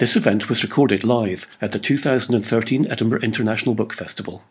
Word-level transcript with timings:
This 0.00 0.16
event 0.16 0.48
was 0.48 0.62
recorded 0.62 1.04
live 1.04 1.46
at 1.60 1.72
the 1.72 1.78
2013 1.78 2.90
Edinburgh 2.90 3.20
International 3.20 3.74
Book 3.74 3.92
Festival. 3.92 4.42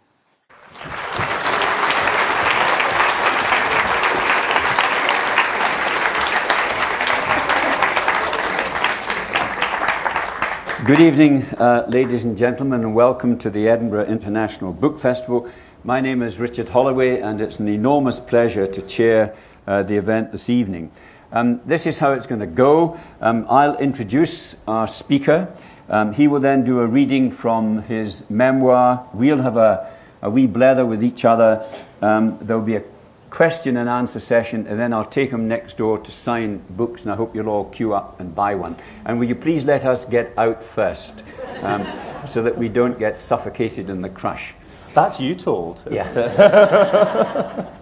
Good 10.85 10.99
evening, 10.99 11.45
uh, 11.57 11.87
ladies 11.89 12.25
and 12.25 12.37
gentlemen, 12.37 12.81
and 12.81 12.93
welcome 12.93 13.35
to 13.39 13.49
the 13.49 13.67
Edinburgh 13.67 14.05
International 14.05 14.71
Book 14.71 14.99
Festival. 14.99 15.49
My 15.83 15.99
name 15.99 16.21
is 16.21 16.39
Richard 16.39 16.69
Holloway, 16.69 17.21
and 17.21 17.41
it's 17.41 17.57
an 17.57 17.67
enormous 17.67 18.19
pleasure 18.19 18.67
to 18.67 18.81
chair 18.83 19.35
uh, 19.65 19.81
the 19.81 19.97
event 19.97 20.31
this 20.31 20.47
evening. 20.47 20.91
Um, 21.31 21.61
this 21.65 21.85
is 21.85 21.99
how 21.99 22.13
it's 22.13 22.25
going 22.25 22.41
to 22.41 22.47
go. 22.47 22.99
Um, 23.21 23.45
I'll 23.49 23.77
introduce 23.77 24.55
our 24.67 24.87
speaker. 24.87 25.53
Um, 25.87 26.13
he 26.13 26.27
will 26.27 26.39
then 26.39 26.63
do 26.63 26.79
a 26.79 26.87
reading 26.87 27.31
from 27.31 27.83
his 27.83 28.27
memoir. 28.29 29.07
We'll 29.13 29.41
have 29.41 29.57
a, 29.57 29.91
a 30.21 30.29
wee 30.29 30.47
blether 30.47 30.87
with 30.87 31.03
each 31.03 31.25
other. 31.25 31.65
Um, 32.01 32.37
there'll 32.41 32.61
be 32.61 32.75
a 32.75 32.83
question 33.29 33.77
and 33.77 33.89
answer 33.89 34.19
session, 34.19 34.65
and 34.67 34.79
then 34.79 34.93
I'll 34.93 35.05
take 35.05 35.29
him 35.29 35.47
next 35.47 35.77
door 35.77 35.97
to 35.99 36.11
sign 36.11 36.63
books, 36.71 37.03
and 37.03 37.11
I 37.11 37.15
hope 37.15 37.35
you'll 37.35 37.49
all 37.49 37.65
queue 37.65 37.93
up 37.93 38.19
and 38.19 38.33
buy 38.33 38.55
one. 38.55 38.75
And 39.05 39.19
will 39.19 39.27
you 39.27 39.35
please 39.35 39.65
let 39.65 39.85
us 39.85 40.05
get 40.05 40.33
out 40.37 40.63
first, 40.63 41.23
um, 41.61 41.85
so 42.27 42.41
that 42.43 42.57
we 42.57 42.69
don't 42.69 42.97
get 42.97 43.19
suffocated 43.19 43.89
in 43.89 44.01
the 44.01 44.09
crush? 44.09 44.53
That's 44.93 45.19
you 45.19 45.35
told. 45.35 45.83
Yeah. 45.91 47.69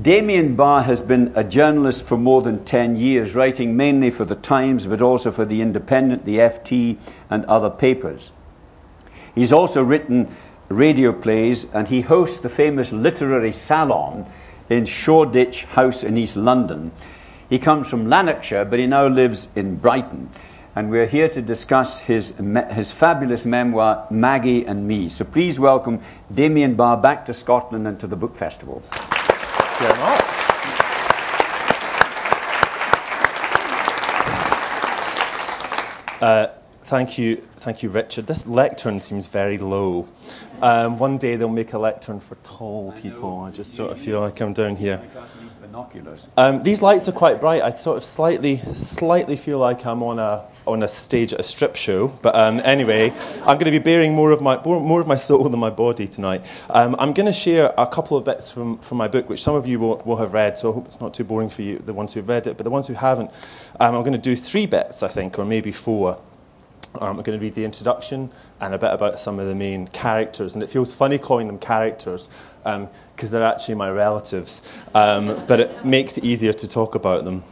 Damian 0.00 0.56
Barr 0.56 0.84
has 0.84 1.02
been 1.02 1.34
a 1.36 1.44
journalist 1.44 2.02
for 2.02 2.16
more 2.16 2.40
than 2.40 2.64
10 2.64 2.96
years, 2.96 3.34
writing 3.34 3.76
mainly 3.76 4.08
for 4.08 4.24
The 4.24 4.34
Times, 4.34 4.86
but 4.86 5.02
also 5.02 5.30
for 5.30 5.44
The 5.44 5.60
Independent, 5.60 6.24
The 6.24 6.38
FT, 6.38 6.98
and 7.28 7.44
other 7.44 7.68
papers. 7.68 8.30
He's 9.34 9.52
also 9.52 9.82
written 9.82 10.34
radio 10.70 11.12
plays, 11.12 11.70
and 11.74 11.88
he 11.88 12.00
hosts 12.00 12.38
the 12.38 12.48
famous 12.48 12.90
literary 12.90 13.52
salon 13.52 14.24
in 14.70 14.86
Shoreditch 14.86 15.64
House 15.64 16.02
in 16.02 16.16
East 16.16 16.36
London. 16.36 16.90
He 17.50 17.58
comes 17.58 17.86
from 17.86 18.08
Lanarkshire, 18.08 18.64
but 18.64 18.78
he 18.78 18.86
now 18.86 19.08
lives 19.08 19.48
in 19.54 19.76
Brighton. 19.76 20.30
And 20.74 20.88
we're 20.88 21.04
here 21.04 21.28
to 21.28 21.42
discuss 21.42 22.00
his, 22.00 22.32
his 22.70 22.92
fabulous 22.92 23.44
memoir, 23.44 24.06
Maggie 24.08 24.64
and 24.64 24.88
Me. 24.88 25.10
So 25.10 25.26
please 25.26 25.60
welcome 25.60 26.00
Damian 26.32 26.76
Barr 26.76 26.96
back 26.96 27.26
to 27.26 27.34
Scotland 27.34 27.86
and 27.86 28.00
to 28.00 28.06
the 28.06 28.16
Book 28.16 28.34
Festival. 28.34 28.82
Thank 29.82 29.96
you 29.96 30.00
very 30.00 30.10
much. 30.10 30.24
Uh, 36.22 36.46
thank 36.84 37.18
you, 37.18 37.36
thank 37.56 37.82
you, 37.82 37.88
Richard. 37.88 38.28
This 38.28 38.46
lectern 38.46 39.00
seems 39.00 39.26
very 39.26 39.58
low. 39.58 40.08
Um, 40.60 40.98
one 40.98 41.18
day 41.18 41.34
they'll 41.34 41.48
make 41.48 41.72
a 41.72 41.78
lectern 41.78 42.20
for 42.20 42.36
tall 42.44 42.92
people. 42.92 43.40
I, 43.40 43.50
just 43.50 43.74
sort 43.74 43.90
of 43.90 43.98
feel 43.98 44.20
like 44.20 44.40
I'm 44.40 44.52
down 44.52 44.76
here. 44.76 45.02
Um, 46.36 46.62
these 46.62 46.80
lights 46.80 47.08
are 47.08 47.12
quite 47.12 47.40
bright. 47.40 47.62
I 47.62 47.70
sort 47.70 47.96
of 47.96 48.04
slightly, 48.04 48.58
slightly 48.58 49.36
feel 49.36 49.58
like 49.58 49.84
I'm 49.84 50.04
on 50.04 50.20
a 50.20 50.44
on 50.66 50.82
a 50.82 50.88
stage 50.88 51.32
at 51.32 51.40
a 51.40 51.42
strip 51.42 51.76
show. 51.76 52.08
But 52.08 52.34
um, 52.34 52.60
anyway, 52.64 53.10
I'm 53.40 53.58
going 53.58 53.64
to 53.64 53.70
be 53.70 53.78
bearing 53.78 54.14
more 54.14 54.30
of 54.30 54.40
my 54.40 54.62
more 54.62 55.00
of 55.00 55.06
my 55.06 55.16
soul 55.16 55.48
than 55.48 55.60
my 55.60 55.70
body 55.70 56.06
tonight. 56.06 56.44
Um, 56.70 56.96
I'm 56.98 57.12
going 57.12 57.26
to 57.26 57.32
share 57.32 57.72
a 57.76 57.86
couple 57.86 58.16
of 58.16 58.24
bits 58.24 58.50
from, 58.50 58.78
from 58.78 58.98
my 58.98 59.08
book, 59.08 59.28
which 59.28 59.42
some 59.42 59.54
of 59.54 59.66
you 59.66 59.80
will, 59.80 59.98
will 60.04 60.16
have 60.16 60.32
read. 60.32 60.58
So 60.58 60.70
I 60.70 60.74
hope 60.74 60.86
it's 60.86 61.00
not 61.00 61.14
too 61.14 61.24
boring 61.24 61.50
for 61.50 61.62
you, 61.62 61.78
the 61.78 61.92
ones 61.92 62.12
who've 62.12 62.28
read 62.28 62.46
it. 62.46 62.56
But 62.56 62.64
the 62.64 62.70
ones 62.70 62.86
who 62.86 62.94
haven't, 62.94 63.30
um, 63.80 63.94
I'm 63.94 64.02
going 64.02 64.12
to 64.12 64.18
do 64.18 64.36
three 64.36 64.66
bits, 64.66 65.02
I 65.02 65.08
think, 65.08 65.38
or 65.38 65.44
maybe 65.44 65.72
four. 65.72 66.18
Um, 67.00 67.16
I'm 67.16 67.22
going 67.22 67.38
to 67.38 67.42
read 67.42 67.54
the 67.54 67.64
introduction 67.64 68.30
and 68.60 68.74
a 68.74 68.78
bit 68.78 68.92
about 68.92 69.18
some 69.18 69.38
of 69.38 69.46
the 69.46 69.54
main 69.54 69.88
characters. 69.88 70.54
And 70.54 70.62
it 70.62 70.68
feels 70.68 70.92
funny 70.92 71.18
calling 71.18 71.46
them 71.46 71.58
characters 71.58 72.28
because 72.62 72.76
um, 72.76 72.88
they're 73.16 73.44
actually 73.44 73.76
my 73.76 73.90
relatives. 73.90 74.62
Um, 74.94 75.44
but 75.46 75.58
it 75.58 75.84
makes 75.86 76.18
it 76.18 76.24
easier 76.24 76.52
to 76.52 76.68
talk 76.68 76.94
about 76.94 77.24
them. 77.24 77.44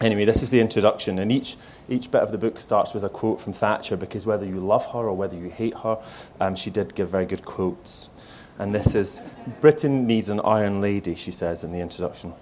Anyway, 0.00 0.24
this 0.26 0.42
is 0.42 0.50
the 0.50 0.60
introduction. 0.60 1.18
And 1.18 1.32
each, 1.32 1.56
each 1.88 2.10
bit 2.10 2.22
of 2.22 2.32
the 2.32 2.38
book 2.38 2.58
starts 2.58 2.92
with 2.92 3.04
a 3.04 3.08
quote 3.08 3.40
from 3.40 3.52
Thatcher 3.52 3.96
because 3.96 4.26
whether 4.26 4.44
you 4.44 4.60
love 4.60 4.84
her 4.86 4.98
or 4.98 5.14
whether 5.14 5.36
you 5.36 5.48
hate 5.48 5.74
her, 5.78 5.98
um, 6.40 6.54
she 6.54 6.70
did 6.70 6.94
give 6.94 7.08
very 7.08 7.26
good 7.26 7.44
quotes. 7.44 8.10
And 8.58 8.74
this 8.74 8.94
is 8.94 9.22
Britain 9.60 10.06
needs 10.06 10.28
an 10.28 10.40
iron 10.40 10.80
lady, 10.80 11.14
she 11.14 11.32
says 11.32 11.64
in 11.64 11.72
the 11.72 11.80
introduction. 11.80 12.34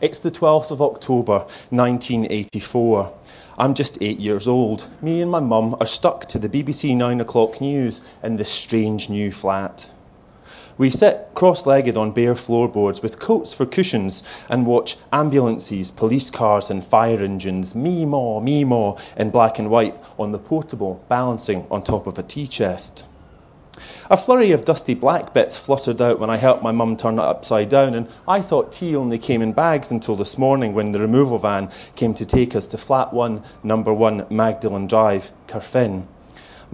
It's 0.00 0.18
the 0.18 0.30
12th 0.30 0.70
of 0.70 0.82
October, 0.82 1.46
1984. 1.70 3.14
I'm 3.56 3.74
just 3.74 3.98
eight 4.00 4.18
years 4.18 4.48
old. 4.48 4.88
Me 5.00 5.20
and 5.20 5.30
my 5.30 5.40
mum 5.40 5.76
are 5.80 5.86
stuck 5.86 6.26
to 6.26 6.38
the 6.38 6.48
BBC 6.48 6.96
9 6.96 7.20
o'clock 7.20 7.60
news 7.60 8.02
in 8.22 8.36
this 8.36 8.50
strange 8.50 9.08
new 9.08 9.30
flat. 9.30 9.90
We 10.76 10.90
sit 10.90 11.28
cross 11.34 11.66
legged 11.66 11.96
on 11.96 12.10
bare 12.10 12.34
floorboards 12.34 13.00
with 13.00 13.20
coats 13.20 13.52
for 13.54 13.64
cushions 13.64 14.24
and 14.48 14.66
watch 14.66 14.96
ambulances, 15.12 15.92
police 15.92 16.30
cars, 16.30 16.68
and 16.68 16.84
fire 16.84 17.22
engines, 17.22 17.76
me 17.76 18.04
maw, 18.04 18.40
me 18.40 18.64
maw, 18.64 18.96
in 19.16 19.30
black 19.30 19.60
and 19.60 19.70
white 19.70 19.96
on 20.18 20.32
the 20.32 20.38
portable, 20.38 21.04
balancing 21.08 21.64
on 21.70 21.84
top 21.84 22.08
of 22.08 22.18
a 22.18 22.24
tea 22.24 22.48
chest. 22.48 23.04
A 24.10 24.16
flurry 24.16 24.50
of 24.50 24.64
dusty 24.64 24.94
black 24.94 25.32
bits 25.32 25.56
fluttered 25.56 26.00
out 26.00 26.18
when 26.18 26.30
I 26.30 26.38
helped 26.38 26.62
my 26.62 26.72
mum 26.72 26.96
turn 26.96 27.20
it 27.20 27.22
upside 27.22 27.68
down, 27.68 27.94
and 27.94 28.08
I 28.26 28.40
thought 28.40 28.72
tea 28.72 28.96
only 28.96 29.18
came 29.18 29.42
in 29.42 29.52
bags 29.52 29.92
until 29.92 30.16
this 30.16 30.38
morning 30.38 30.74
when 30.74 30.90
the 30.90 31.00
removal 31.00 31.38
van 31.38 31.70
came 31.94 32.14
to 32.14 32.26
take 32.26 32.56
us 32.56 32.66
to 32.68 32.78
flat 32.78 33.12
1, 33.12 33.44
number 33.62 33.92
1, 33.92 34.26
Magdalen 34.28 34.88
Drive, 34.88 35.30
Carfin. 35.46 36.06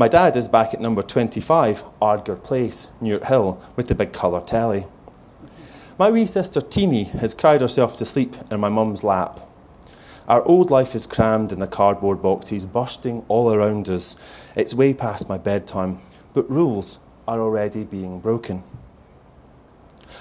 My 0.01 0.09
dad 0.09 0.35
is 0.35 0.49
back 0.49 0.73
at 0.73 0.81
number 0.81 1.03
25, 1.03 1.85
Ardgour 2.01 2.43
Place, 2.43 2.89
Newarthill, 3.03 3.61
with 3.77 3.89
the 3.89 3.95
big 3.95 4.15
colour 4.15 4.41
telly. 4.41 4.87
My 5.99 6.09
wee 6.09 6.25
sister 6.25 6.63
Teeny 6.63 7.05
has 7.05 7.35
cried 7.35 7.61
herself 7.61 7.99
to 7.99 8.07
sleep 8.07 8.35
in 8.51 8.61
my 8.61 8.71
mum's 8.71 9.05
lap. 9.05 9.47
Our 10.27 10.43
old 10.45 10.71
life 10.71 10.95
is 10.95 11.07
crammed 11.07 11.53
in 11.53 11.59
the 11.59 11.67
cardboard 11.67 12.23
boxes, 12.23 12.65
bursting 12.65 13.27
all 13.29 13.53
around 13.53 13.91
us. 13.91 14.17
It's 14.57 14.73
way 14.73 14.95
past 14.95 15.29
my 15.29 15.37
bedtime, 15.37 16.01
but 16.33 16.51
rules 16.51 16.99
are 17.29 17.39
already 17.39 17.85
being 17.85 18.21
broken. 18.21 18.63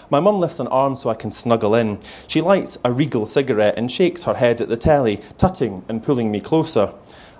My 0.10 0.20
mum 0.20 0.42
lifts 0.42 0.60
an 0.60 0.68
arm 0.68 0.98
so 0.98 1.10
I 1.10 1.16
can 1.16 1.32
snuggle 1.32 1.74
in. 1.74 2.02
She 2.28 2.42
lights 2.42 2.78
a 2.84 2.92
regal 2.92 3.26
cigarette 3.26 3.78
and 3.78 3.90
shakes 3.90 4.24
her 4.24 4.34
head 4.34 4.60
at 4.60 4.68
the 4.68 4.76
telly, 4.76 5.22
tutting 5.38 5.86
and 5.88 6.04
pulling 6.04 6.32
me 6.32 6.42
closer. 6.42 6.92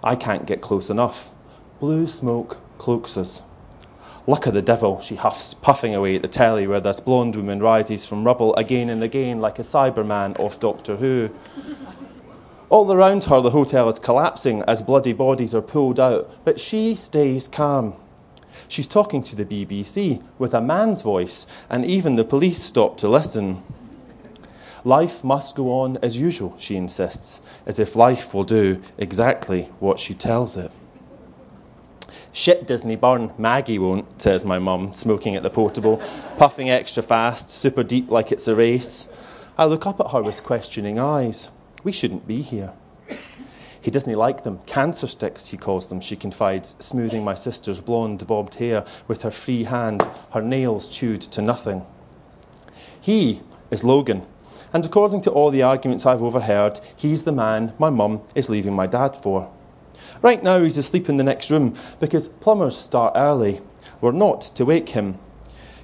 I 0.02 0.16
can't 0.16 0.46
get 0.46 0.62
close 0.62 0.90
enough. 0.90 1.34
Blue 1.80 2.10
smoke 2.10 2.58
cloaks 2.78 3.16
us. 3.16 3.42
Luck 4.28 4.46
of 4.48 4.54
the 4.54 4.62
devil, 4.62 5.00
she 5.00 5.16
huffs, 5.16 5.54
puffing 5.54 5.96
away 5.96 6.18
at 6.18 6.22
the 6.22 6.28
telly 6.28 6.68
where 6.68 6.82
this 6.82 7.00
blonde 7.00 7.38
woman 7.38 7.62
rises 7.62 8.06
from 8.06 8.26
rubble 8.26 8.54
again 8.58 8.90
and 8.90 9.02
again 9.02 9.40
like 9.40 9.60
a 9.60 9.62
Cyberman 9.62 10.38
off 10.38 10.60
Doctor 10.60 10.98
Who. 10.98 11.30
All 12.70 12.92
around 12.92 13.24
her, 13.24 13.40
the 13.40 13.52
hotel 13.52 13.88
is 13.88 13.98
collapsing 13.98 14.62
as 14.68 14.82
bloody 14.82 15.14
bodies 15.14 15.56
are 15.56 15.62
pulled 15.62 16.02
out, 16.02 16.30
but 16.44 16.60
she 16.60 16.96
stays 16.96 17.48
calm. 17.48 17.96
She's 18.68 18.88
talking 18.88 19.24
to 19.24 19.36
the 19.38 19.46
BBC 19.46 20.22
with 20.38 20.54
a 20.54 20.60
man's 20.60 21.02
voice, 21.02 21.48
and 21.70 21.86
even 21.86 22.18
the 22.18 22.26
police 22.26 22.62
stop 22.62 22.98
to 22.98 23.08
listen. 23.08 23.64
Life 24.84 25.24
must 25.24 25.56
go 25.56 25.72
on 25.80 25.98
as 26.02 26.18
usual, 26.18 26.56
she 26.58 26.76
insists, 26.76 27.42
as 27.66 27.80
if 27.80 27.96
life 27.96 28.34
will 28.34 28.44
do 28.44 28.84
exactly 28.98 29.70
what 29.80 29.98
she 29.98 30.14
tells 30.14 30.58
it. 30.58 30.72
Shit, 32.40 32.66
Disney 32.66 32.96
burn, 32.96 33.34
Maggie 33.38 33.80
won't, 33.80 34.22
says 34.22 34.46
my 34.46 34.60
mum, 34.60 34.94
smoking 34.94 35.36
at 35.36 35.44
the 35.44 35.50
portable, 35.50 36.02
puffing 36.38 36.70
extra 36.70 37.04
fast, 37.04 37.52
super 37.52 37.84
deep 37.84 38.10
like 38.10 38.32
it's 38.32 38.48
a 38.48 38.56
race. 38.56 39.10
I 39.58 39.66
look 39.66 39.86
up 39.86 40.00
at 40.00 40.12
her 40.12 40.22
with 40.24 40.46
questioning 40.46 40.98
eyes. 40.98 41.52
We 41.84 41.92
shouldn't 41.92 42.26
be 42.26 42.42
here. 42.42 42.72
He 43.82 43.92
doesn't 43.92 44.16
like 44.16 44.44
them. 44.44 44.60
Cancer 44.66 45.06
sticks, 45.06 45.48
he 45.48 45.58
calls 45.58 45.88
them, 45.88 46.00
she 46.00 46.16
confides, 46.16 46.78
smoothing 46.80 47.26
my 47.26 47.36
sister's 47.36 47.82
blonde 47.82 48.26
bobbed 48.26 48.56
hair 48.56 48.86
with 49.06 49.24
her 49.24 49.32
free 49.32 49.66
hand, 49.66 50.08
her 50.32 50.42
nails 50.42 50.88
chewed 50.88 51.20
to 51.24 51.42
nothing. 51.42 51.86
He 53.02 53.42
is 53.70 53.84
Logan, 53.84 54.26
and 54.72 54.86
according 54.86 55.20
to 55.24 55.32
all 55.32 55.52
the 55.52 55.64
arguments 55.64 56.06
I've 56.06 56.24
overheard, 56.24 56.80
he's 56.96 57.26
the 57.26 57.34
man 57.34 57.74
my 57.78 57.90
mum 57.90 58.22
is 58.34 58.50
leaving 58.50 58.76
my 58.76 58.88
dad 58.88 59.18
for. 59.18 59.52
Right 60.22 60.44
now, 60.44 60.62
he's 60.62 60.78
asleep 60.78 61.08
in 61.10 61.18
the 61.18 61.24
next 61.24 61.50
room 61.50 61.76
because 62.00 62.28
plumbers 62.28 62.78
start 62.78 63.14
early. 63.16 63.62
We're 64.02 64.12
not 64.12 64.42
to 64.42 64.66
wake 64.66 64.90
him. 64.90 65.18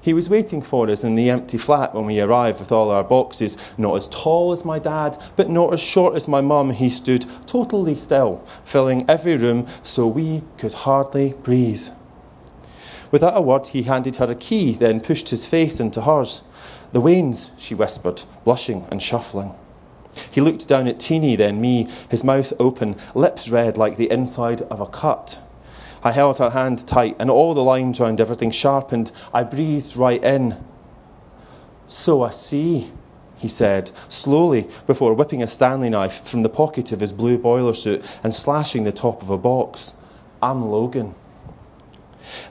He 0.02 0.14
was 0.14 0.30
waiting 0.30 0.62
for 0.62 0.88
us 0.88 1.04
in 1.04 1.16
the 1.16 1.32
empty 1.32 1.58
flat 1.58 1.96
when 1.96 2.06
we 2.06 2.22
arrived 2.22 2.60
with 2.60 2.72
all 2.72 2.92
our 2.92 3.04
boxes. 3.04 3.58
Not 3.76 3.96
as 3.96 4.08
tall 4.08 4.52
as 4.52 4.64
my 4.64 4.78
dad, 4.78 5.18
but 5.36 5.50
not 5.50 5.74
as 5.74 5.80
short 5.80 6.16
as 6.16 6.28
my 6.28 6.42
mum. 6.42 6.70
He 6.70 6.90
stood 6.90 7.26
totally 7.48 7.96
still, 7.96 8.46
filling 8.64 9.10
every 9.10 9.36
room 9.36 9.66
so 9.82 10.06
we 10.06 10.44
could 10.60 10.74
hardly 10.74 11.34
breathe. 11.42 11.88
Without 13.10 13.36
a 13.36 13.42
word, 13.42 13.68
he 13.68 13.84
handed 13.84 14.18
her 14.18 14.30
a 14.30 14.36
key, 14.36 14.74
then 14.74 15.02
pushed 15.02 15.30
his 15.30 15.48
face 15.48 15.80
into 15.80 16.02
hers. 16.02 16.44
The 16.92 17.02
Wains, 17.02 17.50
she 17.58 17.74
whispered, 17.74 18.22
blushing 18.44 18.86
and 18.92 19.02
shuffling. 19.02 19.56
He 20.32 20.42
looked 20.42 20.68
down 20.68 20.88
at 20.88 21.00
Teeny, 21.00 21.36
then 21.36 21.62
me, 21.62 21.88
his 22.10 22.24
mouth 22.24 22.54
open, 22.60 22.96
lips 23.14 23.50
red 23.50 23.78
like 23.78 23.98
the 23.98 24.12
inside 24.12 24.62
of 24.64 24.80
a 24.80 24.86
cut. 24.86 25.40
I 26.04 26.12
held 26.12 26.38
her 26.38 26.52
hand 26.52 26.88
tight, 26.88 27.16
and 27.20 27.32
all 27.32 27.54
the 27.54 27.64
lines 27.64 28.00
round 28.00 28.22
everything 28.22 28.52
sharpened. 28.52 29.12
I 29.34 29.44
breathed 29.44 29.98
right 29.98 30.24
in. 30.24 30.64
So 31.88 32.24
I 32.24 32.30
see, 32.30 32.92
he 33.38 33.48
said, 33.48 33.92
slowly, 34.08 34.70
before 34.88 35.14
whipping 35.14 35.42
a 35.42 35.48
Stanley 35.48 35.90
knife 35.90 36.24
from 36.24 36.44
the 36.44 36.50
pocket 36.50 36.92
of 36.92 37.00
his 37.00 37.12
blue 37.12 37.38
boiler 37.38 37.74
suit 37.74 38.06
and 38.24 38.34
slashing 38.34 38.84
the 38.84 38.92
top 38.92 39.22
of 39.22 39.30
a 39.30 39.38
box. 39.38 39.94
I'm 40.42 40.70
Logan. 40.70 41.16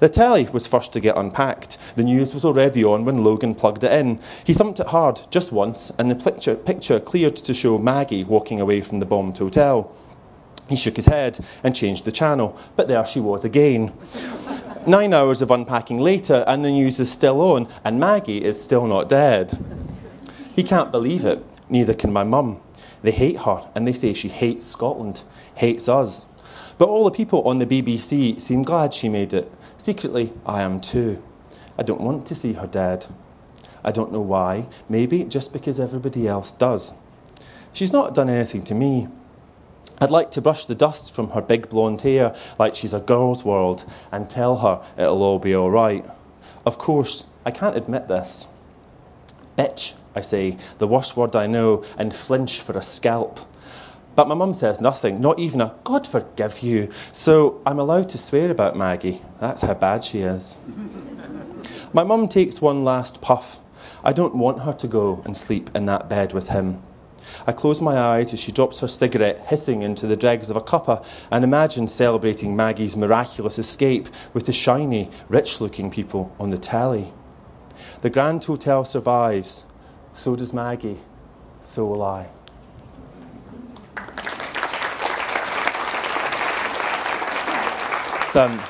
The 0.01 0.09
telly 0.09 0.49
was 0.53 0.67
first 0.67 0.93
to 0.93 1.01
get 1.01 1.17
unpacked. 1.17 1.79
The 1.97 2.05
news 2.05 2.35
was 2.35 2.45
already 2.45 2.85
on 2.85 3.05
when 3.05 3.25
Logan 3.25 3.55
plugged 3.55 3.85
it 3.85 3.93
in. 3.93 4.19
He 4.45 4.55
thumped 4.55 4.81
it 4.81 4.89
hard, 4.89 5.21
just 5.31 5.53
once, 5.53 5.91
and 5.99 6.11
the 6.11 6.15
picture, 6.15 6.55
picture 6.55 7.01
cleared 7.01 7.37
to 7.37 7.55
show 7.55 7.79
Maggie 7.79 8.25
walking 8.25 8.61
away 8.61 8.81
from 8.81 9.01
the 9.01 9.07
bombed 9.07 9.39
hotel. 9.39 9.95
He 10.69 10.77
shook 10.77 10.97
his 10.97 11.07
head 11.07 11.39
and 11.63 11.75
changed 11.75 12.05
the 12.05 12.13
channel, 12.13 12.59
but 12.77 12.89
there 12.89 13.05
she 13.05 13.21
was 13.21 13.45
again. 13.45 13.93
Nine 14.87 15.13
hours 15.13 15.43
of 15.43 15.51
unpacking 15.51 15.99
later, 15.99 16.45
and 16.47 16.65
the 16.65 16.71
news 16.71 17.01
is 17.01 17.11
still 17.11 17.41
on, 17.41 17.69
and 17.85 18.01
Maggie 18.01 18.45
is 18.45 18.63
still 18.63 18.87
not 18.87 19.09
dead. 19.09 19.59
He 20.55 20.63
can't 20.63 20.91
believe 20.91 21.25
it, 21.25 21.45
neither 21.69 21.95
can 21.95 22.13
my 22.13 22.25
mum. 22.25 22.61
They 23.03 23.11
hate 23.11 23.41
her, 23.41 23.69
and 23.75 23.87
they 23.87 23.93
say 23.93 24.15
she 24.15 24.29
hates 24.29 24.67
Scotland, 24.67 25.23
hates 25.57 25.89
us. 25.89 26.27
But 26.79 26.89
all 26.89 27.05
the 27.05 27.11
people 27.11 27.43
on 27.43 27.59
the 27.59 27.67
BBC 27.67 28.41
seem 28.41 28.63
glad 28.63 28.95
she 28.95 29.09
made 29.09 29.33
it. 29.33 29.51
Secretly, 29.85 30.33
I 30.47 30.63
am 30.63 30.81
too. 30.81 31.23
I 31.77 31.83
don't 31.83 32.01
want 32.01 32.25
to 32.29 32.35
see 32.35 32.55
her 32.55 32.67
dead. 32.67 33.05
I 33.85 33.91
don't 33.93 34.15
know 34.15 34.23
why, 34.23 34.67
maybe 34.89 35.25
just 35.25 35.53
because 35.53 35.79
everybody 35.79 36.27
else 36.27 36.51
does. 36.53 36.95
She's 37.75 37.93
not 37.93 38.15
done 38.15 38.31
anything 38.31 38.65
to 38.65 38.75
me. 38.75 39.09
I'd 40.01 40.11
like 40.11 40.31
to 40.31 40.41
brush 40.41 40.65
the 40.65 40.75
dust 40.75 41.15
from 41.15 41.33
her 41.33 41.43
big 41.43 41.69
blonde 41.69 42.01
hair 42.01 42.35
like 42.59 42.75
she's 42.75 42.95
a 42.95 42.99
girl's 42.99 43.45
world 43.45 43.85
and 44.11 44.31
tell 44.31 44.57
her 44.61 44.83
it'll 44.97 45.23
all 45.23 45.39
be 45.39 45.55
all 45.55 45.71
right. 45.71 46.07
Of 46.65 46.79
course, 46.79 47.25
I 47.45 47.51
can't 47.51 47.77
admit 47.77 48.09
this. 48.09 48.47
Bitch, 49.59 49.97
I 50.15 50.23
say, 50.23 50.57
the 50.79 50.89
worst 50.89 51.15
word 51.15 51.37
I 51.37 51.47
know, 51.47 51.85
and 51.99 52.17
flinch 52.17 52.63
for 52.63 52.73
a 52.79 52.83
scalp. 52.83 53.39
But 54.15 54.29
my 54.29 54.35
mum 54.35 54.55
says 54.55 54.81
nothing, 54.81 55.21
not 55.21 55.39
even 55.39 55.61
a 55.61 55.75
God 55.85 56.07
forgive 56.07 56.61
you. 56.61 56.91
So 57.13 57.61
I'm 57.67 57.79
allowed 57.79 58.09
to 58.11 58.19
swear 58.19 58.51
about 58.51 58.77
Maggie. 58.77 59.23
That's 59.41 59.63
how 59.63 59.75
bad 59.75 60.05
she 60.05 60.21
is. 60.21 60.57
my 61.93 62.05
mum 62.05 62.29
takes 62.29 62.61
one 62.61 62.85
last 62.85 63.21
puff. 63.21 63.61
I 64.05 64.13
don't 64.13 64.35
want 64.35 64.63
her 64.63 64.73
to 64.73 64.87
go 64.87 65.23
and 65.25 65.37
sleep 65.37 65.71
in 65.75 65.87
that 65.87 66.09
bed 66.09 66.33
with 66.33 66.49
him. 66.49 66.83
I 67.47 67.53
close 67.53 67.81
my 67.81 67.97
eyes 67.97 68.33
as 68.33 68.41
she 68.41 68.53
drops 68.53 68.81
her 68.81 68.89
cigarette 68.89 69.47
hissing 69.47 69.83
into 69.83 70.07
the 70.07 70.17
dregs 70.17 70.51
of 70.51 70.57
a 70.57 70.61
cuppa 70.61 71.05
and 71.31 71.43
imagine 71.43 71.89
celebrating 71.89 72.55
Maggie's 72.55 72.97
miraculous 72.97 73.59
escape 73.59 74.09
with 74.33 74.47
the 74.47 74.53
shiny, 74.53 75.11
rich 75.29 75.61
looking 75.61 75.91
people 75.91 76.35
on 76.39 76.51
the 76.51 76.59
telly. 76.59 77.13
The 78.03 78.11
Grand 78.11 78.45
Hotel 78.45 78.85
survives, 78.85 79.65
so 80.13 80.37
does 80.37 80.53
Maggie. 80.53 81.01
So 81.61 81.87
will 81.87 82.03
I. 82.03 82.29
It's, 88.35 88.41
um, 88.41 88.61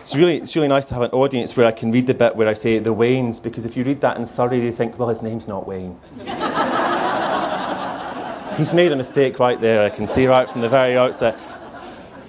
it's, 0.00 0.14
really, 0.14 0.36
it's 0.36 0.54
really 0.54 0.68
nice 0.68 0.84
to 0.84 0.92
have 0.92 1.02
an 1.02 1.10
audience 1.12 1.56
where 1.56 1.66
I 1.66 1.72
can 1.72 1.90
read 1.90 2.06
the 2.06 2.12
bit 2.12 2.36
where 2.36 2.46
I 2.46 2.52
say 2.52 2.78
the 2.80 2.94
Waynes, 2.94 3.42
because 3.42 3.64
if 3.64 3.74
you 3.74 3.82
read 3.82 4.02
that 4.02 4.18
in 4.18 4.26
Surrey, 4.26 4.60
they 4.60 4.70
think, 4.70 4.98
well, 4.98 5.08
his 5.08 5.22
name's 5.22 5.48
not 5.48 5.66
Wayne. 5.66 5.98
He's 8.58 8.74
made 8.74 8.92
a 8.92 8.96
mistake 8.96 9.38
right 9.38 9.58
there, 9.58 9.86
I 9.86 9.88
can 9.88 10.06
see 10.06 10.26
right 10.26 10.50
from 10.50 10.60
the 10.60 10.68
very 10.68 10.98
outset 10.98 11.38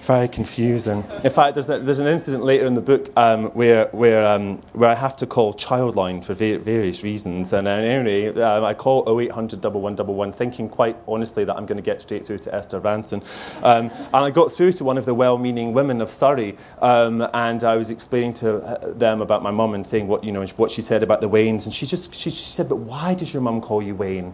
very 0.01 0.27
confusing. 0.27 1.03
In 1.23 1.29
fact, 1.29 1.53
there's, 1.53 1.67
there's 1.67 1.99
an 1.99 2.07
incident 2.07 2.43
later 2.43 2.65
in 2.65 2.73
the 2.73 2.81
book 2.81 3.07
um, 3.15 3.45
where, 3.51 3.87
where, 3.91 4.25
um, 4.25 4.57
where 4.73 4.89
I 4.89 4.95
have 4.95 5.15
to 5.17 5.27
call 5.27 5.53
Childline 5.53 6.23
for 6.23 6.33
va- 6.33 6.57
various 6.57 7.03
reasons. 7.03 7.53
And 7.53 7.67
anyway, 7.67 8.27
um, 8.41 8.63
I 8.63 8.73
call 8.73 9.03
0800 9.07 9.63
1111 9.63 10.33
thinking 10.33 10.69
quite 10.69 10.97
honestly 11.07 11.43
that 11.45 11.55
I'm 11.55 11.65
going 11.65 11.77
to 11.77 11.83
get 11.83 12.01
straight 12.01 12.25
through 12.25 12.39
to 12.39 12.53
Esther 12.53 12.81
Rantzen. 12.81 13.23
Um, 13.63 13.91
and 13.91 14.15
I 14.15 14.31
got 14.31 14.51
through 14.51 14.73
to 14.73 14.83
one 14.83 14.97
of 14.97 15.05
the 15.05 15.13
well 15.13 15.37
meaning 15.37 15.71
women 15.73 16.01
of 16.01 16.09
Surrey, 16.09 16.57
um, 16.81 17.27
and 17.33 17.63
I 17.63 17.75
was 17.75 17.91
explaining 17.91 18.33
to 18.35 18.57
uh, 18.57 18.93
them 18.93 19.21
about 19.21 19.43
my 19.43 19.51
mum 19.51 19.75
and 19.75 19.85
saying 19.85 20.07
what, 20.07 20.23
you 20.23 20.31
know, 20.31 20.45
what 20.57 20.71
she 20.71 20.81
said 20.81 21.03
about 21.03 21.21
the 21.21 21.29
Waynes. 21.29 21.65
And 21.65 21.73
she 21.73 21.85
just 21.85 22.15
she, 22.15 22.31
she 22.31 22.51
said, 22.51 22.67
But 22.67 22.77
why 22.77 23.13
does 23.13 23.33
your 23.33 23.43
mum 23.43 23.61
call 23.61 23.81
you 23.81 23.95
Wayne? 23.95 24.31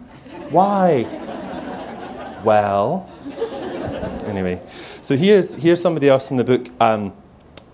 Why? 0.50 1.04
well, 2.46 3.10
anyway. 4.38 4.62
So 5.02 5.18
here's, 5.18 5.56
here's 5.56 5.82
somebody 5.82 6.10
else 6.10 6.32
in 6.32 6.38
the 6.38 6.44
book. 6.44 6.70
Um, 6.80 7.14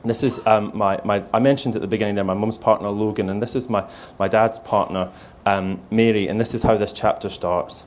this 0.06 0.24
is 0.24 0.46
um, 0.46 0.72
my, 0.74 1.00
my, 1.04 1.24
I 1.34 1.40
mentioned 1.40 1.76
at 1.76 1.82
the 1.82 1.88
beginning 1.88 2.16
there 2.16 2.24
my 2.24 2.34
mum's 2.34 2.58
partner 2.58 2.90
Logan, 2.90 3.30
and 3.30 3.42
this 3.42 3.56
is 3.56 3.70
my, 3.70 3.88
my 4.20 4.28
dad's 4.28 4.60
partner 4.60 5.12
um, 5.46 5.82
Mary, 5.92 6.28
and 6.28 6.40
this 6.40 6.54
is 6.54 6.64
how 6.64 6.78
this 6.78 6.92
chapter 6.92 7.30
starts. 7.30 7.86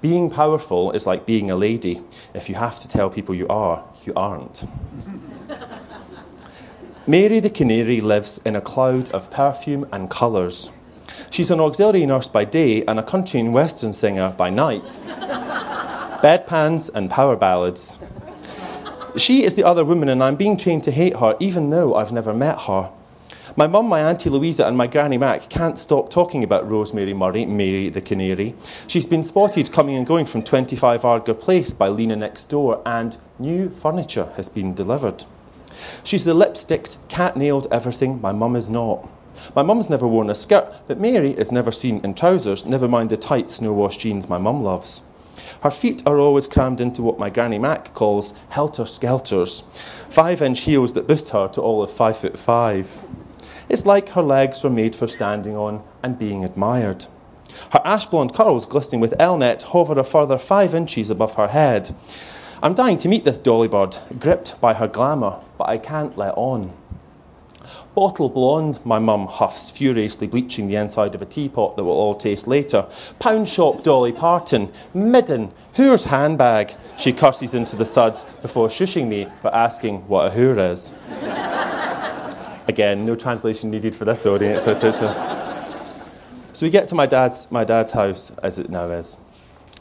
Being 0.00 0.30
powerful 0.30 0.90
is 0.90 1.06
like 1.06 1.26
being 1.26 1.50
a 1.50 1.56
lady. 1.56 2.02
If 2.34 2.48
you 2.48 2.56
have 2.56 2.78
to 2.80 2.88
tell 2.88 3.08
people 3.08 3.34
you 3.34 3.46
are, 3.48 3.84
you 4.04 4.12
aren't. 4.14 4.64
Mary 7.06 7.40
the 7.40 7.50
canary 7.50 8.00
lives 8.00 8.40
in 8.44 8.56
a 8.56 8.60
cloud 8.60 9.10
of 9.10 9.30
perfume 9.30 9.88
and 9.92 10.10
colours. 10.10 10.76
She's 11.30 11.50
an 11.50 11.60
auxiliary 11.60 12.06
nurse 12.06 12.28
by 12.28 12.44
day 12.44 12.84
and 12.86 12.98
a 12.98 13.02
country 13.02 13.40
and 13.40 13.52
western 13.52 13.92
singer 13.92 14.34
by 14.36 14.50
night. 14.50 14.82
Bedpans 16.22 16.90
and 16.94 17.10
power 17.10 17.36
ballads. 17.36 17.98
She 19.16 19.44
is 19.44 19.56
the 19.56 19.64
other 19.64 19.84
woman, 19.84 20.08
and 20.08 20.22
I'm 20.22 20.36
being 20.36 20.56
trained 20.56 20.84
to 20.84 20.90
hate 20.90 21.16
her, 21.16 21.36
even 21.38 21.68
though 21.68 21.94
I've 21.94 22.12
never 22.12 22.32
met 22.32 22.60
her. 22.60 22.90
My 23.56 23.66
mum, 23.66 23.86
my 23.86 24.00
Auntie 24.00 24.30
Louisa, 24.30 24.66
and 24.66 24.74
my 24.74 24.86
Granny 24.86 25.18
Mac 25.18 25.50
can't 25.50 25.78
stop 25.78 26.08
talking 26.08 26.42
about 26.42 26.68
Rosemary 26.68 27.12
Murray, 27.12 27.44
Mary 27.44 27.90
the 27.90 28.00
Canary. 28.00 28.54
She's 28.86 29.04
been 29.04 29.22
spotted 29.22 29.70
coming 29.70 29.96
and 29.96 30.06
going 30.06 30.24
from 30.24 30.42
25 30.42 31.02
Ardgour 31.02 31.38
Place 31.38 31.74
by 31.74 31.88
Lena 31.88 32.16
next 32.16 32.46
door, 32.46 32.80
and 32.86 33.18
new 33.38 33.68
furniture 33.68 34.32
has 34.36 34.48
been 34.48 34.72
delivered. 34.72 35.24
She's 36.02 36.24
the 36.24 36.32
lipsticked, 36.32 36.96
cat 37.10 37.36
nailed 37.36 37.66
everything 37.70 38.18
my 38.18 38.32
mum 38.32 38.56
is 38.56 38.70
not. 38.70 39.06
My 39.54 39.62
mum's 39.62 39.90
never 39.90 40.08
worn 40.08 40.30
a 40.30 40.34
skirt, 40.34 40.74
but 40.86 40.98
Mary 40.98 41.32
is 41.32 41.52
never 41.52 41.70
seen 41.70 42.00
in 42.02 42.14
trousers, 42.14 42.64
never 42.64 42.88
mind 42.88 43.10
the 43.10 43.18
tight 43.18 43.50
snow 43.50 43.74
washed 43.74 44.00
jeans 44.00 44.30
my 44.30 44.38
mum 44.38 44.62
loves. 44.62 45.02
Her 45.62 45.70
feet 45.70 46.02
are 46.06 46.18
always 46.18 46.46
crammed 46.46 46.80
into 46.80 47.02
what 47.02 47.18
my 47.18 47.30
Granny 47.30 47.58
Mac 47.58 47.94
calls 47.94 48.34
helter 48.50 48.86
skelters, 48.86 49.60
five 50.08 50.42
inch 50.42 50.60
heels 50.60 50.92
that 50.94 51.06
boost 51.06 51.30
her 51.30 51.48
to 51.48 51.60
all 51.60 51.82
of 51.82 51.90
five 51.90 52.16
foot 52.16 52.38
five. 52.38 53.00
It's 53.68 53.86
like 53.86 54.10
her 54.10 54.22
legs 54.22 54.62
were 54.62 54.70
made 54.70 54.96
for 54.96 55.06
standing 55.06 55.56
on 55.56 55.82
and 56.02 56.18
being 56.18 56.44
admired. 56.44 57.06
Her 57.70 57.80
ash 57.84 58.06
blonde 58.06 58.34
curls, 58.34 58.66
glistening 58.66 59.00
with 59.00 59.16
Elnet, 59.18 59.62
hover 59.62 59.98
a 59.98 60.04
further 60.04 60.38
five 60.38 60.74
inches 60.74 61.10
above 61.10 61.34
her 61.34 61.48
head. 61.48 61.94
I'm 62.62 62.74
dying 62.74 62.98
to 62.98 63.08
meet 63.08 63.24
this 63.24 63.38
dolly 63.38 63.68
bird, 63.68 63.96
gripped 64.18 64.60
by 64.60 64.74
her 64.74 64.88
glamour, 64.88 65.40
but 65.58 65.68
I 65.68 65.78
can't 65.78 66.16
let 66.16 66.34
on. 66.36 66.72
Bottle 67.94 68.30
blonde, 68.30 68.80
my 68.86 68.98
mum 68.98 69.26
huffs, 69.26 69.70
furiously 69.70 70.26
bleaching 70.26 70.66
the 70.66 70.76
inside 70.76 71.14
of 71.14 71.20
a 71.20 71.26
teapot 71.26 71.76
that 71.76 71.84
will 71.84 71.92
all 71.92 72.14
taste 72.14 72.46
later. 72.46 72.86
Pound 73.18 73.46
shop 73.46 73.82
Dolly 73.82 74.12
Parton, 74.12 74.72
midden, 74.94 75.52
whore's 75.74 76.04
handbag. 76.04 76.72
She 76.96 77.12
curses 77.12 77.54
into 77.54 77.76
the 77.76 77.84
suds 77.84 78.24
before 78.40 78.68
shushing 78.68 79.08
me 79.08 79.28
for 79.42 79.54
asking 79.54 80.08
what 80.08 80.26
a 80.26 80.30
hoor 80.30 80.58
is. 80.58 80.92
Again, 82.66 83.04
no 83.04 83.14
translation 83.14 83.70
needed 83.70 83.94
for 83.94 84.06
this 84.06 84.24
audience. 84.24 84.64
So 84.64 86.66
we 86.66 86.70
get 86.70 86.88
to 86.88 86.94
my 86.94 87.06
dad's, 87.06 87.50
my 87.50 87.64
dad's 87.64 87.92
house, 87.92 88.30
as 88.38 88.58
it 88.58 88.70
now 88.70 88.88
is. 88.88 89.18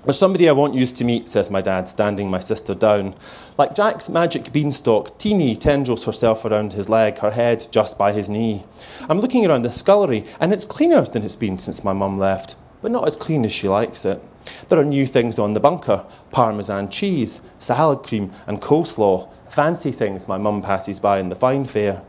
There's 0.03 0.17
somebody 0.17 0.49
I 0.49 0.53
want 0.53 0.73
you 0.73 0.87
to 0.87 1.03
meet, 1.03 1.29
says 1.29 1.51
my 1.51 1.61
dad, 1.61 1.87
standing 1.87 2.31
my 2.31 2.39
sister 2.39 2.73
down. 2.73 3.13
Like 3.55 3.75
Jack's 3.75 4.09
magic 4.09 4.51
beanstalk, 4.51 5.15
Teeny 5.19 5.55
tendrils 5.55 6.05
herself 6.05 6.43
around 6.43 6.73
his 6.73 6.89
leg, 6.89 7.19
her 7.19 7.29
head 7.29 7.67
just 7.69 7.99
by 7.99 8.11
his 8.11 8.27
knee. 8.27 8.65
I'm 9.07 9.19
looking 9.19 9.45
around 9.45 9.61
the 9.61 9.69
scullery, 9.69 10.25
and 10.39 10.51
it's 10.51 10.65
cleaner 10.65 11.03
than 11.05 11.21
it's 11.21 11.35
been 11.35 11.59
since 11.59 11.83
my 11.83 11.93
mum 11.93 12.17
left, 12.17 12.55
but 12.81 12.89
not 12.89 13.05
as 13.05 13.15
clean 13.15 13.45
as 13.45 13.51
she 13.51 13.69
likes 13.69 14.03
it. 14.03 14.23
There 14.69 14.79
are 14.79 14.83
new 14.83 15.05
things 15.05 15.37
on 15.37 15.53
the 15.53 15.59
bunker 15.59 16.03
parmesan 16.31 16.89
cheese, 16.89 17.41
salad 17.59 17.99
cream, 17.99 18.31
and 18.47 18.59
coleslaw, 18.59 19.29
fancy 19.49 19.91
things 19.91 20.27
my 20.27 20.39
mum 20.39 20.63
passes 20.63 20.99
by 20.99 21.19
in 21.19 21.29
the 21.29 21.35
fine 21.35 21.65
fare. 21.65 22.01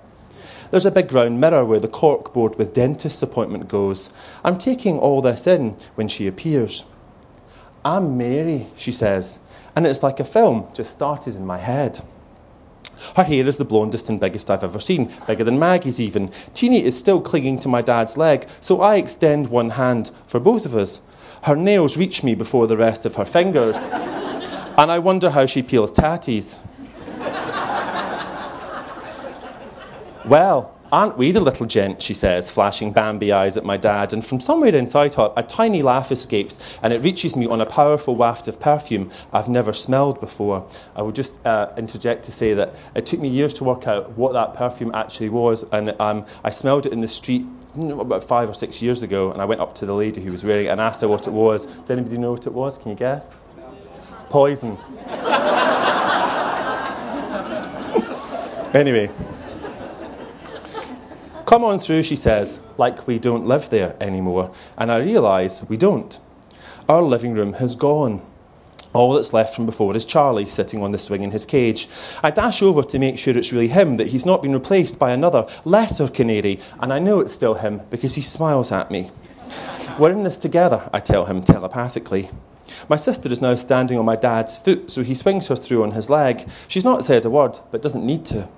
There's 0.70 0.87
a 0.87 0.90
big 0.90 1.12
round 1.12 1.38
mirror 1.38 1.66
where 1.66 1.80
the 1.80 1.88
cork 1.88 2.32
board 2.32 2.56
with 2.56 2.72
dentist's 2.72 3.22
appointment 3.22 3.68
goes. 3.68 4.14
I'm 4.42 4.56
taking 4.56 4.99
all 4.99 5.20
this 5.20 5.46
in 5.46 5.76
when 5.94 6.08
she 6.08 6.26
appears. 6.26 6.87
I'm 7.84 8.16
Mary, 8.16 8.68
she 8.76 8.92
says, 8.92 9.40
and 9.74 9.86
it's 9.86 10.02
like 10.02 10.20
a 10.20 10.24
film 10.24 10.68
just 10.72 10.92
started 10.92 11.34
in 11.34 11.44
my 11.44 11.58
head. 11.58 12.00
Her 13.16 13.24
hair 13.24 13.48
is 13.48 13.58
the 13.58 13.64
blondest 13.64 14.08
and 14.08 14.20
biggest 14.20 14.50
I've 14.50 14.62
ever 14.62 14.78
seen, 14.78 15.12
bigger 15.26 15.42
than 15.42 15.58
Maggie's 15.58 15.98
even. 15.98 16.30
Teeny 16.54 16.84
is 16.84 16.96
still 16.96 17.20
clinging 17.20 17.58
to 17.60 17.68
my 17.68 17.82
dad's 17.82 18.16
leg, 18.16 18.46
so 18.60 18.80
I 18.80 18.96
extend 18.96 19.48
one 19.48 19.70
hand 19.70 20.12
for 20.28 20.38
both 20.38 20.64
of 20.64 20.76
us. 20.76 21.02
Her 21.42 21.56
nails 21.56 21.96
reach 21.96 22.22
me 22.22 22.36
before 22.36 22.68
the 22.68 22.76
rest 22.76 23.04
of 23.04 23.16
her 23.16 23.24
fingers. 23.24 23.86
and 23.90 24.92
I 24.92 25.00
wonder 25.00 25.30
how 25.30 25.46
she 25.46 25.62
peels 25.62 25.92
tatties. 25.92 26.64
well, 30.24 30.78
Aren't 30.92 31.16
we 31.16 31.32
the 31.32 31.40
little 31.40 31.64
gent, 31.64 32.02
she 32.02 32.12
says, 32.12 32.50
flashing 32.50 32.92
Bambi 32.92 33.32
eyes 33.32 33.56
at 33.56 33.64
my 33.64 33.78
dad, 33.78 34.12
and 34.12 34.25
from 34.25 34.40
somewhere 34.40 34.76
inside 34.76 35.14
her, 35.14 35.32
a 35.38 35.42
tiny 35.42 35.80
laugh 35.80 36.12
escapes, 36.12 36.61
and 36.82 36.92
it 36.92 37.00
reaches 37.00 37.34
me 37.34 37.46
on 37.46 37.62
a 37.62 37.66
powerful 37.66 38.14
waft 38.14 38.46
of 38.46 38.61
perfume 38.61 39.11
I've 39.32 39.49
never 39.49 39.72
smelled 39.72 40.20
before. 40.20 40.68
I 40.94 41.00
would 41.00 41.14
just 41.14 41.44
uh, 41.46 41.72
interject 41.78 42.25
to 42.25 42.32
say 42.32 42.52
that 42.52 42.75
it 42.94 43.06
took 43.06 43.20
me 43.20 43.30
years 43.30 43.54
to 43.54 43.64
work 43.64 43.87
out 43.87 44.11
what 44.18 44.34
that 44.34 44.52
perfume 44.52 44.94
actually 44.94 45.30
was, 45.30 45.62
and 45.72 45.99
um, 45.99 46.26
I 46.44 46.50
smelled 46.50 46.84
it 46.84 46.92
in 46.92 47.00
the 47.00 47.08
street 47.08 47.46
about 47.75 48.22
five 48.22 48.50
or 48.50 48.54
six 48.54 48.82
years 48.82 49.02
ago, 49.02 49.32
and 49.32 49.40
I 49.40 49.46
went 49.46 49.62
up 49.62 49.75
to 49.76 49.87
the 49.87 49.94
lady 49.94 50.20
who 50.20 50.30
was 50.30 50.44
wearing 50.44 50.66
it 50.66 50.68
and 50.68 50.78
asked 50.78 51.00
her 51.00 51.08
what 51.08 51.26
it 51.26 51.32
was. 51.32 51.64
Does 51.64 51.90
anybody 51.90 52.18
know 52.18 52.32
what 52.32 52.46
it 52.46 52.52
was? 52.52 52.76
Can 52.76 52.90
you 52.90 52.96
guess? 52.99 53.40
Poison. 54.28 54.76
anyway. 58.75 59.11
Come 61.52 61.64
on 61.64 61.78
through, 61.78 62.02
she 62.04 62.16
says, 62.16 62.62
like 62.78 63.06
we 63.06 63.18
don't 63.18 63.47
live 63.47 63.68
there 63.68 63.94
anymore. 64.00 64.54
And 64.78 64.90
I 64.90 64.97
realise 65.00 65.62
we 65.68 65.76
don't. 65.76 66.18
Our 66.88 67.02
living 67.02 67.35
room 67.35 67.52
has 67.52 67.76
gone. 67.76 68.23
All 68.94 69.12
that's 69.12 69.35
left 69.35 69.54
from 69.54 69.66
before 69.66 69.94
is 69.94 70.06
Charlie 70.06 70.47
sitting 70.47 70.82
on 70.82 70.92
the 70.92 70.99
swing 70.99 71.21
in 71.21 71.30
his 71.30 71.44
cage. 71.44 71.90
I 72.23 72.30
dash 72.30 72.62
over 72.62 72.82
to 72.82 72.99
make 72.99 73.18
sure 73.18 73.37
it's 73.37 73.52
really 73.52 73.68
him, 73.68 73.99
that 73.99 74.06
he's 74.06 74.25
not 74.25 74.40
been 74.40 74.54
replaced 74.54 74.99
by 74.99 75.12
another, 75.12 75.47
lesser 75.66 76.09
canary, 76.09 76.59
and 76.80 76.90
I 76.90 76.99
know 76.99 77.21
it's 77.21 77.35
still 77.35 77.52
him 77.52 77.82
because 77.90 78.14
he 78.14 78.23
smiles 78.23 78.73
at 78.73 78.90
me. 78.90 79.11
We're 79.99 80.12
in 80.12 80.23
this 80.23 80.38
together, 80.38 80.88
I 80.90 81.00
tell 81.00 81.26
him 81.26 81.42
telepathically. 81.42 82.30
My 82.88 82.97
sister 82.97 83.30
is 83.30 83.42
now 83.42 83.56
standing 83.56 83.99
on 83.99 84.06
my 84.06 84.16
dad's 84.16 84.56
foot, 84.56 84.90
so 84.90 85.02
he 85.02 85.14
swings 85.14 85.49
her 85.49 85.56
through 85.56 85.82
on 85.82 85.90
his 85.90 86.09
leg. 86.09 86.49
She's 86.66 86.87
not 86.87 87.04
said 87.04 87.26
a 87.26 87.30
word, 87.30 87.59
but 87.71 87.82
doesn't 87.82 88.06
need 88.06 88.25
to. 88.25 88.49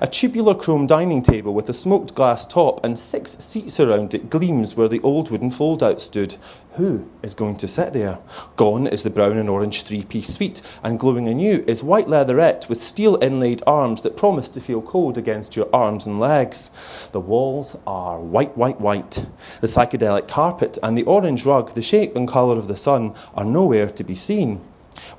A 0.00 0.06
tubular 0.06 0.54
chrome 0.54 0.86
dining 0.86 1.20
table 1.20 1.52
with 1.52 1.68
a 1.68 1.74
smoked 1.74 2.14
glass 2.14 2.46
top 2.46 2.82
and 2.84 2.98
six 2.98 3.32
seats 3.32 3.78
around 3.78 4.14
it 4.14 4.30
gleams 4.30 4.74
where 4.74 4.88
the 4.88 5.00
old 5.00 5.30
wooden 5.30 5.50
fold 5.50 5.82
out 5.82 6.00
stood. 6.00 6.36
Who 6.72 7.10
is 7.22 7.34
going 7.34 7.56
to 7.56 7.68
sit 7.68 7.92
there? 7.92 8.18
Gone 8.56 8.86
is 8.86 9.02
the 9.02 9.10
brown 9.10 9.36
and 9.36 9.50
orange 9.50 9.82
three 9.82 10.04
piece 10.04 10.28
suite, 10.28 10.62
and 10.82 10.98
glowing 10.98 11.28
anew 11.28 11.62
is 11.66 11.82
white 11.82 12.08
leatherette 12.08 12.66
with 12.70 12.80
steel 12.80 13.18
inlaid 13.20 13.62
arms 13.66 14.00
that 14.02 14.16
promise 14.16 14.48
to 14.50 14.60
feel 14.60 14.80
cold 14.80 15.18
against 15.18 15.56
your 15.56 15.68
arms 15.74 16.06
and 16.06 16.18
legs. 16.18 16.70
The 17.12 17.20
walls 17.20 17.76
are 17.86 18.18
white, 18.18 18.56
white, 18.56 18.80
white. 18.80 19.26
The 19.60 19.66
psychedelic 19.66 20.26
carpet 20.26 20.78
and 20.82 20.96
the 20.96 21.04
orange 21.04 21.44
rug, 21.44 21.74
the 21.74 21.82
shape 21.82 22.16
and 22.16 22.26
colour 22.26 22.56
of 22.56 22.68
the 22.68 22.76
sun, 22.76 23.14
are 23.34 23.44
nowhere 23.44 23.90
to 23.90 24.04
be 24.04 24.14
seen. 24.14 24.62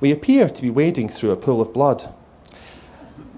We 0.00 0.10
appear 0.10 0.48
to 0.48 0.62
be 0.62 0.70
wading 0.70 1.10
through 1.10 1.30
a 1.30 1.36
pool 1.36 1.60
of 1.60 1.72
blood. 1.72 2.12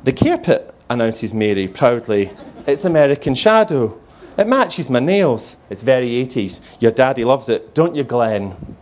The 0.04 0.12
carpet 0.12 0.72
announces 0.88 1.34
Mary 1.34 1.66
proudly. 1.68 2.30
It's 2.66 2.84
American 2.84 3.34
Shadow. 3.34 3.98
It 4.38 4.46
matches 4.46 4.90
my 4.90 5.00
nails. 5.00 5.56
It's 5.70 5.82
very 5.82 6.10
80s. 6.24 6.80
Your 6.80 6.92
daddy 6.92 7.24
loves 7.24 7.48
it, 7.48 7.74
don't 7.74 7.96
you, 7.96 8.04
Glenn? 8.04 8.76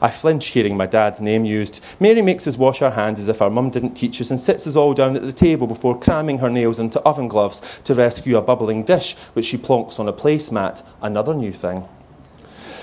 I 0.00 0.10
flinch 0.10 0.46
hearing 0.48 0.76
my 0.76 0.86
dad's 0.86 1.20
name 1.20 1.44
used. 1.44 1.82
Mary 1.98 2.22
makes 2.22 2.46
us 2.46 2.58
wash 2.58 2.82
our 2.82 2.90
hands 2.90 3.18
as 3.18 3.28
if 3.28 3.40
our 3.40 3.50
mum 3.50 3.70
didn't 3.70 3.94
teach 3.94 4.20
us 4.20 4.30
and 4.30 4.38
sits 4.38 4.66
us 4.66 4.76
all 4.76 4.92
down 4.92 5.16
at 5.16 5.22
the 5.22 5.32
table 5.32 5.66
before 5.66 5.98
cramming 5.98 6.38
her 6.38 6.50
nails 6.50 6.78
into 6.78 7.00
oven 7.00 7.28
gloves 7.28 7.80
to 7.84 7.94
rescue 7.94 8.36
a 8.36 8.42
bubbling 8.42 8.82
dish, 8.82 9.16
which 9.32 9.46
she 9.46 9.56
plonks 9.56 9.98
on 9.98 10.08
a 10.08 10.12
placemat, 10.12 10.84
another 11.00 11.34
new 11.34 11.52
thing. 11.52 11.88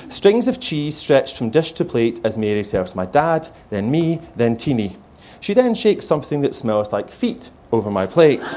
Strings 0.09 0.47
of 0.47 0.59
cheese 0.59 0.97
stretched 0.97 1.37
from 1.37 1.49
dish 1.49 1.71
to 1.73 1.85
plate 1.85 2.19
as 2.23 2.37
Mary 2.37 2.63
serves 2.63 2.95
my 2.95 3.05
dad, 3.05 3.47
then 3.69 3.89
me, 3.89 4.19
then 4.35 4.57
Teeny. 4.57 4.97
She 5.39 5.53
then 5.53 5.75
shakes 5.75 6.05
something 6.05 6.41
that 6.41 6.55
smells 6.55 6.91
like 6.91 7.09
feet 7.09 7.51
over 7.73 7.89
my 7.89 8.05
plate. 8.05 8.55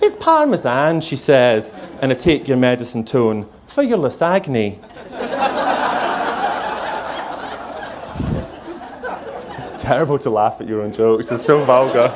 it's 0.00 0.16
parmesan, 0.16 1.02
she 1.02 1.16
says, 1.16 1.74
in 2.00 2.10
a 2.10 2.14
take 2.14 2.48
your 2.48 2.56
medicine 2.56 3.04
tone, 3.04 3.46
for 3.66 3.82
your 3.82 3.98
lasagne. 3.98 4.80
Terrible 9.78 10.18
to 10.18 10.30
laugh 10.30 10.62
at 10.62 10.66
your 10.66 10.80
own 10.80 10.92
jokes, 10.92 11.30
it's 11.30 11.44
so 11.44 11.62
vulgar. 11.62 12.10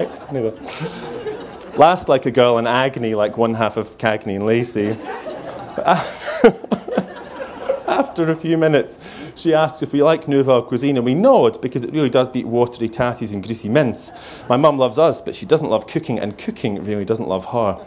it's 0.00 0.16
funny 0.16 0.40
though. 0.40 1.78
Last 1.78 2.08
like 2.08 2.26
a 2.26 2.32
girl 2.32 2.58
in 2.58 2.66
agony, 2.66 3.14
like 3.14 3.38
one 3.38 3.54
half 3.54 3.76
of 3.76 3.96
Cagney 3.98 4.34
and 4.34 4.46
Lacey. 4.46 4.96
After 8.00 8.30
a 8.30 8.34
few 8.34 8.56
minutes, 8.56 8.98
she 9.36 9.52
asks 9.52 9.82
if 9.82 9.92
we 9.92 10.02
like 10.02 10.26
Nouvelle 10.26 10.62
cuisine, 10.62 10.96
and 10.96 11.04
we 11.04 11.14
nod 11.14 11.60
because 11.60 11.84
it 11.84 11.92
really 11.92 12.08
does 12.08 12.30
beat 12.30 12.46
watery 12.46 12.88
tatties 12.88 13.34
and 13.34 13.44
greasy 13.44 13.68
mince. 13.68 14.42
My 14.48 14.56
mum 14.56 14.78
loves 14.78 14.96
us, 14.96 15.20
but 15.20 15.36
she 15.36 15.44
doesn't 15.44 15.68
love 15.68 15.86
cooking, 15.86 16.18
and 16.18 16.38
cooking 16.38 16.82
really 16.82 17.04
doesn't 17.04 17.28
love 17.28 17.44
her. 17.52 17.86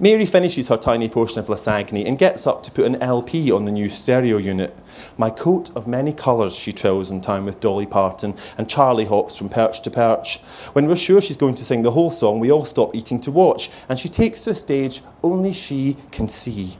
Mary 0.00 0.24
finishes 0.24 0.68
her 0.68 0.78
tiny 0.78 1.10
portion 1.10 1.38
of 1.38 1.48
lasagna 1.48 2.06
and 2.06 2.18
gets 2.18 2.46
up 2.46 2.62
to 2.62 2.70
put 2.70 2.86
an 2.86 2.96
LP 3.02 3.52
on 3.52 3.66
the 3.66 3.72
new 3.72 3.90
stereo 3.90 4.38
unit. 4.38 4.74
My 5.18 5.28
coat 5.28 5.70
of 5.76 5.86
many 5.86 6.14
colours, 6.14 6.56
she 6.56 6.72
trills 6.72 7.10
in 7.10 7.20
time 7.20 7.44
with 7.44 7.60
Dolly 7.60 7.84
Parton, 7.84 8.34
and 8.56 8.70
Charlie 8.70 9.04
hops 9.04 9.36
from 9.36 9.50
perch 9.50 9.82
to 9.82 9.90
perch. 9.90 10.38
When 10.72 10.86
we're 10.86 10.96
sure 10.96 11.20
she's 11.20 11.36
going 11.36 11.56
to 11.56 11.64
sing 11.66 11.82
the 11.82 11.90
whole 11.90 12.10
song, 12.10 12.40
we 12.40 12.50
all 12.50 12.64
stop 12.64 12.94
eating 12.94 13.20
to 13.20 13.30
watch, 13.30 13.70
and 13.86 13.98
she 13.98 14.08
takes 14.08 14.44
to 14.44 14.50
a 14.50 14.54
stage 14.54 15.02
only 15.22 15.52
she 15.52 15.98
can 16.10 16.26
see. 16.26 16.78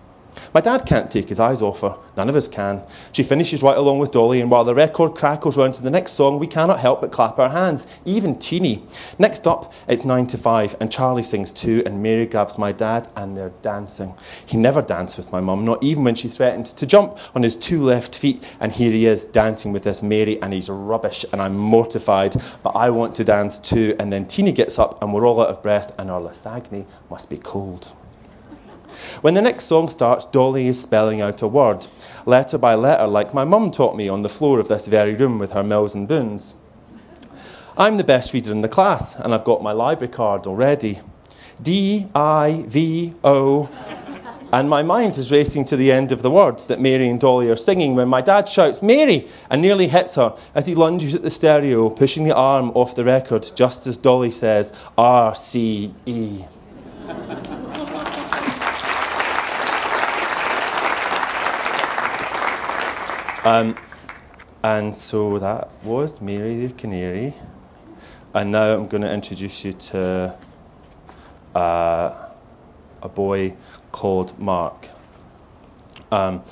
My 0.55 0.61
dad 0.61 0.87
can't 0.87 1.11
take 1.11 1.29
his 1.29 1.41
eyes 1.41 1.61
off 1.61 1.81
her. 1.81 1.97
None 2.17 2.29
of 2.29 2.37
us 2.37 2.47
can. 2.47 2.85
She 3.11 3.25
finishes 3.25 3.61
right 3.61 3.77
along 3.77 3.99
with 3.99 4.13
Dolly, 4.13 4.41
and 4.41 4.49
while 4.49 4.63
the 4.63 4.73
record 4.73 5.17
crackles 5.17 5.57
round 5.57 5.75
to 5.75 5.83
the 5.83 5.91
next 5.91 6.13
song, 6.13 6.39
we 6.39 6.47
cannot 6.47 6.79
help 6.79 7.01
but 7.01 7.11
clap 7.11 7.41
our 7.41 7.49
hands, 7.49 7.89
even 8.05 8.39
Teeny. 8.39 8.85
Next 9.19 9.49
up, 9.49 9.73
it's 9.89 10.05
nine 10.05 10.29
to 10.29 10.39
five, 10.39 10.77
and 10.79 10.93
Charlie 10.93 11.25
sings 11.25 11.51
too, 11.51 11.83
and 11.85 12.05
Mary 12.05 12.25
grabs 12.25 12.57
my 12.57 12.71
dad, 12.71 13.09
and 13.17 13.37
they're 13.37 13.53
dancing. 13.63 14.15
He 14.47 14.57
never 14.57 14.81
danced 14.81 15.17
with 15.17 15.33
my 15.33 15.41
mum, 15.41 15.65
not 15.65 15.83
even 15.83 16.05
when 16.05 16.15
she 16.15 16.29
threatened 16.29 16.67
to 16.67 16.87
jump 16.87 17.19
on 17.35 17.43
his 17.43 17.57
two 17.57 17.83
left 17.83 18.15
feet, 18.15 18.45
and 18.61 18.71
here 18.71 18.93
he 18.93 19.07
is 19.07 19.25
dancing 19.25 19.73
with 19.73 19.83
this 19.83 20.05
Mary, 20.05 20.41
and 20.41 20.53
he's 20.53 20.71
rubbish, 20.71 21.25
and 21.33 21.43
I'm 21.43 21.57
mortified, 21.57 22.37
but 22.63 22.77
I 22.77 22.91
want 22.91 23.17
to 23.17 23.25
dance 23.25 23.59
too. 23.59 23.97
And 23.99 24.13
then 24.13 24.25
Teeny 24.25 24.53
gets 24.53 24.79
up, 24.79 25.03
and 25.03 25.13
we're 25.13 25.27
all 25.27 25.41
out 25.41 25.49
of 25.49 25.65
breath, 25.65 25.93
and 25.99 26.13
our 26.13 26.21
lasagna 26.21 26.87
must 27.11 27.29
be 27.29 27.39
cold. 27.39 27.91
When 29.21 29.35
the 29.35 29.43
next 29.43 29.65
song 29.65 29.89
starts, 29.89 30.25
Dolly 30.27 30.67
is 30.67 30.81
spelling 30.81 31.21
out 31.21 31.43
a 31.43 31.49
word, 31.49 31.87
letter 32.27 32.59
by 32.59 32.75
letter, 32.75 33.07
like 33.07 33.35
my 33.35 33.45
mum 33.45 33.71
taught 33.71 33.97
me 33.97 34.09
on 34.09 34.23
the 34.23 34.29
floor 34.29 34.59
of 34.61 34.69
this 34.69 34.87
very 34.87 35.15
room 35.15 35.39
with 35.39 35.53
her 35.53 35.63
Mills 35.63 35.95
and 35.95 36.07
Boons. 36.09 36.55
I'm 37.77 37.97
the 37.97 38.05
best 38.05 38.33
reader 38.33 38.53
in 38.53 38.61
the 38.61 38.69
class, 38.69 39.19
and 39.19 39.35
I've 39.35 39.45
got 39.45 39.63
my 39.63 39.73
library 39.73 40.13
card 40.13 40.47
already. 40.47 41.01
D 41.61 42.07
I 42.15 42.65
V 42.67 43.15
O. 43.25 43.69
And 44.53 44.71
my 44.71 44.85
mind 44.85 45.19
is 45.19 45.33
racing 45.33 45.65
to 45.65 45.77
the 45.77 45.91
end 45.91 46.13
of 46.13 46.23
the 46.23 46.31
word 46.31 46.61
that 46.69 46.81
Mary 46.81 47.09
and 47.09 47.19
Dolly 47.19 47.51
are 47.51 47.57
singing 47.57 47.97
when 47.97 48.07
my 48.07 48.21
dad 48.21 48.49
shouts, 48.49 48.83
Mary! 48.83 49.29
and 49.51 49.61
nearly 49.61 49.89
hits 49.89 50.15
her 50.15 50.37
as 50.55 50.69
he 50.69 50.77
lunges 50.77 51.17
at 51.17 51.23
the 51.23 51.31
stereo, 51.31 51.91
pushing 51.91 52.23
the 52.23 52.35
arm 52.35 52.71
off 52.75 52.95
the 52.95 53.05
record 53.05 53.45
just 53.57 53.89
as 53.89 53.97
Dolly 53.97 54.31
says, 54.31 54.73
R 54.97 55.35
C 55.35 55.93
E. 56.07 56.45
Um, 63.45 63.75
and 64.63 64.95
so 64.95 65.39
that 65.39 65.69
was 65.83 66.23
Mary 66.23 66.67
the 66.67 66.73
Canary. 66.73 67.35
And 68.33 68.53
now 68.53 68.73
I'm 68.73 68.89
going 68.89 69.03
to 69.03 69.13
introduce 69.13 69.67
you 69.67 69.73
to 69.73 70.35
uh, 71.55 72.29
a 73.03 73.09
boy 73.11 73.55
called 73.93 74.39
Mark. 74.39 74.89
Um, 76.11 76.43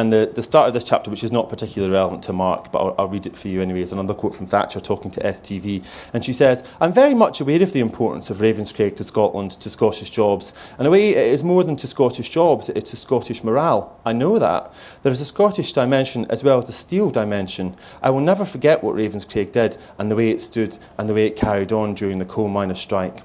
and 0.00 0.10
the, 0.10 0.32
the 0.34 0.42
start 0.42 0.66
of 0.66 0.72
this 0.72 0.82
chapter, 0.82 1.10
which 1.10 1.22
is 1.22 1.30
not 1.30 1.50
particularly 1.50 1.92
relevant 1.92 2.22
to 2.22 2.32
Mark, 2.32 2.72
but 2.72 2.78
I'll, 2.78 2.94
I'll 2.98 3.08
read 3.08 3.26
it 3.26 3.36
for 3.36 3.48
you 3.48 3.60
anyway, 3.60 3.82
is 3.82 3.92
another 3.92 4.14
quote 4.14 4.34
from 4.34 4.46
Thatcher 4.46 4.80
talking 4.80 5.10
to 5.10 5.20
STV. 5.20 5.84
And 6.14 6.24
she 6.24 6.32
says, 6.32 6.66
I'm 6.80 6.92
very 6.92 7.12
much 7.12 7.40
aware 7.40 7.62
of 7.62 7.74
the 7.74 7.80
importance 7.80 8.30
of 8.30 8.38
Ravenscraig 8.38 8.96
to 8.96 9.04
Scotland, 9.04 9.50
to 9.52 9.68
Scottish 9.68 10.10
jobs. 10.10 10.54
In 10.78 10.86
a 10.86 10.90
way, 10.90 11.10
it 11.10 11.26
is 11.26 11.44
more 11.44 11.64
than 11.64 11.76
to 11.76 11.86
Scottish 11.86 12.30
jobs, 12.30 12.70
it's 12.70 12.90
to 12.90 12.96
Scottish 12.96 13.44
morale. 13.44 14.00
I 14.06 14.14
know 14.14 14.38
that. 14.38 14.72
There 15.02 15.12
is 15.12 15.20
a 15.20 15.26
Scottish 15.26 15.74
dimension 15.74 16.24
as 16.30 16.42
well 16.42 16.58
as 16.58 16.70
a 16.70 16.72
steel 16.72 17.10
dimension. 17.10 17.76
I 18.02 18.08
will 18.08 18.20
never 18.20 18.46
forget 18.46 18.82
what 18.82 18.96
Ravenscraig 18.96 19.52
did 19.52 19.76
and 19.98 20.10
the 20.10 20.16
way 20.16 20.30
it 20.30 20.40
stood 20.40 20.78
and 20.96 21.10
the 21.10 21.14
way 21.14 21.26
it 21.26 21.36
carried 21.36 21.72
on 21.72 21.92
during 21.92 22.18
the 22.18 22.24
coal 22.24 22.48
miners' 22.48 22.80
strike. 22.80 23.18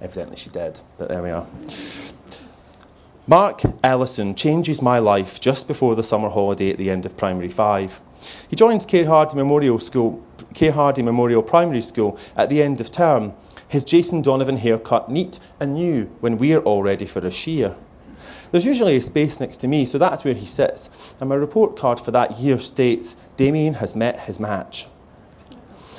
Evidently, 0.00 0.36
she 0.36 0.50
did, 0.50 0.78
but 0.98 1.08
there 1.08 1.22
we 1.22 1.30
are. 1.30 1.46
Mark 3.26 3.62
Ellison 3.82 4.34
changes 4.34 4.82
my 4.82 4.98
life 4.98 5.40
just 5.40 5.66
before 5.66 5.94
the 5.94 6.04
summer 6.04 6.28
holiday 6.28 6.70
at 6.70 6.76
the 6.76 6.90
end 6.90 7.06
of 7.06 7.16
primary 7.16 7.48
five. 7.48 8.02
He 8.50 8.54
joins 8.54 8.84
Keir 8.84 9.06
Hardie 9.06 9.34
Memorial 9.34 9.78
School, 9.78 10.22
Keir 10.52 10.72
Hardie 10.72 11.02
Memorial 11.02 11.42
Primary 11.42 11.80
School 11.80 12.18
at 12.36 12.50
the 12.50 12.62
end 12.62 12.82
of 12.82 12.90
term. 12.90 13.32
His 13.66 13.82
Jason 13.82 14.20
Donovan 14.20 14.58
haircut 14.58 15.10
neat 15.10 15.40
and 15.58 15.72
new 15.72 16.04
when 16.20 16.36
we're 16.36 16.58
all 16.58 16.82
ready 16.82 17.06
for 17.06 17.20
a 17.20 17.30
shear. 17.30 17.74
There's 18.52 18.66
usually 18.66 18.96
a 18.96 19.00
space 19.00 19.40
next 19.40 19.56
to 19.56 19.68
me, 19.68 19.86
so 19.86 19.96
that's 19.96 20.22
where 20.22 20.34
he 20.34 20.46
sits, 20.46 21.14
and 21.18 21.30
my 21.30 21.34
report 21.34 21.78
card 21.78 22.00
for 22.00 22.10
that 22.10 22.38
year 22.38 22.58
states 22.58 23.16
Damian 23.38 23.74
has 23.74 23.96
met 23.96 24.20
his 24.20 24.38
match. 24.38 24.88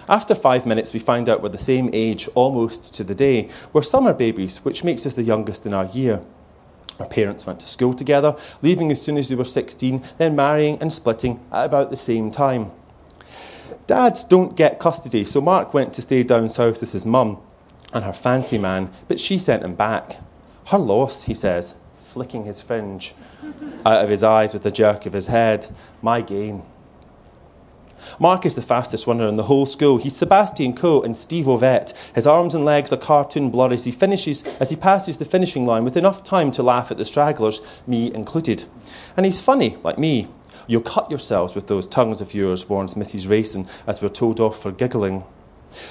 After 0.07 0.35
five 0.35 0.67
minutes, 0.67 0.93
we 0.93 0.99
find 0.99 1.27
out 1.27 1.41
we're 1.41 1.49
the 1.49 1.57
same 1.57 1.89
age, 1.91 2.29
almost 2.35 2.93
to 2.93 3.03
the 3.03 3.15
day. 3.15 3.49
We're 3.73 3.81
summer 3.81 4.13
babies, 4.13 4.63
which 4.63 4.83
makes 4.83 5.07
us 5.07 5.15
the 5.15 5.23
youngest 5.23 5.65
in 5.65 5.73
our 5.73 5.85
year. 5.85 6.21
Our 6.99 7.07
parents 7.07 7.45
went 7.45 7.59
to 7.59 7.67
school 7.67 7.93
together, 7.93 8.35
leaving 8.61 8.91
as 8.91 9.01
soon 9.01 9.17
as 9.17 9.29
they 9.29 9.35
were 9.35 9.45
16, 9.45 10.03
then 10.17 10.35
marrying 10.35 10.77
and 10.79 10.91
splitting 10.91 11.39
at 11.51 11.65
about 11.65 11.89
the 11.89 11.97
same 11.97 12.31
time. 12.31 12.71
Dads 13.87 14.23
don't 14.23 14.55
get 14.55 14.79
custody, 14.79 15.25
so 15.25 15.41
Mark 15.41 15.73
went 15.73 15.93
to 15.93 16.01
stay 16.01 16.23
down 16.23 16.49
south 16.49 16.81
with 16.81 16.91
his 16.91 17.05
mum 17.05 17.37
and 17.93 18.03
her 18.05 18.13
fancy 18.13 18.57
man, 18.57 18.91
but 19.07 19.19
she 19.19 19.37
sent 19.37 19.63
him 19.63 19.75
back. 19.75 20.17
Her 20.67 20.77
loss, 20.77 21.23
he 21.23 21.33
says, 21.33 21.75
flicking 21.95 22.45
his 22.45 22.61
fringe 22.61 23.13
out 23.85 24.03
of 24.03 24.09
his 24.09 24.23
eyes 24.23 24.53
with 24.53 24.65
a 24.65 24.71
jerk 24.71 25.05
of 25.05 25.13
his 25.13 25.27
head. 25.27 25.67
My 26.01 26.21
gain. 26.21 26.63
Mark 28.19 28.45
is 28.45 28.55
the 28.55 28.61
fastest 28.61 29.07
runner 29.07 29.27
in 29.27 29.35
the 29.35 29.43
whole 29.43 29.65
school. 29.65 29.97
He's 29.97 30.15
Sebastian 30.15 30.73
Coe 30.75 31.01
and 31.01 31.17
Steve 31.17 31.45
Ovett. 31.45 31.93
His 32.13 32.27
arms 32.27 32.55
and 32.55 32.65
legs 32.65 32.91
are 32.93 32.97
cartoon 32.97 33.49
blur 33.49 33.73
as 33.73 33.85
he 33.85 33.91
finishes 33.91 34.43
as 34.59 34.69
he 34.69 34.75
passes 34.75 35.17
the 35.17 35.25
finishing 35.25 35.65
line 35.65 35.83
with 35.83 35.97
enough 35.97 36.23
time 36.23 36.51
to 36.51 36.63
laugh 36.63 36.91
at 36.91 36.97
the 36.97 37.05
stragglers, 37.05 37.61
me 37.85 38.13
included. 38.13 38.65
And 39.15 39.25
he's 39.25 39.41
funny, 39.41 39.77
like 39.83 39.97
me. 39.97 40.27
You'll 40.67 40.81
cut 40.81 41.09
yourselves 41.09 41.55
with 41.55 41.67
those 41.67 41.87
tongues 41.87 42.21
of 42.21 42.33
yours, 42.33 42.67
warns 42.67 42.95
Mrs. 42.95 43.29
Rayson, 43.29 43.67
as 43.85 44.01
we're 44.01 44.09
told 44.09 44.39
off 44.39 44.59
for 44.59 44.71
giggling. 44.71 45.23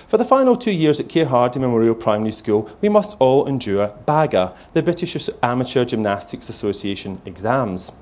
For 0.07 0.17
the 0.17 0.25
final 0.25 0.57
two 0.57 0.73
years 0.73 0.99
at 0.99 1.09
Keir 1.09 1.27
Hardie 1.27 1.61
Memorial 1.61 1.95
Primary 1.95 2.33
School, 2.33 2.71
we 2.81 2.89
must 2.89 3.17
all 3.21 3.47
endure 3.47 3.89
BAGA, 4.07 4.55
the 4.73 4.83
British 4.83 5.29
Amateur 5.43 5.85
Gymnastics 5.85 6.49
Association 6.49 7.21
exams. 7.25 7.93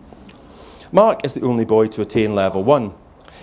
Mark 0.93 1.25
is 1.25 1.35
the 1.35 1.45
only 1.45 1.65
boy 1.65 1.89
to 1.89 2.03
attain 2.03 2.35
level 2.35 2.63
one. 2.63 2.95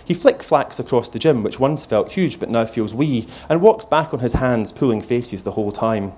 He 0.09 0.15
flick 0.15 0.39
flacks 0.39 0.79
across 0.79 1.07
the 1.07 1.19
gym, 1.19 1.43
which 1.43 1.59
once 1.59 1.85
felt 1.85 2.13
huge 2.13 2.39
but 2.39 2.49
now 2.49 2.65
feels 2.65 2.95
wee, 2.95 3.27
and 3.47 3.61
walks 3.61 3.85
back 3.85 4.11
on 4.11 4.21
his 4.21 4.33
hands, 4.33 4.71
pulling 4.71 5.01
faces 5.01 5.43
the 5.43 5.51
whole 5.51 5.71
time. 5.71 6.13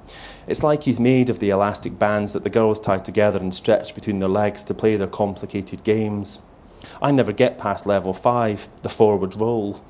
It's 0.48 0.64
like 0.64 0.84
he's 0.84 0.98
made 0.98 1.30
of 1.30 1.40
the 1.40 1.50
elastic 1.50 2.00
bands 2.00 2.32
that 2.32 2.46
the 2.46 2.50
girls 2.50 2.80
tie 2.80 3.00
together 3.00 3.38
and 3.38 3.54
stretch 3.54 3.94
between 3.94 4.20
their 4.20 4.30
legs 4.30 4.64
to 4.64 4.74
play 4.74 4.96
their 4.96 5.10
complicated 5.10 5.84
games. 5.84 6.40
I 7.02 7.12
never 7.12 7.34
get 7.34 7.58
past 7.58 7.86
level 7.86 8.14
five, 8.14 8.70
the 8.82 8.88
forward 8.88 9.36
roll. 9.36 9.84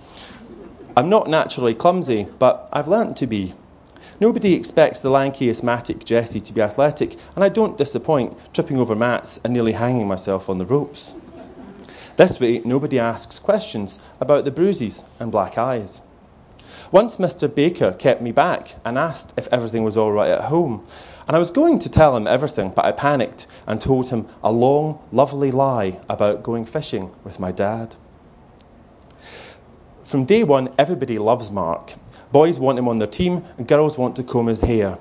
I'm 0.97 1.07
not 1.07 1.29
naturally 1.29 1.75
clumsy, 1.75 2.25
but 2.39 2.69
I've 2.73 2.87
learnt 2.87 3.15
to 3.17 3.27
be. 3.27 3.53
Nobody 4.19 4.55
expects 4.55 4.99
the 4.99 5.11
lanky, 5.11 5.47
asthmatic 5.47 6.05
Jessie 6.05 6.41
to 6.41 6.53
be 6.53 6.61
athletic, 6.61 7.17
and 7.35 7.43
I 7.43 7.49
don't 7.49 7.77
disappoint, 7.77 8.35
tripping 8.51 8.77
over 8.77 8.95
mats 8.95 9.39
and 9.43 9.53
nearly 9.53 9.73
hanging 9.73 10.07
myself 10.07 10.49
on 10.49 10.57
the 10.57 10.65
ropes. 10.65 11.13
This 12.17 12.39
way, 12.39 12.61
nobody 12.65 12.99
asks 12.99 13.39
questions 13.39 13.99
about 14.19 14.45
the 14.45 14.51
bruises 14.51 15.03
and 15.19 15.31
black 15.31 15.57
eyes. 15.57 16.01
Once 16.91 17.17
Mr. 17.17 17.53
Baker 17.53 17.93
kept 17.93 18.21
me 18.21 18.31
back 18.31 18.75
and 18.83 18.97
asked 18.97 19.33
if 19.37 19.47
everything 19.47 19.83
was 19.83 19.95
all 19.95 20.11
right 20.11 20.29
at 20.29 20.45
home. 20.45 20.85
And 21.25 21.35
I 21.35 21.39
was 21.39 21.51
going 21.51 21.79
to 21.79 21.89
tell 21.89 22.17
him 22.17 22.27
everything, 22.27 22.71
but 22.75 22.83
I 22.83 22.91
panicked 22.91 23.47
and 23.65 23.79
told 23.79 24.09
him 24.09 24.27
a 24.43 24.51
long, 24.51 24.99
lovely 25.11 25.51
lie 25.51 26.01
about 26.09 26.43
going 26.43 26.65
fishing 26.65 27.11
with 27.23 27.39
my 27.39 27.51
dad. 27.51 27.95
From 30.03 30.25
day 30.25 30.43
one, 30.43 30.73
everybody 30.77 31.17
loves 31.17 31.49
Mark. 31.49 31.93
Boys 32.33 32.59
want 32.59 32.77
him 32.77 32.89
on 32.89 32.99
their 32.99 33.07
team, 33.07 33.45
and 33.57 33.65
girls 33.65 33.97
want 33.97 34.17
to 34.17 34.23
comb 34.23 34.47
his 34.47 34.59
hair. 34.59 34.97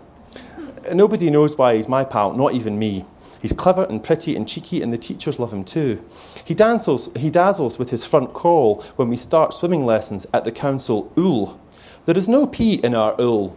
Nobody 0.93 1.31
knows 1.31 1.59
why 1.59 1.75
he's 1.75 1.89
my 1.89 2.05
pal, 2.05 2.33
not 2.35 2.55
even 2.55 2.79
me. 2.79 3.05
He's 3.41 3.53
clever 3.53 3.85
and 3.85 4.05
pretty 4.05 4.37
and 4.37 4.47
cheeky, 4.47 4.83
and 4.83 4.93
the 4.93 4.99
teachers 4.99 5.39
love 5.39 5.53
him 5.53 5.65
too. 5.65 6.05
He, 6.45 6.55
dancels, 6.55 7.11
he 7.17 7.31
dazzles 7.31 7.79
with 7.79 7.91
his 7.91 8.05
front 8.05 8.35
crawl 8.35 8.83
when 8.97 9.09
we 9.09 9.17
start 9.17 9.55
swimming 9.55 9.87
lessons 9.87 10.27
at 10.35 10.45
the 10.45 10.53
council 10.53 11.11
ool. 11.19 11.59
There 12.05 12.19
is 12.19 12.29
no 12.29 12.47
P 12.47 12.75
in 12.75 12.95
our 12.95 13.19
ool. 13.21 13.57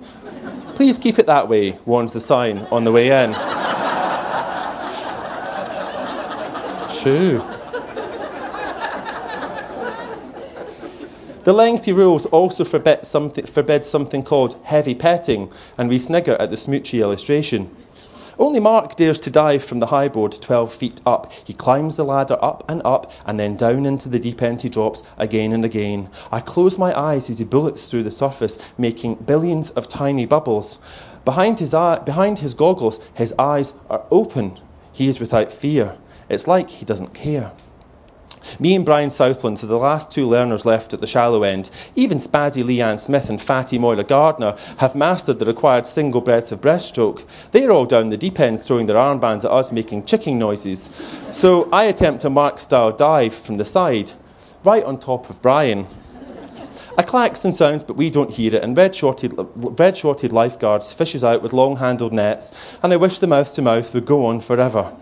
Please 0.75 0.97
keep 0.97 1.19
it 1.19 1.25
that 1.27 1.49
way, 1.49 1.77
warns 1.85 2.13
the 2.13 2.21
sign 2.21 2.59
on 2.71 2.83
the 2.83 2.91
way 2.91 3.07
in. 3.07 3.31
it's 6.71 7.01
true. 7.01 7.43
The 11.43 11.51
lengthy 11.51 11.91
rules 11.91 12.25
also 12.27 12.63
forbid 12.63 13.05
something, 13.05 13.45
forbid 13.45 13.83
something 13.83 14.23
called 14.23 14.57
heavy 14.63 14.95
petting, 14.95 15.51
and 15.77 15.89
we 15.89 15.99
snigger 15.99 16.35
at 16.35 16.49
the 16.49 16.55
smoochy 16.55 17.01
illustration. 17.01 17.69
Only 18.39 18.59
Mark 18.59 18.95
dares 18.95 19.19
to 19.19 19.29
dive 19.29 19.63
from 19.63 19.79
the 19.79 19.87
high 19.87 20.07
board 20.07 20.35
12 20.41 20.73
feet 20.73 21.01
up. 21.05 21.31
He 21.31 21.53
climbs 21.53 21.97
the 21.97 22.03
ladder 22.03 22.37
up 22.41 22.63
and 22.67 22.81
up, 22.83 23.11
and 23.25 23.39
then 23.39 23.55
down 23.55 23.85
into 23.85 24.09
the 24.09 24.19
deep 24.19 24.41
end 24.41 24.61
he 24.61 24.69
drops 24.69 25.03
again 25.17 25.53
and 25.53 25.63
again. 25.63 26.09
I 26.31 26.39
close 26.39 26.77
my 26.77 26.97
eyes 26.99 27.29
as 27.29 27.37
he 27.37 27.45
bullets 27.45 27.89
through 27.89 28.03
the 28.03 28.11
surface, 28.11 28.57
making 28.77 29.15
billions 29.15 29.69
of 29.71 29.87
tiny 29.87 30.25
bubbles. 30.25 30.79
Behind 31.25 31.59
his, 31.59 31.73
eye, 31.73 31.99
behind 31.99 32.39
his 32.39 32.53
goggles, 32.53 32.99
his 33.13 33.33
eyes 33.37 33.75
are 33.89 34.05
open. 34.09 34.59
He 34.91 35.07
is 35.07 35.19
without 35.19 35.51
fear. 35.51 35.97
It's 36.27 36.47
like 36.47 36.69
he 36.69 36.85
doesn't 36.85 37.13
care. 37.13 37.51
Me 38.59 38.75
and 38.75 38.85
Brian 38.85 39.09
Southland 39.09 39.63
are 39.63 39.67
the 39.67 39.77
last 39.77 40.11
two 40.11 40.27
learners 40.27 40.65
left 40.65 40.93
at 40.93 41.01
the 41.01 41.07
shallow 41.07 41.43
end. 41.43 41.69
Even 41.95 42.17
Spazzy 42.17 42.63
Leanne 42.63 42.99
Smith 42.99 43.29
and 43.29 43.41
Fatty 43.41 43.77
Moira 43.77 44.03
Gardner 44.03 44.57
have 44.77 44.95
mastered 44.95 45.39
the 45.39 45.45
required 45.45 45.87
single 45.87 46.21
breath 46.21 46.51
of 46.51 46.61
breaststroke. 46.61 47.25
They're 47.51 47.71
all 47.71 47.85
down 47.85 48.09
the 48.09 48.17
deep 48.17 48.39
end 48.39 48.63
throwing 48.63 48.85
their 48.85 48.95
armbands 48.95 49.45
at 49.45 49.51
us, 49.51 49.71
making 49.71 50.05
chicking 50.05 50.37
noises. 50.37 50.91
So 51.31 51.69
I 51.71 51.85
attempt 51.85 52.25
a 52.25 52.29
Mark 52.29 52.59
style 52.59 52.91
dive 52.91 53.33
from 53.33 53.57
the 53.57 53.65
side, 53.65 54.11
right 54.63 54.83
on 54.83 54.99
top 54.99 55.29
of 55.29 55.41
Brian. 55.41 55.87
A 56.95 57.03
klaxon 57.03 57.51
sounds, 57.51 57.81
but 57.81 57.97
we 57.97 58.11
don't 58.11 58.29
hear 58.29 58.53
it, 58.53 58.63
and 58.63 58.77
red 58.77 58.93
shorted, 58.93 59.33
red 59.55 59.97
shorted 59.97 60.31
lifeguards 60.31 60.93
fishes 60.93 61.23
out 61.23 61.41
with 61.41 61.51
long 61.51 61.77
handled 61.77 62.13
nets, 62.13 62.51
and 62.83 62.93
I 62.93 62.97
wish 62.97 63.17
the 63.17 63.25
mouth 63.25 63.53
to 63.55 63.63
mouth 63.63 63.91
would 63.95 64.05
go 64.05 64.25
on 64.27 64.41
forever. 64.41 64.95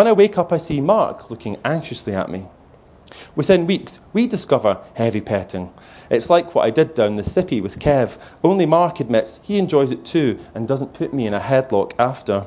When 0.00 0.08
I 0.08 0.12
wake 0.12 0.38
up, 0.38 0.50
I 0.50 0.56
see 0.56 0.80
Mark 0.80 1.28
looking 1.30 1.58
anxiously 1.62 2.14
at 2.14 2.30
me. 2.30 2.46
Within 3.36 3.66
weeks, 3.66 4.00
we 4.14 4.26
discover 4.26 4.78
heavy 4.94 5.20
petting. 5.20 5.74
It's 6.08 6.30
like 6.30 6.54
what 6.54 6.64
I 6.64 6.70
did 6.70 6.94
down 6.94 7.16
the 7.16 7.22
sippy 7.22 7.62
with 7.62 7.78
Kev, 7.78 8.16
only 8.42 8.64
Mark 8.64 9.00
admits 9.00 9.42
he 9.42 9.58
enjoys 9.58 9.90
it 9.90 10.02
too 10.02 10.38
and 10.54 10.66
doesn't 10.66 10.94
put 10.94 11.12
me 11.12 11.26
in 11.26 11.34
a 11.34 11.38
headlock 11.38 11.92
after. 11.98 12.46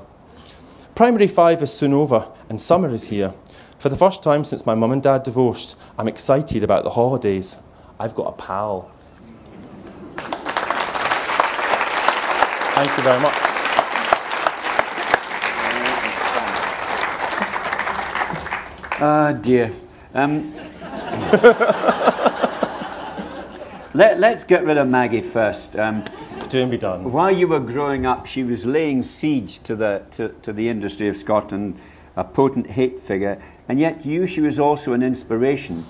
Primary 0.95 1.27
five 1.27 1.61
is 1.61 1.71
soon 1.71 1.93
over, 1.93 2.27
and 2.49 2.59
summer 2.59 2.91
is 2.91 3.09
here. 3.09 3.35
For 3.77 3.89
the 3.89 3.97
first 3.97 4.23
time 4.23 4.43
since 4.43 4.65
my 4.65 4.73
mum 4.73 4.91
and 4.91 5.03
dad 5.03 5.21
divorced, 5.21 5.75
I'm 5.95 6.07
excited 6.07 6.63
about 6.63 6.83
the 6.83 6.89
holidays. 6.89 7.57
I've 7.99 8.15
got 8.15 8.29
a 8.29 8.31
pal. 8.31 8.89
Thank 12.73 12.97
you 12.97 13.03
very 13.03 13.21
much. 13.21 13.52
Ah, 19.05 19.33
dear. 19.33 19.69
Um, 20.13 20.53
let, 23.93 24.23
us 24.23 24.45
get 24.45 24.63
rid 24.63 24.77
of 24.77 24.87
Maggie 24.87 25.19
first. 25.19 25.75
Um, 25.75 26.05
be 26.49 26.77
done. 26.77 27.11
While 27.11 27.31
you 27.31 27.49
were 27.49 27.59
growing 27.59 28.05
up, 28.05 28.25
she 28.25 28.45
was 28.45 28.65
laying 28.65 29.03
siege 29.03 29.59
to 29.63 29.75
the, 29.75 30.03
to, 30.11 30.29
to 30.43 30.53
the 30.53 30.69
industry 30.69 31.09
of 31.09 31.17
Scotland, 31.17 31.77
a 32.15 32.23
potent 32.23 32.67
hate 32.67 33.01
figure, 33.01 33.43
and 33.67 33.77
yet 33.77 34.05
you, 34.05 34.25
she 34.25 34.39
was 34.39 34.57
also 34.57 34.93
an 34.93 35.03
inspiration. 35.03 35.83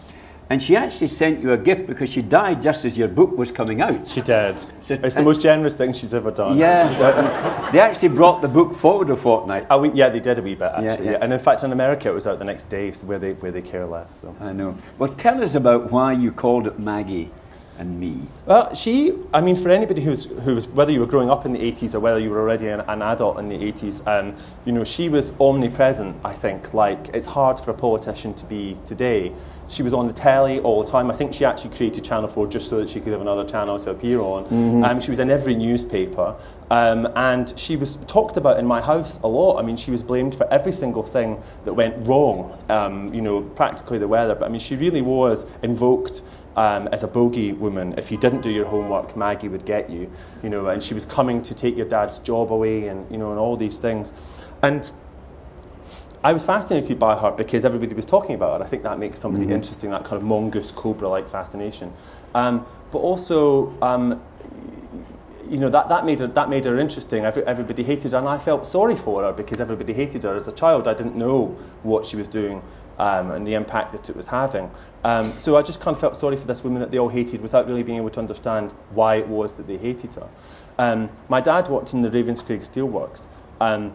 And 0.54 0.62
she 0.62 0.76
actually 0.76 1.08
sent 1.08 1.42
you 1.42 1.54
a 1.54 1.58
gift 1.58 1.88
because 1.88 2.12
she 2.12 2.22
died 2.22 2.62
just 2.62 2.86
as 2.86 2.96
your 2.96 3.08
book 3.08 3.36
was 3.36 3.52
coming 3.52 3.82
out. 3.82 4.08
She 4.08 4.22
did. 4.22 4.60
So, 4.84 4.94
it's 4.94 5.16
the 5.16 5.24
most 5.24 5.42
generous 5.42 5.76
thing 5.76 5.94
she's 5.94 6.14
ever 6.14 6.30
done. 6.30 6.60
Yeah. 6.60 7.72
they 7.72 7.80
actually 7.80 8.10
brought 8.10 8.44
the 8.44 8.48
book 8.48 8.76
forward 8.76 9.10
a 9.10 9.16
fortnight. 9.16 9.66
Oh, 9.72 9.82
we, 9.82 9.90
yeah, 9.94 10.10
they 10.10 10.20
did 10.20 10.38
a 10.38 10.44
wee 10.44 10.54
bit, 10.54 10.72
actually. 10.72 11.06
Yeah, 11.06 11.12
yeah. 11.14 11.18
And 11.22 11.34
in 11.34 11.40
fact, 11.40 11.64
in 11.64 11.72
America, 11.72 12.08
it 12.08 12.14
was 12.14 12.28
out 12.28 12.38
the 12.38 12.46
next 12.46 12.70
day, 12.70 12.92
where, 12.92 13.18
they, 13.18 13.34
where 13.34 13.52
they 13.52 13.64
care 13.64 13.88
less. 13.88 14.22
So. 14.22 14.36
I 14.40 14.54
know. 14.54 14.78
Well, 15.00 15.12
tell 15.16 15.42
us 15.42 15.56
about 15.56 15.92
why 15.92 16.14
you 16.14 16.32
called 16.32 16.68
it 16.68 16.78
Maggie 16.78 17.32
and 17.78 18.00
me? 18.00 18.22
Well, 18.46 18.74
she, 18.76 19.14
I 19.34 19.42
mean, 19.42 19.56
for 19.56 19.70
anybody 19.70 20.02
who's, 20.02 20.26
who's 20.26 20.68
whether 20.68 20.92
you 20.92 21.00
were 21.00 21.08
growing 21.08 21.30
up 21.30 21.46
in 21.46 21.54
the 21.54 21.60
80s 21.60 21.96
or 21.96 22.00
whether 22.00 22.20
you 22.20 22.30
were 22.30 22.40
already 22.40 22.68
an, 22.68 22.82
an 22.82 23.02
adult 23.02 23.40
in 23.40 23.50
the 23.50 23.58
80s, 23.58 24.06
um, 24.08 24.36
you 24.66 24.72
know, 24.72 24.84
she 24.84 25.10
was 25.10 25.34
omnipresent, 25.40 26.16
I 26.24 26.34
think. 26.34 26.74
Like, 26.74 27.10
it's 27.14 27.28
hard 27.28 27.60
for 27.60 27.72
a 27.72 27.74
politician 27.74 28.34
to 28.36 28.46
be 28.46 28.78
today. 28.86 29.32
She 29.70 29.82
was 29.82 29.94
on 29.94 30.08
the 30.08 30.14
telly 30.14 30.60
all 30.60 30.84
the 30.84 30.90
time. 30.90 31.10
I 31.10 31.16
think 31.16 31.34
she 31.34 31.46
actually 31.46 31.76
created 31.76 32.04
Channel 32.04 32.28
4 32.28 32.48
just 32.48 32.70
so 32.70 32.78
that 32.80 32.90
she 32.90 33.00
could 33.00 33.12
have 33.12 33.22
another 33.22 33.46
channel 33.46 33.80
to 33.80 33.92
appear 33.92 34.20
on. 34.20 34.44
Mm-hmm. 34.46 34.84
Um, 34.84 35.00
she 35.00 35.10
was 35.10 35.20
in 35.20 35.32
every 35.32 35.56
newspaper. 35.56 36.36
Um, 36.70 37.08
and 37.16 37.54
she 37.58 37.76
was 37.76 37.96
talked 38.08 38.38
about 38.38 38.58
in 38.58 38.66
my 38.66 38.82
house 38.82 39.20
a 39.22 39.28
lot. 39.28 39.60
I 39.60 39.62
mean, 39.62 39.78
she 39.78 39.92
was 39.92 40.04
blamed 40.04 40.36
for 40.36 40.52
every 40.52 40.74
single 40.74 41.04
thing 41.04 41.42
that 41.66 41.74
went 41.74 41.96
wrong, 42.08 42.58
um, 42.70 43.14
you 43.14 43.22
know, 43.22 43.42
practically 43.42 43.98
the 43.98 44.08
weather. 44.08 44.36
But 44.36 44.46
I 44.46 44.50
mean, 44.50 44.60
she 44.60 44.76
really 44.76 45.02
was 45.02 45.46
invoked 45.62 46.22
um, 46.56 46.88
as 46.90 47.04
a 47.04 47.08
bogey 47.08 47.54
woman. 47.54 47.94
If 47.98 48.12
you 48.12 48.18
didn't 48.18 48.42
do 48.42 48.50
your 48.50 48.66
homework, 48.66 49.16
Maggie 49.18 49.48
would 49.48 49.66
get 49.66 49.90
you, 49.90 50.10
you 50.44 50.50
know, 50.50 50.68
and 50.68 50.82
she 50.82 50.94
was 50.94 51.06
coming 51.06 51.42
to 51.44 51.54
take 51.54 51.76
your 51.76 51.88
dad's 51.88 52.20
job 52.20 52.52
away 52.52 52.88
and, 52.88 53.10
you 53.12 53.18
know, 53.18 53.32
and 53.32 53.40
all 53.40 53.58
these 53.58 53.78
things. 53.78 54.14
And 54.62 54.90
I 56.24 56.32
was 56.32 56.46
fascinated 56.46 57.00
by 57.00 57.18
her 57.18 57.32
because 57.32 57.66
everybody 57.66 57.96
was 57.96 58.06
talking 58.06 58.36
about 58.36 58.60
her. 58.60 58.66
I 58.66 58.70
think 58.70 58.84
that 58.84 58.98
makes 58.98 59.20
somebody 59.20 59.46
Mm-hmm. 59.46 59.56
interesting, 59.56 59.90
that 59.92 60.06
kind 60.06 60.22
of 60.22 60.24
mongoose 60.24 60.72
cobra 60.72 61.10
like 61.10 61.28
fascination. 61.28 61.92
Um, 62.34 62.66
but 62.92 63.00
also, 63.00 63.76
um, 63.82 64.22
you 65.50 65.60
know, 65.60 65.70
that, 65.70 65.90
that, 65.90 66.06
made 66.06 66.20
her, 66.20 66.28
that 66.28 66.50
made 66.50 66.64
her 66.66 66.80
interesting. 66.80 67.26
Every, 67.26 67.44
everybody 67.44 67.84
hated 67.84 68.14
her, 68.14 68.20
and 68.20 68.28
I 68.28 68.38
felt 68.38 68.66
sorry 68.66 68.96
for 68.96 69.24
her 69.24 69.34
because 69.34 69.60
everybody 69.60 69.92
hated 69.92 70.24
her. 70.24 70.36
As 70.36 70.48
a 70.48 70.52
child, 70.54 70.88
I 70.88 70.94
didn't 70.94 71.16
know 71.16 71.58
what 71.84 72.06
she 72.06 72.16
was 72.16 72.28
doing 72.28 72.64
um, 72.98 73.32
and 73.32 73.46
the 73.46 73.54
impact 73.54 73.92
that 73.92 74.10
it 74.10 74.16
was 74.16 74.28
having. 74.28 74.70
Um, 75.04 75.38
so 75.38 75.58
I 75.58 75.62
just 75.62 75.82
kind 75.82 75.96
of 75.96 76.02
felt 76.02 76.16
sorry 76.16 76.38
for 76.38 76.48
this 76.48 76.64
woman 76.64 76.80
that 76.80 76.92
they 76.92 76.98
all 76.98 77.10
hated 77.10 77.42
without 77.42 77.68
really 77.68 77.84
being 77.84 77.98
able 77.98 78.10
to 78.12 78.20
understand 78.20 78.72
why 78.92 79.16
it 79.16 79.28
was 79.28 79.56
that 79.56 79.68
they 79.68 79.78
hated 79.78 80.14
her. 80.14 80.30
Um, 80.80 81.10
my 81.30 81.42
dad 81.42 81.68
worked 81.68 81.94
in 81.94 82.02
the 82.02 82.10
Ravenscraig 82.10 82.60
Steelworks. 82.60 83.28
Um, 83.60 83.94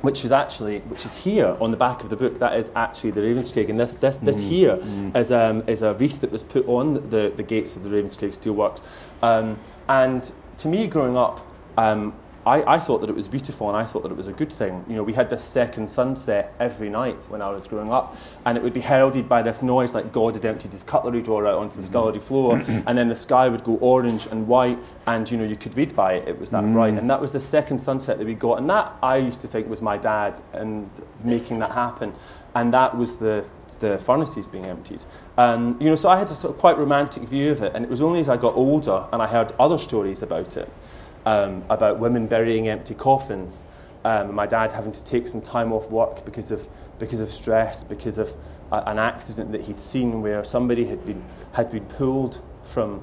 which 0.00 0.24
is 0.24 0.32
actually 0.32 0.80
which 0.80 1.04
is 1.04 1.12
here 1.12 1.56
on 1.60 1.70
the 1.70 1.76
back 1.76 2.02
of 2.02 2.10
the 2.10 2.16
book. 2.16 2.38
That 2.38 2.56
is 2.56 2.70
actually 2.74 3.10
the 3.10 3.20
Ravenscraig, 3.20 3.68
and 3.68 3.78
this 3.78 3.92
this, 3.92 4.18
this 4.18 4.40
here 4.40 4.78
is 5.14 5.30
um, 5.30 5.62
is 5.66 5.82
a 5.82 5.94
wreath 5.94 6.20
that 6.22 6.32
was 6.32 6.42
put 6.42 6.66
on 6.66 6.94
the, 7.10 7.32
the 7.36 7.42
gates 7.42 7.76
of 7.76 7.82
the 7.82 7.90
Ravenscraig 7.90 8.36
Steelworks. 8.36 8.82
Um, 9.22 9.58
and 9.88 10.32
to 10.58 10.68
me, 10.68 10.86
growing 10.86 11.16
up, 11.16 11.46
um, 11.76 12.14
I, 12.44 12.74
I 12.74 12.78
thought 12.78 13.00
that 13.02 13.10
it 13.10 13.14
was 13.14 13.28
beautiful, 13.28 13.68
and 13.68 13.76
I 13.76 13.84
thought 13.84 14.02
that 14.02 14.10
it 14.10 14.16
was 14.16 14.26
a 14.26 14.32
good 14.32 14.52
thing. 14.52 14.84
You 14.88 14.96
know, 14.96 15.02
we 15.02 15.12
had 15.12 15.30
this 15.30 15.44
second 15.44 15.90
sunset 15.90 16.54
every 16.58 16.88
night 16.90 17.16
when 17.28 17.40
I 17.40 17.50
was 17.50 17.68
growing 17.68 17.92
up, 17.92 18.16
and 18.44 18.58
it 18.58 18.64
would 18.64 18.72
be 18.72 18.80
heralded 18.80 19.28
by 19.28 19.42
this 19.42 19.62
noise 19.62 19.94
like 19.94 20.12
God 20.12 20.34
had 20.34 20.44
emptied 20.44 20.72
his 20.72 20.82
cutlery 20.82 21.22
drawer 21.22 21.46
out 21.46 21.58
onto 21.58 21.76
the 21.76 21.84
scullery 21.84 22.18
floor, 22.18 22.58
and 22.66 22.98
then 22.98 23.08
the 23.08 23.16
sky 23.16 23.48
would 23.48 23.62
go 23.62 23.76
orange 23.76 24.26
and 24.26 24.48
white, 24.48 24.78
and 25.06 25.30
you 25.30 25.38
know 25.38 25.44
you 25.44 25.56
could 25.56 25.76
read 25.76 25.94
by 25.94 26.14
it. 26.14 26.28
It 26.28 26.38
was 26.38 26.50
that 26.50 26.64
bright, 26.72 26.94
and 26.94 27.08
that 27.08 27.20
was 27.20 27.32
the 27.32 27.40
second 27.40 27.78
sunset 27.78 28.18
that 28.18 28.26
we 28.26 28.34
got, 28.34 28.58
and 28.58 28.68
that 28.70 28.92
I 29.02 29.18
used 29.18 29.40
to 29.42 29.46
think 29.46 29.68
was 29.68 29.82
my 29.82 29.96
dad 29.96 30.40
and 30.52 30.90
making 31.22 31.60
that 31.60 31.70
happen, 31.70 32.12
and 32.54 32.72
that 32.72 32.96
was 32.96 33.16
the 33.16 33.44
the 33.82 33.98
furnaces 33.98 34.48
being 34.48 34.66
emptied. 34.66 35.04
Um, 35.36 35.76
you 35.80 35.88
know, 35.88 35.96
so 35.96 36.08
I 36.08 36.16
had 36.16 36.28
a 36.28 36.34
sort 36.34 36.54
of 36.54 36.60
quite 36.60 36.78
romantic 36.78 37.24
view 37.24 37.50
of 37.50 37.62
it, 37.62 37.72
and 37.74 37.84
it 37.84 37.90
was 37.90 38.00
only 38.00 38.20
as 38.20 38.28
I 38.28 38.36
got 38.36 38.54
older 38.54 39.06
and 39.12 39.20
I 39.20 39.26
heard 39.26 39.52
other 39.58 39.76
stories 39.76 40.22
about 40.22 40.56
it, 40.56 40.70
um, 41.26 41.64
about 41.68 41.98
women 41.98 42.26
burying 42.26 42.68
empty 42.68 42.94
coffins, 42.94 43.66
um, 44.04 44.34
my 44.34 44.46
dad 44.46 44.72
having 44.72 44.92
to 44.92 45.04
take 45.04 45.28
some 45.28 45.40
time 45.40 45.72
off 45.72 45.90
work 45.90 46.24
because 46.24 46.50
of 46.50 46.68
because 46.98 47.20
of 47.20 47.30
stress, 47.30 47.84
because 47.84 48.18
of 48.18 48.36
a, 48.70 48.76
an 48.88 48.98
accident 48.98 49.52
that 49.52 49.62
he'd 49.62 49.80
seen 49.80 50.22
where 50.22 50.42
somebody 50.44 50.84
had 50.84 51.04
been 51.04 51.22
had 51.52 51.70
been 51.70 51.84
pulled 51.86 52.42
from 52.64 53.02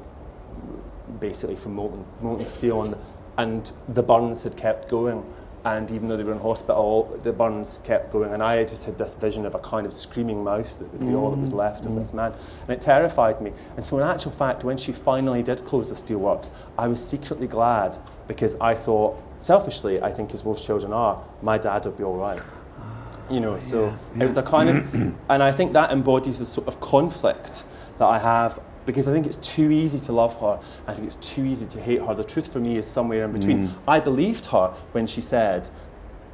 basically 1.20 1.56
from 1.56 1.76
molten, 1.76 2.06
molten 2.22 2.46
steel, 2.46 2.84
and, 2.84 2.96
and 3.38 3.72
the 3.88 4.04
burns 4.04 4.44
had 4.44 4.56
kept 4.56 4.90
going. 4.90 5.26
And 5.66 5.92
even 5.92 6.08
though 6.08 6.16
they 6.16 6.24
were 6.24 6.32
in 6.32 6.40
hospital, 6.40 7.20
the 7.24 7.34
burns 7.34 7.80
kept 7.84 8.12
going. 8.12 8.34
And 8.34 8.42
I 8.42 8.64
just 8.64 8.86
had 8.86 8.98
this 8.98 9.16
vision 9.16 9.46
of 9.46 9.56
a 9.56 9.60
kind 9.60 9.86
of 9.86 9.92
screaming 9.92 10.44
mouth 10.44 10.80
that 10.80 10.92
would 10.94 11.06
be 11.06 11.14
all 11.14 11.32
that 11.32 11.38
was 11.38 11.52
mm. 11.52 11.58
left 11.58 11.86
of 11.86 11.96
this 11.96 12.12
mm. 12.12 12.16
man. 12.16 12.34
And 12.62 12.70
it 12.70 12.82
terrified 12.82 13.42
me. 13.42 13.52
And 13.76 13.86
so, 13.86 13.98
in 13.98 14.04
actual 14.04 14.32
fact, 14.32 14.64
when 14.64 14.78
she 14.78 14.94
finally 14.94 15.44
did 15.44 15.66
close 15.66 15.90
the 15.90 15.96
steelworks, 15.96 16.52
I 16.78 16.88
was 16.88 17.06
secretly 17.06 17.48
glad 17.48 17.98
because 18.28 18.56
I 18.62 18.74
thought, 18.74 19.22
selfishly, 19.42 20.02
I 20.02 20.12
think 20.12 20.34
as 20.34 20.46
most 20.46 20.66
children 20.66 20.94
are, 20.94 21.22
my 21.42 21.58
dad 21.58 21.86
would 21.86 21.98
be 21.98 22.04
all 22.04 22.16
right. 22.16 22.42
Ah, 22.80 23.08
you 23.30 23.42
know, 23.42 23.60
so 23.60 23.94
it 24.18 24.26
was 24.26 24.38
a 24.38 24.44
kind 24.44 24.70
of, 24.70 24.94
and 25.30 25.44
I 25.44 25.52
think 25.52 25.74
that 25.74 25.92
embodies 25.92 26.40
the 26.40 26.46
sort 26.46 26.68
of 26.68 26.80
conflict 26.80 27.64
that 27.98 28.06
I 28.06 28.18
have 28.20 28.62
because 28.86 29.08
I 29.08 29.14
think 29.14 29.26
it's 29.26 29.38
too 29.38 29.72
easy 29.72 30.00
to 30.00 30.12
love 30.12 30.40
her. 30.40 30.60
I 30.88 30.94
think 30.94 31.08
it's 31.08 31.16
too 31.18 31.46
easy 31.46 31.68
to 31.68 31.80
hate 31.80 32.02
her. 32.02 32.14
The 32.14 32.24
truth 32.24 32.52
for 32.52 32.60
me 32.60 32.78
is 32.78 32.88
somewhere 32.88 33.26
in 33.26 33.32
between. 33.32 33.70
I 33.88 34.00
believed 34.00 34.46
her 34.48 34.74
when 34.94 35.06
she 35.08 35.22
said 35.22 35.70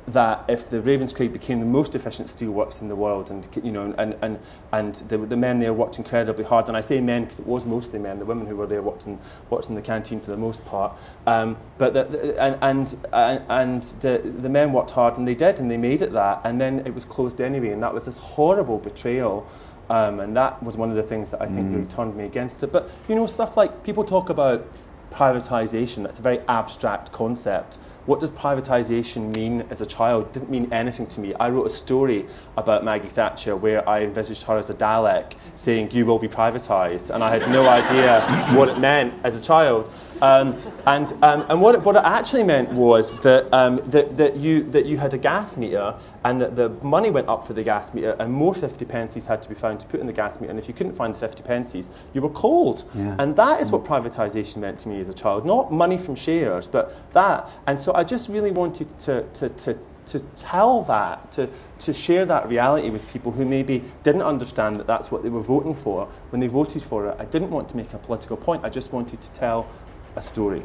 that 0.07 0.45
if 0.47 0.69
the 0.69 0.79
Ravenscraig 0.81 1.33
became 1.33 1.59
the 1.59 1.65
most 1.65 1.95
efficient 1.95 2.27
steelworks 2.27 2.81
in 2.81 2.89
the 2.89 2.95
world, 2.95 3.31
and 3.31 3.47
you 3.63 3.71
know, 3.71 3.93
and 3.97 4.15
and 4.21 4.39
and 4.71 4.95
the, 5.09 5.17
the 5.17 5.35
men 5.35 5.59
there 5.59 5.73
worked 5.73 5.97
incredibly 5.97 6.43
hard, 6.43 6.67
and 6.67 6.77
I 6.77 6.81
say 6.81 7.01
men 7.01 7.23
because 7.23 7.39
it 7.39 7.47
was 7.47 7.65
mostly 7.65 7.97
men. 7.97 8.19
The 8.19 8.25
women 8.25 8.45
who 8.45 8.55
were 8.55 8.67
there 8.67 8.83
worked 8.83 9.07
in 9.07 9.17
worked 9.49 9.69
in 9.69 9.75
the 9.75 9.81
canteen 9.81 10.19
for 10.19 10.31
the 10.31 10.37
most 10.37 10.63
part, 10.65 10.93
um, 11.25 11.57
but 11.79 11.93
the, 11.93 12.39
and 12.39 12.57
and 12.61 13.41
and 13.49 13.83
the 14.01 14.19
the 14.19 14.49
men 14.49 14.73
worked 14.73 14.91
hard, 14.91 15.17
and 15.17 15.27
they 15.27 15.35
did, 15.35 15.59
and 15.59 15.71
they 15.71 15.77
made 15.77 16.03
it 16.03 16.13
that, 16.13 16.41
and 16.43 16.61
then 16.61 16.79
it 16.85 16.93
was 16.93 17.03
closed 17.05 17.41
anyway, 17.41 17.69
and 17.69 17.81
that 17.81 17.93
was 17.93 18.05
this 18.05 18.17
horrible 18.17 18.77
betrayal. 18.77 19.47
Um, 19.89 20.19
and 20.19 20.35
that 20.35 20.61
was 20.63 20.77
one 20.77 20.89
of 20.89 20.95
the 20.95 21.03
things 21.03 21.31
that 21.31 21.41
I 21.41 21.45
think 21.45 21.71
really 21.71 21.85
turned 21.85 22.15
me 22.15 22.25
against 22.25 22.63
it. 22.63 22.71
But 22.71 22.89
you 23.07 23.15
know, 23.15 23.25
stuff 23.27 23.55
like 23.57 23.83
people 23.83 24.03
talk 24.03 24.29
about 24.29 24.65
privatization. 25.11 26.03
That's 26.03 26.19
a 26.19 26.21
very 26.21 26.39
abstract 26.47 27.11
concept. 27.11 27.77
What 28.05 28.19
does 28.19 28.29
privatization 28.29 29.33
mean 29.33 29.65
as 29.69 29.81
a 29.81 29.85
child? 29.85 30.31
Didn't 30.31 30.51
mean 30.51 30.71
anything 30.71 31.07
to 31.07 31.19
me. 31.19 31.33
I 31.35 31.49
wrote 31.49 31.65
a 31.65 31.71
story 31.71 32.27
about 32.55 32.83
Maggie 32.83 33.07
Thatcher 33.07 33.55
where 33.55 33.87
I 33.89 34.01
envisaged 34.01 34.43
her 34.43 34.57
as 34.57 34.69
a 34.69 34.75
Dalek 34.75 35.33
saying, 35.55 35.91
You 35.91 36.05
will 36.05 36.19
be 36.19 36.27
privatized. 36.27 37.09
And 37.09 37.23
I 37.23 37.35
had 37.35 37.49
no 37.49 37.67
idea 37.67 38.21
what 38.55 38.69
it 38.69 38.77
meant 38.77 39.13
as 39.23 39.35
a 39.35 39.41
child. 39.41 39.89
Um, 40.21 40.57
and 40.85 41.11
um, 41.21 41.45
and 41.49 41.61
what, 41.61 41.75
it, 41.75 41.81
what 41.81 41.95
it 41.95 42.03
actually 42.03 42.43
meant 42.43 42.71
was 42.71 43.17
that, 43.21 43.51
um, 43.53 43.81
that, 43.89 44.17
that, 44.17 44.37
you, 44.37 44.63
that 44.71 44.85
you 44.85 44.97
had 44.97 45.13
a 45.13 45.17
gas 45.17 45.57
meter 45.57 45.95
and 46.23 46.41
that 46.41 46.55
the 46.55 46.69
money 46.81 47.09
went 47.09 47.27
up 47.27 47.45
for 47.45 47.53
the 47.53 47.63
gas 47.63 47.93
meter 47.93 48.15
and 48.19 48.31
more 48.31 48.53
50 48.53 48.85
pences 48.85 49.25
had 49.25 49.41
to 49.43 49.49
be 49.49 49.55
found 49.55 49.79
to 49.81 49.87
put 49.87 49.99
in 49.99 50.07
the 50.07 50.13
gas 50.13 50.39
meter. 50.39 50.49
And 50.51 50.59
if 50.59 50.67
you 50.67 50.73
couldn't 50.73 50.93
find 50.93 51.13
the 51.13 51.19
50 51.19 51.43
pences, 51.43 51.91
you 52.13 52.21
were 52.21 52.29
cold. 52.29 52.83
Yeah. 52.93 53.15
And 53.19 53.35
that 53.35 53.61
is 53.61 53.71
what 53.71 53.83
privatisation 53.83 54.57
meant 54.57 54.79
to 54.79 54.89
me 54.89 54.99
as 54.99 55.09
a 55.09 55.13
child. 55.13 55.45
Not 55.45 55.71
money 55.71 55.97
from 55.97 56.15
shares, 56.15 56.67
but 56.67 56.93
that. 57.13 57.49
And 57.67 57.79
so 57.79 57.93
I 57.93 58.03
just 58.03 58.29
really 58.29 58.51
wanted 58.51 58.89
to, 58.99 59.23
to, 59.33 59.49
to, 59.49 59.79
to 60.07 60.19
tell 60.35 60.83
that, 60.83 61.31
to, 61.33 61.49
to 61.79 61.93
share 61.93 62.25
that 62.25 62.47
reality 62.47 62.89
with 62.89 63.11
people 63.11 63.31
who 63.31 63.45
maybe 63.45 63.83
didn't 64.03 64.21
understand 64.21 64.75
that 64.77 64.87
that's 64.87 65.11
what 65.11 65.23
they 65.23 65.29
were 65.29 65.41
voting 65.41 65.75
for 65.75 66.07
when 66.29 66.39
they 66.39 66.47
voted 66.47 66.83
for 66.83 67.09
it. 67.09 67.15
I 67.19 67.25
didn't 67.25 67.49
want 67.49 67.69
to 67.69 67.77
make 67.77 67.93
a 67.93 67.97
political 67.97 68.37
point, 68.37 68.63
I 68.63 68.69
just 68.69 68.93
wanted 68.93 69.21
to 69.21 69.31
tell 69.31 69.67
a 70.15 70.21
story. 70.21 70.63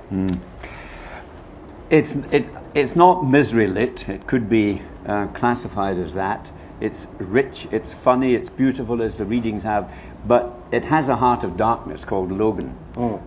It's, 1.90 2.14
it, 2.30 2.46
it's 2.74 2.94
not 2.94 3.26
misery 3.26 3.66
lit. 3.66 4.08
It 4.08 4.26
could 4.26 4.48
be 4.48 4.80
uh, 5.06 5.26
classified 5.28 5.98
as 5.98 6.14
that. 6.14 6.50
It's 6.80 7.08
rich, 7.18 7.68
it's 7.72 7.92
funny, 7.92 8.34
it's 8.34 8.48
beautiful 8.48 9.02
as 9.02 9.14
the 9.14 9.24
readings 9.26 9.64
have, 9.64 9.92
but 10.26 10.54
it 10.72 10.86
has 10.86 11.10
a 11.10 11.16
heart 11.16 11.44
of 11.44 11.56
darkness 11.58 12.06
called 12.06 12.32
Logan. 12.32 12.74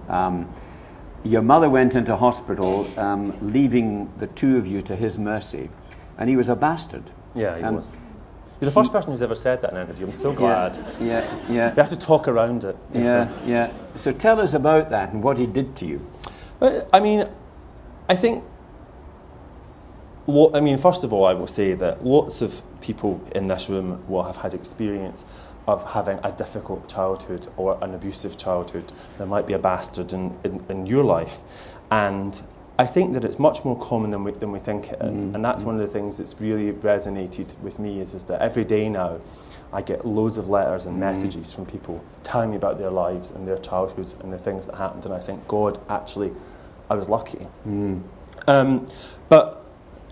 Um, 0.10 0.50
your 1.24 1.44
mother 1.44 1.70
went 1.70 1.94
into 1.94 2.16
hospital, 2.16 2.90
um, 3.00 3.38
leaving 3.54 4.12
the 4.18 4.26
two 4.28 4.58
of 4.58 4.66
you 4.66 4.82
to 4.84 4.96
his 4.96 5.20
mercy, 5.20 5.70
and 6.18 6.30
he 6.30 6.36
was 6.36 6.50
a 6.50 6.56
bastard. 6.56 7.04
Yeah, 7.36 7.56
he 7.58 7.64
Um, 7.64 7.76
was. 7.76 7.92
You're 8.60 8.70
the 8.70 8.74
first 8.74 8.92
person 8.92 9.12
who's 9.12 9.22
ever 9.22 9.36
said 9.36 9.62
that 9.62 9.72
in 9.72 9.78
an 9.78 9.84
interview. 9.88 10.08
I'm 10.08 10.14
so 10.14 10.34
glad. 10.34 10.78
Yeah, 11.00 11.24
yeah, 11.50 11.70
You 11.70 11.76
have 11.76 11.90
to 11.90 11.98
talk 11.98 12.28
around 12.28 12.64
it. 12.64 12.76
yeah, 12.94 13.30
yeah. 13.46 13.72
So 13.96 14.12
tell 14.12 14.40
us 14.40 14.54
about 14.54 14.90
that 14.90 15.12
and 15.14 15.22
what 15.22 15.38
he 15.38 15.46
did 15.46 15.76
to 15.78 15.86
you. 15.86 16.06
I 16.62 17.00
mean, 17.00 17.28
I 18.10 18.16
think. 18.16 18.44
I 20.28 20.62
mean, 20.62 20.78
first 20.78 21.04
of 21.04 21.12
all, 21.12 21.26
I 21.26 21.34
will 21.34 21.48
say 21.48 21.74
that 21.74 22.06
lots 22.06 22.42
of 22.42 22.62
people 22.80 23.22
in 23.36 23.50
this 23.50 23.68
room 23.68 24.02
will 24.08 24.24
have 24.24 24.38
had 24.38 24.54
experience 24.54 25.26
of 25.68 25.92
having 25.92 26.20
a 26.24 26.32
difficult 26.32 26.88
childhood 26.88 27.48
or 27.58 27.78
an 27.82 27.94
abusive 27.94 28.38
childhood. 28.38 28.92
There 29.18 29.28
might 29.28 29.48
be 29.48 29.54
a 29.54 29.60
bastard 29.60 30.14
in, 30.14 30.38
in, 30.44 30.64
in 30.70 30.86
your 30.86 31.04
life. 31.04 31.40
And 31.92 32.42
I 32.80 32.86
think 32.86 33.14
that 33.14 33.24
it's 33.24 33.40
much 33.40 33.64
more 33.64 33.80
common 33.80 34.10
than 34.12 34.24
we, 34.24 34.32
than 34.32 34.52
we 34.52 34.60
think 34.60 34.92
it 34.92 35.02
is. 35.02 35.26
Mm-hmm. 35.26 35.36
And 35.36 35.46
that's 35.46 35.64
one 35.64 35.76
of 35.80 35.82
the 35.82 35.92
things 35.92 36.18
that's 36.18 36.40
really 36.42 36.74
resonated 36.74 37.58
with 37.60 37.80
me 37.80 38.00
is, 38.00 38.14
is 38.14 38.24
that 38.26 38.42
every 38.42 38.66
day 38.66 38.90
now 38.90 39.20
I 39.74 39.82
get 39.82 40.06
loads 40.06 40.38
of 40.38 40.50
letters 40.50 40.86
and 40.86 41.00
messages 41.00 41.54
from 41.54 41.66
people 41.66 42.04
telling 42.22 42.52
me 42.52 42.58
about 42.58 42.78
their 42.78 42.92
lives 42.92 43.32
and 43.32 43.48
their 43.48 43.58
childhoods 43.58 44.16
and 44.22 44.32
the 44.32 44.38
things 44.38 44.68
that 44.68 44.76
happened. 44.76 45.06
And 45.06 45.14
I 45.14 45.20
think, 45.20 45.48
God, 45.48 45.78
actually, 45.90 46.32
I 46.90 46.96
was 46.96 47.10
lucky. 47.10 47.48
Um, 48.48 48.88
but 49.30 49.64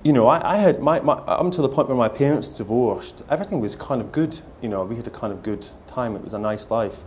you 0.04 0.13
know, 0.13 0.28
I, 0.28 0.56
I 0.56 0.58
had 0.58 0.82
my, 0.82 1.00
my 1.02 1.13
up 1.13 1.41
until 1.41 1.62
the 1.62 1.69
point 1.69 1.88
where 1.88 1.97
my 1.97 2.10
parents 2.10 2.58
divorced, 2.58 3.24
everything 3.30 3.62
was 3.62 3.76
kind 3.76 4.02
of 4.02 4.12
good. 4.12 4.39
You 4.62 4.69
know, 4.69 4.84
we 4.84 4.95
had 4.95 5.08
a 5.08 5.12
kind 5.12 5.32
of 5.32 5.43
good 5.43 5.67
time. 5.88 6.15
It 6.15 6.24
was 6.24 6.34
a 6.34 6.39
nice 6.39 6.71
life. 6.71 7.02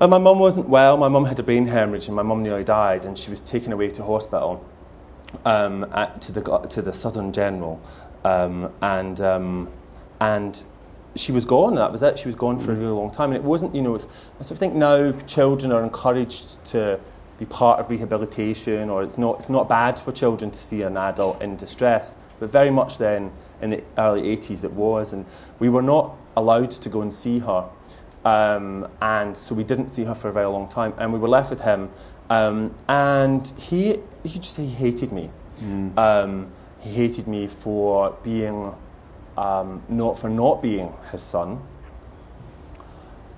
And 0.00 0.10
my 0.10 0.18
mum 0.18 0.38
wasn't 0.38 0.68
well. 0.68 0.96
My 0.96 1.08
mum 1.08 1.24
had 1.24 1.38
a 1.38 1.42
brain 1.42 1.66
hemorrhage, 1.66 2.06
and 2.06 2.16
my 2.16 2.22
mum 2.22 2.42
nearly 2.42 2.64
died. 2.64 3.04
And 3.04 3.16
she 3.16 3.30
was 3.30 3.40
taken 3.40 3.72
away 3.72 3.90
to 3.90 4.04
hospital 4.04 4.64
um, 5.44 5.84
at, 5.92 6.20
to 6.22 6.32
the 6.32 6.42
to 6.42 6.82
the 6.82 6.92
Southern 6.92 7.32
General, 7.32 7.80
um, 8.24 8.72
and 8.82 9.20
um, 9.20 9.68
and 10.20 10.62
she 11.16 11.32
was 11.32 11.44
gone. 11.44 11.74
That 11.76 11.92
was 11.92 12.02
it. 12.02 12.18
She 12.18 12.26
was 12.26 12.34
gone 12.34 12.58
for 12.58 12.72
a 12.72 12.74
really 12.74 12.92
long 12.92 13.10
time. 13.10 13.30
And 13.30 13.36
it 13.36 13.44
wasn't, 13.44 13.74
you 13.74 13.82
know, 13.82 13.94
it's, 13.94 14.06
I 14.40 14.42
sort 14.42 14.52
of 14.52 14.58
think 14.58 14.74
now 14.74 15.12
children 15.26 15.72
are 15.72 15.82
encouraged 15.82 16.64
to 16.66 16.98
be 17.38 17.46
part 17.46 17.80
of 17.80 17.90
rehabilitation, 17.90 18.90
or 18.90 19.02
it's 19.02 19.18
not, 19.18 19.36
it's 19.36 19.48
not 19.48 19.68
bad 19.68 19.98
for 19.98 20.12
children 20.12 20.50
to 20.50 20.58
see 20.58 20.82
an 20.82 20.96
adult 20.96 21.42
in 21.42 21.56
distress. 21.56 22.16
But 22.40 22.50
very 22.50 22.70
much 22.70 22.98
then, 22.98 23.32
in 23.60 23.70
the 23.70 23.84
early 23.98 24.36
80s, 24.36 24.64
it 24.64 24.72
was. 24.72 25.12
And 25.12 25.24
we 25.58 25.68
were 25.68 25.82
not 25.82 26.16
allowed 26.36 26.70
to 26.72 26.88
go 26.88 27.00
and 27.00 27.12
see 27.12 27.38
her. 27.40 27.68
Um, 28.24 28.88
and 29.00 29.36
so 29.36 29.54
we 29.54 29.64
didn't 29.64 29.90
see 29.90 30.04
her 30.04 30.14
for 30.14 30.28
a 30.28 30.32
very 30.32 30.46
long 30.46 30.68
time. 30.68 30.94
And 30.98 31.12
we 31.12 31.18
were 31.18 31.28
left 31.28 31.50
with 31.50 31.60
him. 31.60 31.90
Um, 32.30 32.74
and 32.88 33.46
he, 33.58 33.98
he 34.24 34.38
just 34.38 34.56
he 34.56 34.66
hated 34.66 35.12
me. 35.12 35.30
Um, 35.98 36.50
he 36.80 36.90
hated 36.90 37.28
me 37.28 37.46
for 37.46 38.16
being 38.22 38.74
um, 39.36 39.82
not 39.88 40.18
for 40.18 40.28
not 40.28 40.62
being 40.62 40.92
his 41.10 41.22
son. 41.22 41.62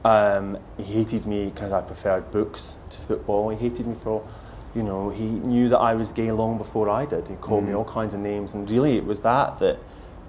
Um, 0.04 0.58
he 0.76 0.84
hated 0.84 1.26
me 1.26 1.46
because 1.46 1.72
I 1.72 1.80
preferred 1.80 2.30
books 2.30 2.76
to 2.90 3.00
football. 3.00 3.50
He 3.50 3.56
hated 3.56 3.86
me 3.86 3.94
for, 3.94 4.26
you 4.74 4.82
know, 4.82 5.10
he 5.10 5.24
knew 5.24 5.68
that 5.70 5.78
I 5.78 5.94
was 5.94 6.12
gay 6.12 6.30
long 6.30 6.58
before 6.58 6.88
I 6.88 7.06
did. 7.06 7.26
He 7.26 7.34
called 7.36 7.64
mm. 7.64 7.68
me 7.68 7.74
all 7.74 7.84
kinds 7.84 8.14
of 8.14 8.20
names, 8.20 8.54
and 8.54 8.70
really 8.70 8.96
it 8.96 9.04
was 9.04 9.22
that 9.22 9.58
that 9.58 9.78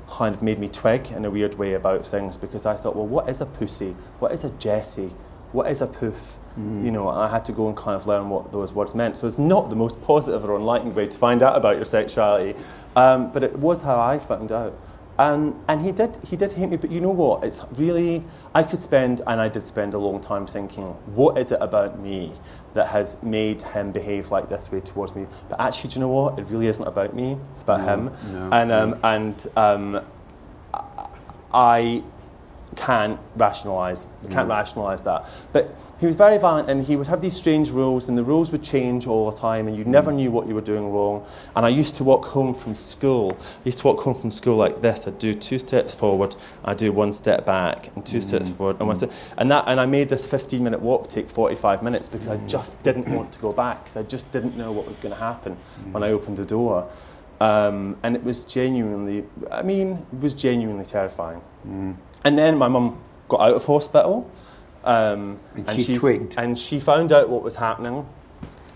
kind 0.08 0.34
of 0.34 0.42
made 0.42 0.58
me 0.58 0.68
twig 0.68 1.12
in 1.12 1.26
a 1.26 1.30
weird 1.30 1.56
way 1.56 1.74
about 1.74 2.08
things 2.08 2.38
because 2.38 2.66
I 2.66 2.74
thought, 2.74 2.96
well, 2.96 3.06
what 3.06 3.30
is 3.30 3.42
a 3.42 3.46
pussy? 3.46 3.96
What 4.20 4.32
is 4.32 4.44
a 4.44 4.50
Jessie? 4.52 5.12
What 5.52 5.70
is 5.70 5.82
a 5.82 5.88
poof? 5.88 6.38
Mm. 6.58 6.86
You 6.86 6.92
know, 6.92 7.10
and 7.10 7.20
I 7.20 7.28
had 7.28 7.46
to 7.46 7.52
go 7.52 7.68
and 7.68 7.78
kind 7.78 7.96
of 7.96 8.08
learn 8.08 8.30
what 8.30 8.52
those 8.52 8.74
words 8.74 8.96
meant. 8.96 9.18
So 9.18 9.28
it's 9.28 9.38
not 9.38 9.70
the 9.70 9.76
most 9.76 10.02
positive 10.04 10.44
or 10.44 10.56
enlightening 10.56 10.96
way 10.96 11.08
to 11.08 11.18
find 11.18 11.44
out 11.44 11.56
about 11.56 11.76
your 11.76 11.86
sexuality, 11.86 12.58
um, 12.96 13.32
but 13.32 13.44
it 13.44 13.58
was 13.60 13.82
how 13.84 14.00
I 14.00 14.18
found 14.18 14.52
out. 14.52 14.74
Um, 15.20 15.60
and 15.68 15.82
he 15.82 15.92
did, 15.92 16.20
he 16.24 16.36
did 16.36 16.52
hate 16.52 16.70
me, 16.70 16.78
but 16.78 16.92
you 16.92 17.02
know 17.02 17.12
what? 17.12 17.44
It's 17.44 17.62
really, 17.74 18.24
I 18.54 18.64
could 18.64 18.80
spend, 18.80 19.22
and 19.26 19.42
I 19.42 19.50
did 19.50 19.64
spend 19.64 19.94
a 19.94 19.98
long 19.98 20.22
time 20.22 20.46
thinking, 20.46 20.86
what 21.16 21.38
is 21.38 21.52
it 21.52 21.60
about 21.62 22.00
me 22.00 22.34
that 22.76 22.88
has 22.88 23.22
made 23.24 23.62
him 23.62 23.92
behave 23.92 24.30
like 24.30 24.48
this 24.50 24.72
way 24.72 24.80
towards 24.80 25.16
me? 25.16 25.26
But 25.50 25.60
actually, 25.60 25.90
do 25.90 25.96
you 25.96 26.02
know 26.02 26.10
what? 26.10 26.38
It 26.38 26.44
really 26.50 26.68
isn't 26.68 26.88
about 26.88 27.16
me, 27.16 27.38
it's 27.52 27.64
about 27.64 27.82
no, 27.82 27.88
him. 27.88 28.06
No, 28.32 28.50
and 28.52 28.72
um, 28.72 28.90
no. 28.92 29.00
and 29.04 29.48
um, 29.56 30.06
I 31.54 32.04
can't 32.76 33.20
rationalise 33.38 34.16
can't 34.30 34.48
mm. 34.48 34.52
rationalise 34.52 35.02
that. 35.04 35.26
But 35.54 35.74
he 36.00 36.06
was 36.06 36.16
very 36.16 36.38
violent 36.38 36.70
and 36.70 36.84
he 36.84 36.96
would 36.96 37.08
have 37.08 37.22
these 37.22 37.36
strange 37.36 37.70
rules 37.70 38.10
and 38.10 38.18
the 38.18 38.24
rules 38.24 38.52
would 38.52 38.64
change 38.64 39.08
all 39.08 39.32
the 39.32 39.38
time 39.38 39.68
and 39.68 39.78
you 39.78 39.86
never 39.86 40.12
knew 40.12 40.32
what 40.32 40.48
you 40.48 40.54
were 40.54 40.62
doing 40.62 40.92
wrong. 40.92 41.26
And 41.56 41.66
I 41.66 41.70
used 41.70 41.96
to 41.96 42.04
walk 42.04 42.26
home 42.26 42.54
from 42.54 42.76
school. 42.76 43.38
I 43.42 43.66
used 43.66 43.80
to 43.80 43.88
walk 43.88 44.02
home 44.02 44.16
from 44.16 44.32
school 44.32 44.58
like 44.58 44.82
this. 44.82 45.08
I'd 45.08 45.18
do 45.18 45.34
two 45.34 45.60
steps 45.60 45.94
forward, 45.94 46.36
I'd 46.66 46.78
do 46.78 46.92
one 46.92 47.14
step 47.14 47.46
back 47.46 47.96
and 47.96 48.06
two 48.06 48.18
mm. 48.20 48.24
steps 48.24 48.50
forward 48.50 48.78
and 48.80 48.88
one 48.88 48.98
step. 48.98 49.12
And 49.38 49.50
that 49.52 49.64
and 49.68 49.80
I 49.80 49.86
made 49.86 50.10
this 50.10 50.30
15 50.30 50.64
minute 50.64 50.82
walk 50.82 51.08
take 51.08 51.30
45 51.30 51.82
minutes 51.84 52.10
because 52.10 52.28
I 52.28 52.38
just 52.48 52.82
didn't 52.84 53.10
want 53.10 53.32
to 53.32 53.40
go 53.40 53.54
back 53.54 53.84
because 53.84 53.98
I 53.98 54.04
just 54.04 54.32
didn't 54.32 54.58
know 54.58 54.72
what 54.72 54.88
was 54.88 55.00
going 55.00 55.14
to 55.14 55.20
happen 55.20 55.56
mm. 55.56 55.92
when 55.94 56.04
I 56.04 56.12
opened 56.12 56.38
the 56.38 56.46
door. 56.46 56.90
Um, 57.40 57.98
and 58.02 58.16
it 58.16 58.24
was 58.24 58.46
genuinely, 58.46 59.24
I 59.52 59.62
mean, 59.62 60.06
it 60.12 60.20
was 60.20 60.34
genuinely 60.34 60.86
terrifying. 60.86 61.42
And 62.28 62.38
then 62.38 62.58
my 62.58 62.68
mum 62.68 63.02
got 63.30 63.40
out 63.40 63.54
of 63.54 63.64
hospital. 63.64 64.30
Um, 64.84 65.40
and, 65.56 65.70
and, 65.70 65.82
she 65.82 65.96
twigged. 65.96 66.36
and 66.38 66.58
she 66.58 66.78
found 66.78 67.14
out 67.14 67.30
what 67.30 67.42
was 67.42 67.56
happening. 67.56 68.06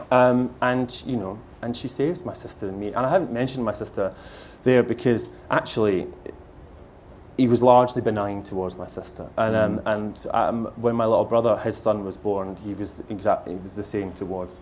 Um, 0.09 0.55
and, 0.61 1.03
you 1.05 1.17
know, 1.17 1.37
and 1.61 1.75
she 1.75 1.89
saved 1.89 2.25
my 2.25 2.31
sister 2.31 2.69
and 2.69 2.79
me. 2.79 2.87
And 2.87 3.05
I 3.05 3.09
haven't 3.09 3.33
mentioned 3.33 3.65
my 3.65 3.73
sister 3.73 4.15
there 4.63 4.83
because 4.83 5.31
actually 5.49 6.07
he 7.35 7.49
was 7.49 7.61
largely 7.61 8.01
benign 8.01 8.41
towards 8.41 8.77
my 8.77 8.87
sister. 8.87 9.29
And, 9.37 9.53
um, 9.53 9.79
mm. 9.79 9.93
and 9.93 10.27
um, 10.33 10.65
when 10.77 10.95
my 10.95 11.05
little 11.05 11.25
brother, 11.25 11.57
his 11.57 11.75
son, 11.75 12.05
was 12.05 12.15
born, 12.15 12.55
he 12.55 12.73
was 12.73 13.03
exactly 13.09 13.55
he 13.55 13.59
was 13.59 13.75
the 13.75 13.83
same 13.83 14.13
towards, 14.13 14.61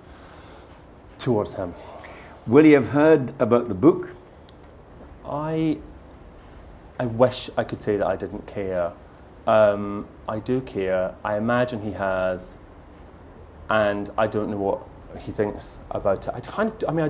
towards 1.19 1.53
him. 1.53 1.75
Will 2.47 2.65
you 2.65 2.73
have 2.73 2.89
heard 2.89 3.39
about 3.39 3.67
the 3.67 3.75
book? 3.75 4.09
I 5.27 5.77
I 6.99 7.05
wish 7.05 7.49
I 7.57 7.63
could 7.63 7.81
say 7.81 7.95
that 7.95 8.05
I 8.05 8.17
didn't 8.17 8.45
care. 8.45 8.91
Um, 9.47 10.05
I 10.27 10.39
do 10.39 10.59
care. 10.59 11.15
I 11.23 11.37
imagine 11.37 11.81
he 11.81 11.93
has, 11.93 12.57
and 13.69 14.09
I 14.17 14.27
don't 14.27 14.51
know 14.51 14.57
what 14.57 14.85
he 15.17 15.31
thinks 15.31 15.79
about 15.91 16.27
it. 16.27 16.33
I 16.33 16.41
kind 16.41 16.69
of, 16.69 16.89
I 16.89 16.91
mean, 16.91 17.05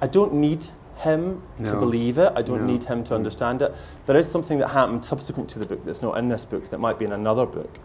I, 0.00 0.04
I 0.04 0.06
don't 0.06 0.34
need 0.34 0.64
him 0.98 1.42
no. 1.58 1.72
to 1.72 1.78
believe 1.78 2.18
it. 2.18 2.32
I 2.36 2.42
don't 2.42 2.66
no. 2.66 2.72
need 2.72 2.84
him 2.84 3.02
to 3.04 3.14
understand 3.16 3.62
it. 3.62 3.74
There 4.06 4.16
is 4.16 4.30
something 4.30 4.58
that 4.58 4.68
happened 4.68 5.04
subsequent 5.04 5.50
to 5.50 5.58
the 5.58 5.66
book 5.66 5.84
that's 5.84 6.02
not 6.02 6.16
in 6.18 6.28
this 6.28 6.44
book 6.44 6.70
that 6.70 6.78
might 6.78 6.98
be 6.98 7.04
in 7.04 7.12
another 7.12 7.44
book, 7.44 7.78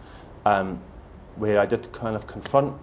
um, 0.46 0.80
where 1.36 1.58
I 1.58 1.66
did 1.66 1.90
kind 1.92 2.14
of 2.14 2.28
confront 2.28 2.74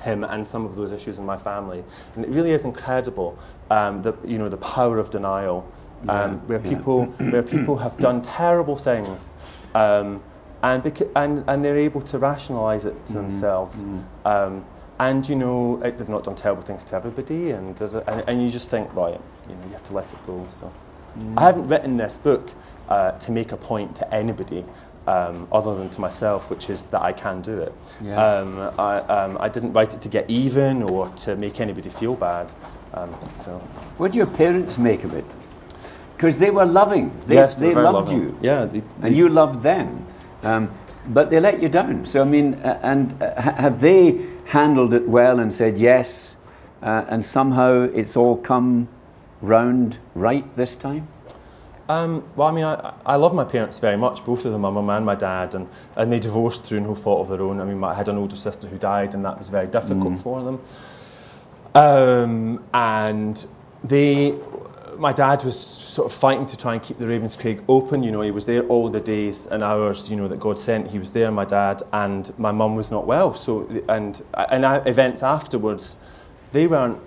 him 0.00 0.24
and 0.24 0.46
some 0.46 0.64
of 0.64 0.74
those 0.74 0.90
issues 0.90 1.18
in 1.18 1.26
my 1.26 1.36
family, 1.36 1.84
and 2.16 2.24
it 2.24 2.30
really 2.30 2.52
is 2.52 2.64
incredible. 2.64 3.38
Um, 3.70 4.00
the 4.02 4.14
you 4.24 4.38
know 4.38 4.48
the 4.48 4.56
power 4.56 4.98
of 4.98 5.10
denial 5.10 5.70
um, 6.08 6.38
where 6.48 6.58
people 6.58 7.06
where 7.06 7.42
people 7.42 7.76
have 7.76 7.98
done 7.98 8.22
terrible 8.22 8.76
things, 8.76 9.32
um, 9.74 10.22
and, 10.62 10.82
beca- 10.82 11.10
and 11.16 11.44
and 11.48 11.64
they're 11.64 11.78
able 11.78 12.02
to 12.02 12.18
rationalise 12.18 12.84
it 12.84 13.06
to 13.06 13.12
mm 13.12 13.16
themselves. 13.16 13.84
mm 13.84 14.02
Um, 14.24 14.64
and 15.00 15.28
you 15.28 15.34
know 15.34 15.78
they've 15.78 16.08
not 16.08 16.24
done 16.24 16.34
terrible 16.34 16.62
things 16.62 16.84
to 16.84 16.96
everybody, 16.96 17.50
and, 17.50 17.80
and 17.80 18.24
and 18.28 18.42
you 18.42 18.48
just 18.48 18.70
think 18.70 18.94
right, 18.94 19.20
you 19.48 19.54
know 19.54 19.64
you 19.66 19.72
have 19.72 19.82
to 19.84 19.94
let 19.94 20.12
it 20.12 20.26
go. 20.26 20.46
So 20.48 20.72
mm. 21.18 21.34
I 21.36 21.42
haven't 21.42 21.68
written 21.68 21.96
this 21.96 22.18
book 22.18 22.50
uh, 22.88 23.12
to 23.12 23.32
make 23.32 23.52
a 23.52 23.56
point 23.56 23.96
to 23.96 24.14
anybody. 24.14 24.64
Um, 25.04 25.48
other 25.50 25.74
than 25.74 25.90
to 25.90 26.00
myself, 26.00 26.48
which 26.48 26.70
is 26.70 26.84
that 26.84 27.02
I 27.02 27.12
can 27.12 27.42
do 27.42 27.58
it. 27.58 27.72
Yeah. 28.00 28.24
Um, 28.24 28.70
I, 28.78 28.98
um, 28.98 29.36
I 29.40 29.48
didn't 29.48 29.72
write 29.72 29.94
it 29.94 30.00
to 30.02 30.08
get 30.08 30.30
even 30.30 30.80
or 30.80 31.08
to 31.24 31.34
make 31.34 31.60
anybody 31.60 31.90
feel 31.90 32.14
bad. 32.14 32.52
Um, 32.94 33.12
so, 33.34 33.58
what 33.98 34.12
do 34.12 34.18
your 34.18 34.28
parents 34.28 34.78
make 34.78 35.02
of 35.02 35.12
it? 35.14 35.24
Because 36.22 36.38
they 36.38 36.52
were 36.52 36.64
loving. 36.64 37.10
They, 37.26 37.34
yes, 37.34 37.56
they 37.56 37.74
loved 37.74 38.10
loving. 38.10 38.22
you. 38.22 38.38
Yeah, 38.40 38.66
they, 38.66 38.78
they, 38.78 39.08
and 39.08 39.16
you 39.16 39.28
loved 39.28 39.64
them. 39.64 40.06
Um, 40.44 40.72
but 41.08 41.30
they 41.30 41.40
let 41.40 41.60
you 41.60 41.68
down. 41.68 42.06
So 42.06 42.20
I 42.20 42.24
mean, 42.24 42.54
uh, 42.54 42.78
and 42.80 43.20
uh, 43.20 43.40
have 43.40 43.80
they 43.80 44.24
handled 44.44 44.94
it 44.94 45.08
well 45.08 45.40
and 45.40 45.52
said 45.52 45.80
yes, 45.80 46.36
uh, 46.80 47.06
and 47.08 47.24
somehow 47.24 47.88
it's 47.92 48.16
all 48.16 48.36
come 48.36 48.86
round 49.40 49.98
right 50.14 50.44
this 50.56 50.76
time? 50.76 51.08
Um, 51.88 52.22
well, 52.36 52.46
I 52.46 52.52
mean, 52.52 52.64
I, 52.64 52.94
I 53.04 53.16
love 53.16 53.34
my 53.34 53.44
parents 53.44 53.80
very 53.80 53.96
much, 53.96 54.24
both 54.24 54.44
of 54.44 54.52
them, 54.52 54.60
my 54.60 54.70
mum 54.70 54.90
and 54.90 55.04
my 55.04 55.16
dad, 55.16 55.56
and, 55.56 55.68
and 55.96 56.12
they 56.12 56.20
divorced 56.20 56.62
through 56.62 56.82
no 56.82 56.94
fault 56.94 57.22
of 57.22 57.28
their 57.30 57.42
own. 57.44 57.60
I 57.60 57.64
mean, 57.64 57.82
I 57.82 57.94
had 57.94 58.08
an 58.08 58.16
older 58.16 58.36
sister 58.36 58.68
who 58.68 58.78
died, 58.78 59.14
and 59.14 59.24
that 59.24 59.38
was 59.38 59.48
very 59.48 59.66
difficult 59.66 60.14
mm. 60.14 60.22
for 60.22 60.40
them. 60.44 60.60
Um, 61.74 62.64
and 62.72 63.44
they 63.82 64.36
my 64.98 65.12
dad 65.12 65.44
was 65.44 65.58
sort 65.58 66.10
of 66.10 66.16
fighting 66.16 66.46
to 66.46 66.56
try 66.56 66.74
and 66.74 66.82
keep 66.82 66.98
the 66.98 67.06
Ravenscraig 67.06 67.62
open. 67.68 68.02
You 68.02 68.10
know, 68.10 68.22
he 68.22 68.30
was 68.30 68.46
there 68.46 68.62
all 68.64 68.88
the 68.88 69.00
days 69.00 69.46
and 69.46 69.62
hours, 69.62 70.10
you 70.10 70.16
know, 70.16 70.28
that 70.28 70.40
God 70.40 70.58
sent. 70.58 70.88
He 70.88 70.98
was 70.98 71.10
there, 71.10 71.30
my 71.30 71.44
dad, 71.44 71.82
and 71.92 72.30
my 72.38 72.52
mum 72.52 72.74
was 72.76 72.90
not 72.90 73.06
well. 73.06 73.34
So, 73.34 73.66
and, 73.88 74.22
and 74.50 74.64
uh, 74.64 74.82
events 74.86 75.22
afterwards, 75.22 75.96
they 76.52 76.66
weren't 76.66 76.98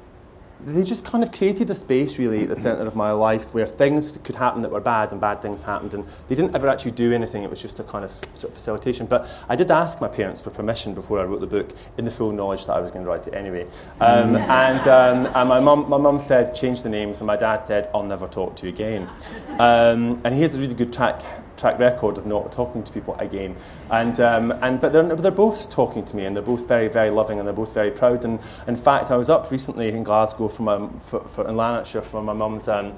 they 0.65 0.83
just 0.83 1.05
kind 1.05 1.23
of 1.23 1.31
created 1.31 1.69
a 1.69 1.75
space 1.75 2.17
really 2.17 2.43
at 2.43 2.49
the 2.49 2.55
centre 2.55 2.85
of 2.85 2.95
my 2.95 3.11
life 3.11 3.53
where 3.53 3.67
things 3.67 4.17
could 4.23 4.35
happen 4.35 4.61
that 4.61 4.71
were 4.71 4.79
bad 4.79 5.11
and 5.11 5.19
bad 5.19 5.41
things 5.41 5.61
happened 5.61 5.93
and 5.93 6.05
they 6.27 6.35
didn't 6.35 6.55
ever 6.55 6.67
actually 6.67 6.91
do 6.91 7.13
anything. 7.13 7.43
It 7.43 7.49
was 7.49 7.61
just 7.61 7.79
a 7.79 7.83
kind 7.83 8.05
of 8.05 8.11
sort 8.11 8.45
of 8.45 8.53
facilitation. 8.53 9.05
But 9.05 9.27
I 9.49 9.55
did 9.55 9.69
ask 9.69 10.01
my 10.01 10.07
parents 10.07 10.41
for 10.41 10.49
permission 10.49 10.93
before 10.93 11.19
I 11.19 11.23
wrote 11.23 11.41
the 11.41 11.47
book 11.47 11.71
in 11.97 12.05
the 12.05 12.11
full 12.11 12.31
knowledge 12.31 12.65
that 12.67 12.73
I 12.73 12.79
was 12.79 12.91
going 12.91 13.03
to 13.03 13.09
write 13.09 13.27
it 13.27 13.33
anyway. 13.33 13.67
Um, 13.99 14.35
and, 14.35 14.87
um, 14.87 15.25
and 15.35 15.49
my 15.49 15.59
mum 15.59 15.89
my 15.89 15.97
mum 15.97 16.19
said 16.19 16.55
change 16.55 16.83
the 16.83 16.89
names 16.89 17.19
and 17.19 17.27
my 17.27 17.37
dad 17.37 17.59
said 17.59 17.89
I'll 17.93 18.03
never 18.03 18.27
talk 18.27 18.55
to 18.57 18.67
you 18.67 18.73
again. 18.73 19.09
Um, 19.59 20.21
and 20.23 20.33
he 20.33 20.41
has 20.41 20.55
a 20.55 20.59
really 20.59 20.73
good 20.73 20.93
track 20.93 21.21
track 21.57 21.79
record 21.79 22.17
of 22.17 22.25
not 22.25 22.51
talking 22.51 22.83
to 22.83 22.91
people 22.91 23.15
again. 23.15 23.55
And, 23.91 24.19
um, 24.19 24.51
and, 24.61 24.79
but 24.79 24.93
they're, 24.93 25.03
they're 25.15 25.31
both 25.31 25.69
talking 25.69 26.03
to 26.05 26.15
me 26.15 26.25
and 26.25 26.35
they're 26.35 26.43
both 26.43 26.67
very, 26.67 26.87
very 26.87 27.09
loving 27.09 27.39
and 27.39 27.47
they're 27.47 27.53
both 27.53 27.73
very 27.73 27.91
proud. 27.91 28.25
And 28.25 28.39
in 28.67 28.75
fact, 28.75 29.11
I 29.11 29.17
was 29.17 29.29
up 29.29 29.51
recently 29.51 29.89
in 29.89 30.03
Glasgow 30.03 30.47
for 30.47 30.63
my, 30.63 30.87
for, 30.99 31.21
for, 31.21 31.47
in 31.47 31.55
Lanarkshire 31.55 32.01
for 32.01 32.21
my 32.21 32.33
mum's 32.33 32.67
um, 32.67 32.93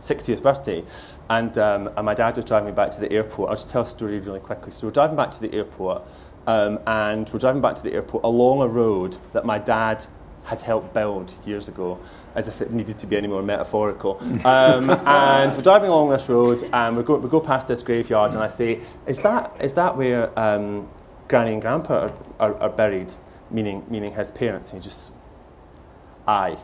60th 0.00 0.42
birthday. 0.42 0.84
And, 1.30 1.56
um, 1.58 1.88
and 1.96 2.04
my 2.04 2.14
dad 2.14 2.36
was 2.36 2.44
driving 2.44 2.66
me 2.66 2.72
back 2.72 2.90
to 2.92 3.00
the 3.00 3.10
airport. 3.12 3.50
I'll 3.50 3.56
just 3.56 3.68
tell 3.68 3.82
a 3.82 3.86
story 3.86 4.18
really 4.18 4.40
quickly. 4.40 4.72
So 4.72 4.86
we're 4.86 4.92
driving 4.92 5.16
back 5.16 5.30
to 5.32 5.40
the 5.40 5.52
airport 5.54 6.02
um, 6.46 6.80
and 6.86 7.28
we're 7.30 7.38
driving 7.38 7.62
back 7.62 7.76
to 7.76 7.82
the 7.82 7.92
airport 7.92 8.24
along 8.24 8.62
a 8.62 8.68
road 8.68 9.16
that 9.32 9.44
my 9.44 9.58
dad 9.58 10.04
had 10.44 10.60
helped 10.60 10.92
build 10.92 11.34
years 11.44 11.68
ago, 11.68 11.98
as 12.34 12.48
if 12.48 12.60
it 12.60 12.72
needed 12.72 12.98
to 12.98 13.06
be 13.06 13.16
any 13.16 13.28
more 13.28 13.42
metaphorical. 13.42 14.18
Um, 14.44 14.90
and 15.06 15.54
we're 15.54 15.62
driving 15.62 15.90
along 15.90 16.10
this 16.10 16.28
road, 16.28 16.64
and 16.72 16.96
we 16.96 17.02
go, 17.02 17.16
we 17.16 17.28
go 17.28 17.40
past 17.40 17.68
this 17.68 17.82
graveyard, 17.82 18.34
and 18.34 18.42
I 18.42 18.48
say, 18.48 18.80
"Is 19.06 19.20
that 19.20 19.52
is 19.60 19.74
that 19.74 19.96
where 19.96 20.36
um, 20.38 20.88
Granny 21.28 21.52
and 21.52 21.62
Grandpa 21.62 21.94
are, 21.94 22.12
are, 22.40 22.54
are, 22.58 22.70
buried?" 22.70 23.14
Meaning 23.50 23.84
meaning 23.88 24.12
his 24.12 24.30
parents. 24.30 24.72
And 24.72 24.82
he 24.82 24.84
just, 24.84 25.12
aye, 26.26 26.56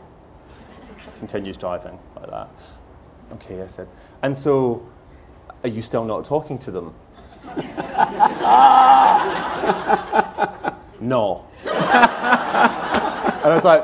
continues 1.17 1.57
driving 1.57 1.99
like 2.15 2.29
that. 2.29 2.49
Okay, 3.33 3.61
I 3.61 3.67
said. 3.67 3.87
And 4.23 4.35
so, 4.35 4.87
are 5.63 5.69
you 5.69 5.81
still 5.81 6.03
not 6.03 6.25
talking 6.25 6.57
to 6.59 6.71
them? 6.71 6.93
no. 10.99 11.48
And 13.41 13.53
I 13.53 13.55
was 13.55 13.63
like, 13.63 13.83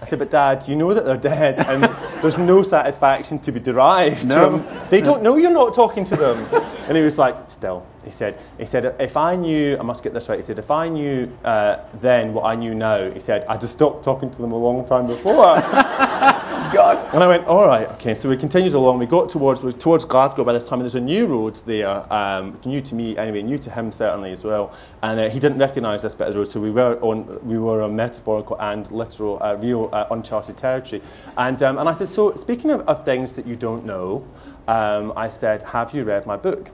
I 0.00 0.04
said, 0.04 0.20
but 0.20 0.30
Dad, 0.30 0.68
you 0.68 0.76
know 0.76 0.94
that 0.94 1.04
they're 1.04 1.16
dead, 1.16 1.60
and 1.66 1.82
there's 2.22 2.38
no 2.38 2.62
satisfaction 2.62 3.40
to 3.40 3.50
be 3.50 3.58
derived 3.58 4.28
no. 4.28 4.60
from. 4.60 4.88
They 4.88 5.00
don't 5.00 5.20
know 5.22 5.36
you're 5.36 5.50
not 5.50 5.74
talking 5.74 6.04
to 6.04 6.16
them. 6.16 6.46
And 6.86 6.96
he 6.96 7.02
was 7.02 7.18
like, 7.18 7.50
still. 7.50 7.84
He 8.04 8.10
said, 8.10 8.38
he 8.58 8.64
said, 8.64 8.94
if 9.00 9.16
I 9.16 9.36
knew, 9.36 9.76
I 9.78 9.82
must 9.82 10.02
get 10.02 10.14
this 10.14 10.28
right. 10.28 10.38
He 10.38 10.42
said, 10.42 10.58
if 10.58 10.70
I 10.70 10.88
knew 10.88 11.30
uh, 11.44 11.78
then 12.00 12.32
what 12.32 12.44
I 12.44 12.54
knew 12.54 12.74
now, 12.74 13.10
he 13.10 13.20
said, 13.20 13.44
I'd 13.46 13.60
have 13.60 13.70
stopped 13.70 14.04
talking 14.04 14.30
to 14.30 14.40
them 14.40 14.52
a 14.52 14.56
long 14.56 14.86
time 14.86 15.06
before. 15.06 15.62
God. 16.72 17.14
And 17.14 17.22
I 17.22 17.28
went, 17.28 17.46
all 17.46 17.66
right, 17.66 17.88
okay. 17.92 18.14
So 18.14 18.28
we 18.28 18.36
continued 18.36 18.74
along. 18.74 18.98
We 18.98 19.06
got 19.06 19.28
towards 19.28 19.62
we 19.62 19.72
towards 19.72 20.04
Glasgow 20.04 20.44
by 20.44 20.52
this 20.52 20.68
time, 20.68 20.80
and 20.80 20.82
there's 20.82 20.94
a 20.94 21.00
new 21.00 21.26
road 21.26 21.56
there, 21.66 22.12
um, 22.12 22.58
new 22.64 22.80
to 22.82 22.94
me 22.94 23.16
anyway, 23.16 23.42
new 23.42 23.58
to 23.58 23.70
him 23.70 23.92
certainly 23.92 24.32
as 24.32 24.44
well. 24.44 24.74
And 25.02 25.20
uh, 25.20 25.28
he 25.28 25.40
didn't 25.40 25.58
recognise 25.58 26.02
this 26.02 26.14
bit 26.14 26.28
of 26.28 26.34
the 26.34 26.38
road, 26.38 26.48
so 26.48 26.60
we 26.60 26.70
were 26.70 26.98
on 27.00 27.44
we 27.46 27.58
were 27.58 27.82
on 27.82 27.96
metaphorical 27.96 28.60
and 28.60 28.90
literal, 28.90 29.42
uh, 29.42 29.54
real 29.56 29.88
uh, 29.92 30.06
uncharted 30.10 30.56
territory. 30.56 31.02
And 31.36 31.62
um, 31.62 31.78
and 31.78 31.88
I 31.88 31.92
said, 31.92 32.08
so 32.08 32.34
speaking 32.34 32.70
of, 32.70 32.82
of 32.82 33.04
things 33.04 33.32
that 33.34 33.46
you 33.46 33.56
don't 33.56 33.84
know, 33.84 34.26
um, 34.66 35.12
I 35.16 35.28
said, 35.28 35.62
have 35.62 35.94
you 35.94 36.04
read 36.04 36.26
my 36.26 36.36
book? 36.36 36.70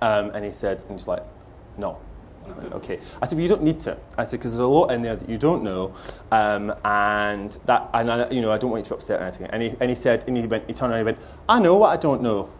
Um, 0.00 0.30
and 0.30 0.44
he 0.44 0.52
said, 0.52 0.78
and 0.88 0.98
he's 0.98 1.08
like, 1.08 1.22
no. 1.78 1.98
Okay. 2.72 3.00
I 3.22 3.26
said, 3.26 3.36
well, 3.36 3.42
you 3.42 3.48
don't 3.48 3.62
need 3.62 3.80
to. 3.80 3.96
I 4.18 4.24
said, 4.24 4.38
because 4.38 4.52
there's 4.52 4.60
a 4.60 4.66
lot 4.66 4.90
in 4.90 5.00
there 5.02 5.16
that 5.16 5.28
you 5.28 5.38
don't 5.38 5.62
know, 5.62 5.94
um, 6.30 6.74
and 6.84 7.52
that, 7.64 7.88
and 7.94 8.10
I, 8.10 8.30
you 8.30 8.42
know, 8.42 8.52
I 8.52 8.58
don't 8.58 8.70
want 8.70 8.80
you 8.80 8.84
to 8.84 8.90
be 8.90 8.94
upset 8.96 9.20
or 9.20 9.24
anything. 9.24 9.46
And 9.46 9.62
he, 9.62 9.74
and 9.80 9.88
he 9.88 9.94
said, 9.94 10.24
and 10.26 10.36
he 10.36 10.46
went, 10.46 10.66
he 10.66 10.74
turned 10.74 10.92
around 10.92 11.00
and 11.00 11.08
he 11.08 11.14
went, 11.14 11.26
I 11.48 11.58
know 11.58 11.76
what 11.76 11.88
I 11.88 11.96
don't 11.96 12.20
know. 12.22 12.50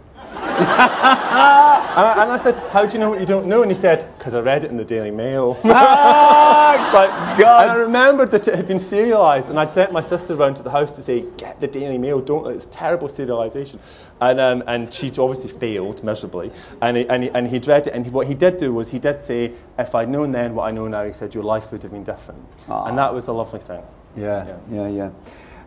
and, 0.59 0.69
I, 0.69 2.23
and, 2.23 2.33
I, 2.33 2.39
said, 2.39 2.57
How 2.71 2.87
do 2.87 2.93
you 2.93 2.99
know 2.99 3.11
what 3.11 3.21
you 3.21 3.27
don't 3.27 3.47
know? 3.47 3.63
And 3.63 3.71
he 3.71 3.77
said, 3.77 4.09
Because 4.17 4.35
I 4.35 4.41
read 4.41 4.65
it 4.65 4.71
in 4.71 4.77
the 4.77 4.85
Daily 4.85 5.11
Mail. 5.11 5.59
ah, 5.65 6.91
like, 6.95 7.39
God. 7.39 7.63
And 7.63 7.71
I 7.71 7.75
remembered 7.77 8.31
that 8.31 8.47
it 8.47 8.55
had 8.55 8.69
been 8.69 8.79
serialised, 8.79 9.51
and 9.51 9.59
I'd 9.59 9.73
sent 9.73 9.93
my 9.93 10.01
sister 10.01 10.35
around 10.35 10.55
to 10.55 10.63
the 10.63 10.71
house 10.71 10.95
to 10.97 11.03
say, 11.03 11.25
Get 11.37 11.61
the 11.61 11.67
Daily 11.67 11.99
Mail, 11.99 12.21
don't, 12.21 12.47
it's 12.53 12.67
terrible 12.67 13.09
serialisation. 13.09 13.79
And, 14.21 14.39
um, 14.39 14.63
and 14.69 14.93
she 14.93 15.09
obviously 15.19 15.51
failed 15.51 16.05
miserably. 16.05 16.53
And, 16.81 16.99
he, 16.99 17.09
and, 17.09 17.25
he, 17.25 17.31
and 17.31 17.49
he'd 17.49 17.67
read 17.67 17.89
it, 17.89 17.95
and 17.95 18.05
he, 18.05 18.11
what 18.11 18.27
he 18.27 18.35
did 18.35 18.57
do 18.57 18.73
was 18.73 18.91
he 18.91 19.01
did 19.01 19.21
say, 19.21 19.53
If 19.79 19.95
I'd 19.95 20.09
known 20.09 20.31
then 20.31 20.55
what 20.55 20.69
I 20.69 20.71
know 20.71 20.87
now, 20.87 21.05
he 21.05 21.13
said, 21.13 21.35
Your 21.35 21.45
life 21.45 21.73
would 21.73 21.83
have 21.83 21.93
been 21.93 22.05
different. 22.05 22.41
Ah. 22.69 22.85
And 22.85 22.97
that 22.97 23.13
was 23.13 23.27
a 23.27 23.33
lovely 23.33 23.61
thing. 23.61 23.83
Yeah, 24.17 24.47
yeah, 24.47 24.59
yeah. 24.71 24.89
yeah. 24.89 25.11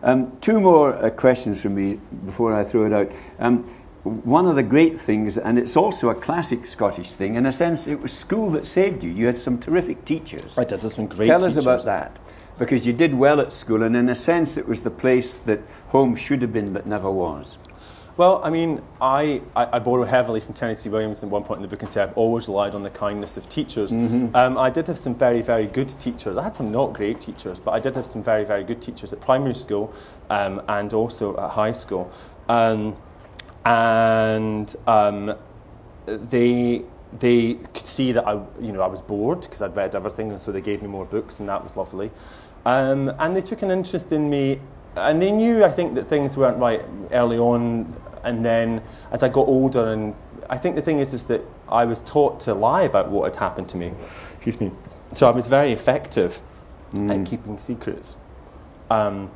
Um, 0.02 0.36
two 0.40 0.60
more 0.60 0.94
uh, 0.94 1.10
questions 1.10 1.60
from 1.60 1.74
me 1.74 1.98
before 2.24 2.54
I 2.54 2.62
throw 2.62 2.86
it 2.86 2.92
out. 2.92 3.10
Um, 3.40 3.64
one 4.08 4.46
of 4.46 4.56
the 4.56 4.62
great 4.62 4.98
things, 4.98 5.38
and 5.38 5.58
it's 5.58 5.76
also 5.76 6.10
a 6.10 6.14
classic 6.14 6.66
Scottish 6.66 7.12
thing, 7.12 7.36
in 7.36 7.46
a 7.46 7.52
sense, 7.52 7.86
it 7.86 8.00
was 8.00 8.12
school 8.12 8.50
that 8.50 8.66
saved 8.66 9.04
you. 9.04 9.10
You 9.10 9.26
had 9.26 9.38
some 9.38 9.58
terrific 9.58 10.04
teachers. 10.04 10.56
I 10.58 10.64
did, 10.64 10.80
there's 10.80 10.94
some 10.94 11.06
great 11.06 11.26
Tell 11.26 11.40
teachers. 11.40 11.58
us 11.58 11.64
about 11.64 11.84
that. 11.84 12.16
Because 12.58 12.84
you 12.84 12.92
did 12.92 13.14
well 13.14 13.40
at 13.40 13.52
school, 13.52 13.84
and 13.84 13.96
in 13.96 14.08
a 14.08 14.14
sense, 14.14 14.56
it 14.56 14.66
was 14.66 14.80
the 14.80 14.90
place 14.90 15.38
that 15.40 15.60
home 15.88 16.16
should 16.16 16.42
have 16.42 16.52
been 16.52 16.72
but 16.72 16.86
never 16.86 17.10
was. 17.10 17.56
Well, 18.18 18.40
I 18.42 18.50
mean, 18.50 18.82
I, 19.00 19.40
I, 19.54 19.76
I, 19.76 19.78
borrow 19.78 20.02
heavily 20.02 20.40
from 20.40 20.52
Tennessee 20.52 20.88
Williams 20.88 21.22
at 21.22 21.30
one 21.30 21.44
point 21.44 21.58
in 21.58 21.62
the 21.62 21.68
book 21.68 21.82
and 21.82 21.90
say 21.90 22.02
I've 22.02 22.18
always 22.18 22.48
relied 22.48 22.74
on 22.74 22.82
the 22.82 22.90
kindness 22.90 23.36
of 23.36 23.48
teachers. 23.48 23.92
Mm-hmm. 23.92 24.34
Um, 24.34 24.58
I 24.58 24.70
did 24.70 24.88
have 24.88 24.98
some 24.98 25.14
very, 25.14 25.40
very 25.40 25.68
good 25.68 25.88
teachers. 25.88 26.36
I 26.36 26.42
had 26.42 26.56
some 26.56 26.72
not 26.72 26.94
great 26.94 27.20
teachers, 27.20 27.60
but 27.60 27.70
I 27.70 27.78
did 27.78 27.94
have 27.94 28.06
some 28.06 28.24
very, 28.24 28.44
very 28.44 28.64
good 28.64 28.82
teachers 28.82 29.12
at 29.12 29.20
primary 29.20 29.54
school 29.54 29.94
um, 30.30 30.60
and 30.66 30.92
also 30.92 31.36
at 31.36 31.50
high 31.50 31.70
school. 31.70 32.10
Um, 32.48 32.96
and 33.68 34.74
um, 34.86 35.36
they 36.06 36.82
they 37.18 37.54
could 37.54 37.86
see 37.86 38.12
that 38.12 38.26
I 38.26 38.40
you 38.58 38.72
know 38.72 38.80
I 38.80 38.86
was 38.86 39.02
bored 39.02 39.42
because 39.42 39.60
I'd 39.60 39.76
read 39.76 39.94
everything, 39.94 40.32
and 40.32 40.40
so 40.40 40.50
they 40.50 40.62
gave 40.62 40.80
me 40.80 40.88
more 40.88 41.04
books, 41.04 41.38
and 41.38 41.48
that 41.50 41.62
was 41.62 41.76
lovely. 41.76 42.10
Um, 42.64 43.12
and 43.18 43.36
they 43.36 43.42
took 43.42 43.60
an 43.60 43.70
interest 43.70 44.10
in 44.10 44.30
me, 44.30 44.58
and 44.96 45.20
they 45.20 45.30
knew 45.30 45.64
I 45.64 45.70
think 45.70 45.94
that 45.96 46.08
things 46.08 46.34
weren't 46.34 46.56
right 46.56 46.82
early 47.12 47.38
on, 47.38 47.94
and 48.24 48.42
then 48.42 48.82
as 49.12 49.22
I 49.22 49.28
got 49.28 49.46
older, 49.46 49.92
and 49.92 50.14
I 50.48 50.56
think 50.56 50.74
the 50.74 50.82
thing 50.82 50.98
is 50.98 51.12
is 51.12 51.24
that 51.24 51.44
I 51.68 51.84
was 51.84 52.00
taught 52.00 52.40
to 52.40 52.54
lie 52.54 52.84
about 52.84 53.10
what 53.10 53.24
had 53.24 53.36
happened 53.36 53.68
to 53.70 53.76
me. 53.76 53.92
Excuse 54.36 54.60
me. 54.60 54.72
So 55.12 55.28
I 55.28 55.30
was 55.30 55.46
very 55.46 55.72
effective 55.72 56.40
mm. 56.92 57.10
at 57.10 57.26
keeping 57.26 57.58
secrets. 57.58 58.16
Um, 58.88 59.30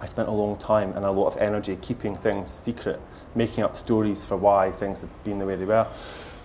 I 0.00 0.06
spent 0.06 0.28
a 0.28 0.32
long 0.32 0.56
time 0.58 0.92
and 0.94 1.04
a 1.04 1.12
lot 1.12 1.28
of 1.28 1.36
energy 1.36 1.78
keeping 1.80 2.12
things 2.12 2.50
secret 2.50 3.00
making 3.34 3.64
up 3.64 3.76
stories 3.76 4.24
for 4.24 4.36
why 4.36 4.70
things 4.70 5.00
had 5.00 5.10
been 5.24 5.38
the 5.38 5.46
way 5.46 5.56
they 5.56 5.64
were. 5.64 5.86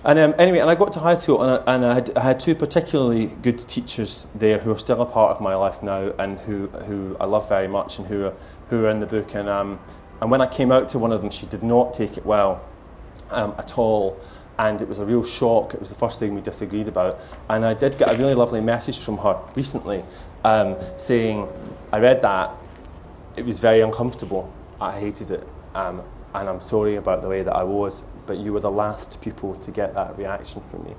And 0.03 0.19
um, 0.19 0.35
anyway, 0.37 0.59
and 0.59 0.69
I 0.69 0.75
got 0.75 0.93
to 0.93 0.99
high 0.99 1.15
school, 1.15 1.41
and, 1.41 1.51
I, 1.51 1.75
and 1.75 1.85
I, 1.85 1.93
had, 1.95 2.17
I, 2.17 2.21
had, 2.21 2.39
two 2.39 2.55
particularly 2.55 3.27
good 3.41 3.57
teachers 3.57 4.27
there 4.35 4.59
who 4.59 4.71
are 4.71 4.77
still 4.77 5.01
a 5.01 5.05
part 5.05 5.35
of 5.35 5.41
my 5.41 5.55
life 5.55 5.81
now, 5.81 6.13
and 6.19 6.37
who, 6.39 6.67
who 6.67 7.17
I 7.19 7.25
love 7.25 7.49
very 7.49 7.67
much, 7.67 7.97
and 7.97 8.07
who 8.07 8.27
are, 8.27 8.33
who 8.69 8.85
are 8.85 8.89
in 8.89 8.99
the 8.99 9.05
book. 9.05 9.35
And, 9.35 9.49
um, 9.49 9.79
and 10.21 10.31
when 10.31 10.39
I 10.39 10.47
came 10.47 10.71
out 10.71 10.87
to 10.89 10.99
one 10.99 11.11
of 11.11 11.21
them, 11.21 11.29
she 11.29 11.45
did 11.47 11.63
not 11.63 11.93
take 11.93 12.17
it 12.17 12.25
well 12.25 12.63
um, 13.31 13.53
at 13.57 13.77
all, 13.77 14.19
and 14.59 14.81
it 14.81 14.87
was 14.87 14.99
a 14.99 15.05
real 15.05 15.23
shock. 15.23 15.73
It 15.73 15.79
was 15.79 15.89
the 15.89 15.95
first 15.95 16.19
thing 16.19 16.33
we 16.33 16.41
disagreed 16.41 16.87
about. 16.87 17.19
And 17.49 17.65
I 17.65 17.73
did 17.73 17.97
get 17.97 18.13
a 18.13 18.17
really 18.17 18.33
lovely 18.33 18.61
message 18.61 18.99
from 18.99 19.17
her 19.17 19.39
recently 19.55 20.03
um, 20.43 20.75
saying, 20.97 21.47
I 21.91 21.99
read 21.99 22.21
that, 22.21 22.51
it 23.35 23.45
was 23.45 23.59
very 23.59 23.81
uncomfortable, 23.81 24.51
I 24.79 24.97
hated 24.99 25.31
it. 25.31 25.47
And 26.39 26.47
I'm 26.47 26.61
sorry 26.61 26.95
about 26.95 27.21
the 27.21 27.29
way 27.29 27.41
that 27.43 27.55
I 27.55 27.63
was, 27.63 28.03
but 28.27 28.37
you 28.37 28.53
were 28.53 28.59
the 28.59 28.71
last 28.71 29.21
people 29.21 29.55
to 29.55 29.71
get 29.71 29.93
that 29.95 30.17
reaction 30.17 30.61
from 30.61 30.83
me. 30.83 30.95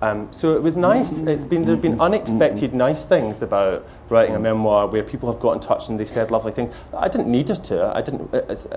Um, 0.00 0.32
so 0.32 0.56
it 0.56 0.62
was 0.62 0.76
nice. 0.76 1.22
It's 1.22 1.44
been 1.44 1.62
there 1.62 1.74
have 1.76 1.82
been 1.82 2.00
unexpected 2.00 2.74
nice 2.74 3.04
things 3.04 3.42
about 3.42 3.86
writing 4.12 4.36
a 4.36 4.38
memoir 4.38 4.86
where 4.86 5.02
people 5.02 5.32
have 5.32 5.40
got 5.40 5.52
in 5.54 5.60
touch 5.60 5.88
and 5.88 5.98
they've 5.98 6.08
said 6.08 6.30
lovely 6.30 6.52
things. 6.52 6.74
I 6.96 7.08
didn't 7.08 7.28
need 7.28 7.48
her 7.48 7.56
to. 7.56 7.92
I 7.96 8.02
didn't, 8.02 8.32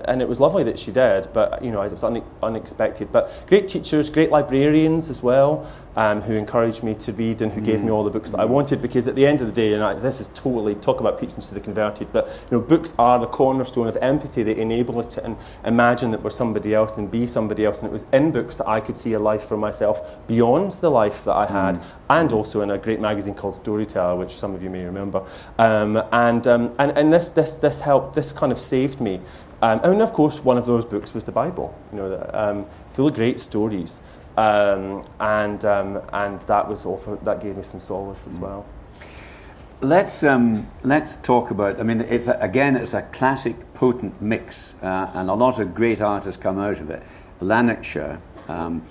and 0.06 0.20
it 0.20 0.28
was 0.28 0.40
lovely 0.40 0.64
that 0.64 0.78
she 0.78 0.90
did. 0.90 1.28
But 1.32 1.62
you 1.62 1.70
know, 1.70 1.82
it 1.82 1.92
was 1.92 2.02
une- 2.02 2.24
unexpected. 2.42 3.12
But 3.12 3.44
great 3.46 3.68
teachers, 3.68 4.10
great 4.10 4.30
librarians 4.30 5.10
as 5.10 5.22
well 5.22 5.70
um, 5.96 6.20
who 6.20 6.34
encouraged 6.34 6.82
me 6.82 6.94
to 6.94 7.12
read 7.12 7.40
and 7.42 7.52
who 7.52 7.60
gave 7.60 7.82
me 7.82 7.88
mm. 7.88 7.94
all 7.94 8.04
the 8.04 8.10
books 8.10 8.30
that 8.30 8.40
I 8.40 8.44
wanted. 8.44 8.82
Because 8.82 9.08
at 9.08 9.14
the 9.14 9.26
end 9.26 9.40
of 9.40 9.46
the 9.46 9.52
day, 9.52 9.72
and 9.72 9.82
I, 9.82 9.94
this 9.94 10.20
is 10.20 10.28
totally 10.28 10.74
talk 10.74 11.00
about 11.00 11.18
preaching 11.18 11.40
to 11.40 11.54
the 11.54 11.60
converted, 11.60 12.12
but 12.12 12.26
you 12.50 12.58
know, 12.58 12.60
books 12.60 12.94
are 12.98 13.18
the 13.18 13.26
cornerstone 13.26 13.88
of 13.88 13.96
empathy. 13.98 14.42
They 14.42 14.56
enable 14.56 14.98
us 14.98 15.06
to 15.14 15.36
imagine 15.64 16.10
that 16.10 16.22
we're 16.22 16.30
somebody 16.30 16.74
else 16.74 16.96
and 16.96 17.10
be 17.10 17.26
somebody 17.26 17.64
else. 17.64 17.82
And 17.82 17.90
it 17.90 17.92
was 17.92 18.04
in 18.12 18.30
books 18.30 18.56
that 18.56 18.68
I 18.68 18.80
could 18.80 18.96
see 18.96 19.14
a 19.14 19.18
life 19.18 19.44
for 19.44 19.56
myself 19.56 20.26
beyond 20.26 20.72
the 20.72 20.90
life 20.90 21.24
that 21.24 21.34
I 21.34 21.46
had, 21.46 21.78
mm. 21.78 21.84
And 22.08 22.32
also 22.32 22.60
in 22.60 22.70
a 22.70 22.78
great 22.78 23.00
magazine 23.00 23.34
called 23.34 23.56
Storyteller, 23.56 24.16
which 24.16 24.36
some 24.36 24.54
of 24.54 24.62
you 24.62 24.70
may 24.70 24.84
remember. 24.84 25.22
Um, 25.58 26.02
and, 26.12 26.46
um, 26.46 26.74
and 26.78 26.96
and 26.96 27.12
this 27.12 27.30
this 27.30 27.52
this 27.54 27.80
helped. 27.80 28.14
This 28.14 28.32
kind 28.32 28.52
of 28.52 28.58
saved 28.58 29.00
me. 29.00 29.20
Um, 29.62 29.80
and 29.82 30.02
of 30.02 30.12
course, 30.12 30.44
one 30.44 30.58
of 30.58 30.66
those 30.66 30.84
books 30.84 31.14
was 31.14 31.24
the 31.24 31.32
Bible. 31.32 31.74
You 31.92 31.98
know, 31.98 32.30
um, 32.32 32.66
full 32.90 33.08
of 33.08 33.14
great 33.14 33.40
stories. 33.40 34.02
Um, 34.36 35.02
and, 35.18 35.64
um, 35.64 36.02
and 36.12 36.42
that, 36.42 36.68
was 36.68 36.84
offer, 36.84 37.18
that 37.22 37.40
gave 37.40 37.56
me 37.56 37.62
some 37.62 37.80
solace 37.80 38.26
as 38.26 38.38
well. 38.38 38.66
Let's, 39.80 40.22
um, 40.24 40.68
let's 40.82 41.16
talk 41.16 41.50
about, 41.50 41.80
I 41.80 41.84
mean, 41.84 42.02
it's 42.02 42.26
a, 42.26 42.38
again, 42.40 42.76
it's 42.76 42.92
a 42.92 43.00
classic 43.02 43.56
potent 43.72 44.20
mix, 44.20 44.76
uh, 44.82 45.10
and 45.14 45.30
a 45.30 45.34
lot 45.34 45.58
of 45.58 45.74
great 45.74 46.02
artists 46.02 46.40
come 46.42 46.58
out 46.58 46.80
of 46.80 46.90
it. 46.90 47.02
Lanarkshire, 47.40 48.20
um, 48.48 48.86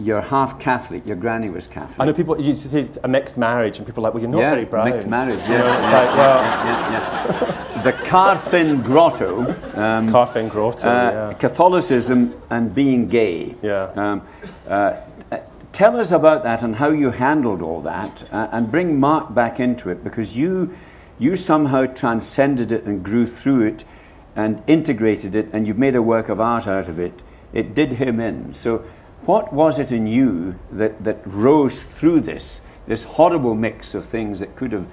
you're 0.00 0.20
half 0.20 0.58
Catholic. 0.58 1.06
Your 1.06 1.16
granny 1.16 1.50
was 1.50 1.66
Catholic. 1.66 2.00
I 2.00 2.06
know 2.06 2.14
people 2.14 2.40
used 2.40 2.62
to 2.62 2.68
say 2.68 2.80
it's 2.80 2.98
a 3.04 3.08
mixed 3.08 3.36
marriage, 3.36 3.78
and 3.78 3.86
people 3.86 4.02
are 4.02 4.08
like, 4.08 4.14
"Well, 4.14 4.22
you're 4.22 4.30
not 4.30 4.40
yeah, 4.40 4.50
very 4.50 4.64
brown." 4.64 4.90
Mixed 4.90 5.08
marriage. 5.08 5.40
Yeah. 5.40 5.52
You 5.52 5.58
know, 5.58 5.78
it's 5.78 5.88
yeah, 5.88 6.02
like, 6.02 6.16
well, 6.16 6.42
yeah, 7.74 7.82
the 7.82 7.92
Carfin 7.92 8.82
Grotto. 8.82 9.40
Um, 9.76 10.08
Carfin 10.08 10.50
Grotto. 10.50 10.88
Uh, 10.88 11.34
Catholicism 11.34 12.40
and 12.50 12.74
being 12.74 13.08
gay. 13.08 13.54
Yeah. 13.62 13.92
Um, 13.94 14.22
uh, 14.68 14.96
tell 15.72 15.96
us 15.96 16.10
about 16.10 16.42
that 16.44 16.62
and 16.62 16.76
how 16.76 16.90
you 16.90 17.10
handled 17.10 17.62
all 17.62 17.80
that, 17.82 18.24
uh, 18.32 18.48
and 18.52 18.70
bring 18.70 18.98
Mark 18.98 19.34
back 19.34 19.60
into 19.60 19.90
it 19.90 20.02
because 20.02 20.36
you 20.36 20.74
you 21.18 21.36
somehow 21.36 21.84
transcended 21.84 22.72
it 22.72 22.84
and 22.84 23.04
grew 23.04 23.26
through 23.26 23.66
it 23.66 23.84
and 24.34 24.62
integrated 24.66 25.34
it, 25.34 25.48
and 25.52 25.66
you've 25.66 25.78
made 25.78 25.94
a 25.94 26.02
work 26.02 26.28
of 26.28 26.40
art 26.40 26.66
out 26.66 26.88
of 26.88 26.98
it. 26.98 27.12
It 27.52 27.74
did 27.74 27.94
him 27.94 28.20
in. 28.20 28.54
So 28.54 28.84
what 29.22 29.52
was 29.52 29.78
it 29.78 29.92
in 29.92 30.06
you 30.06 30.58
that, 30.72 31.02
that 31.04 31.20
rose 31.26 31.80
through 31.80 32.20
this, 32.22 32.60
this 32.86 33.04
horrible 33.04 33.54
mix 33.54 33.94
of 33.94 34.04
things 34.04 34.40
that 34.40 34.56
could 34.56 34.72
have 34.72 34.86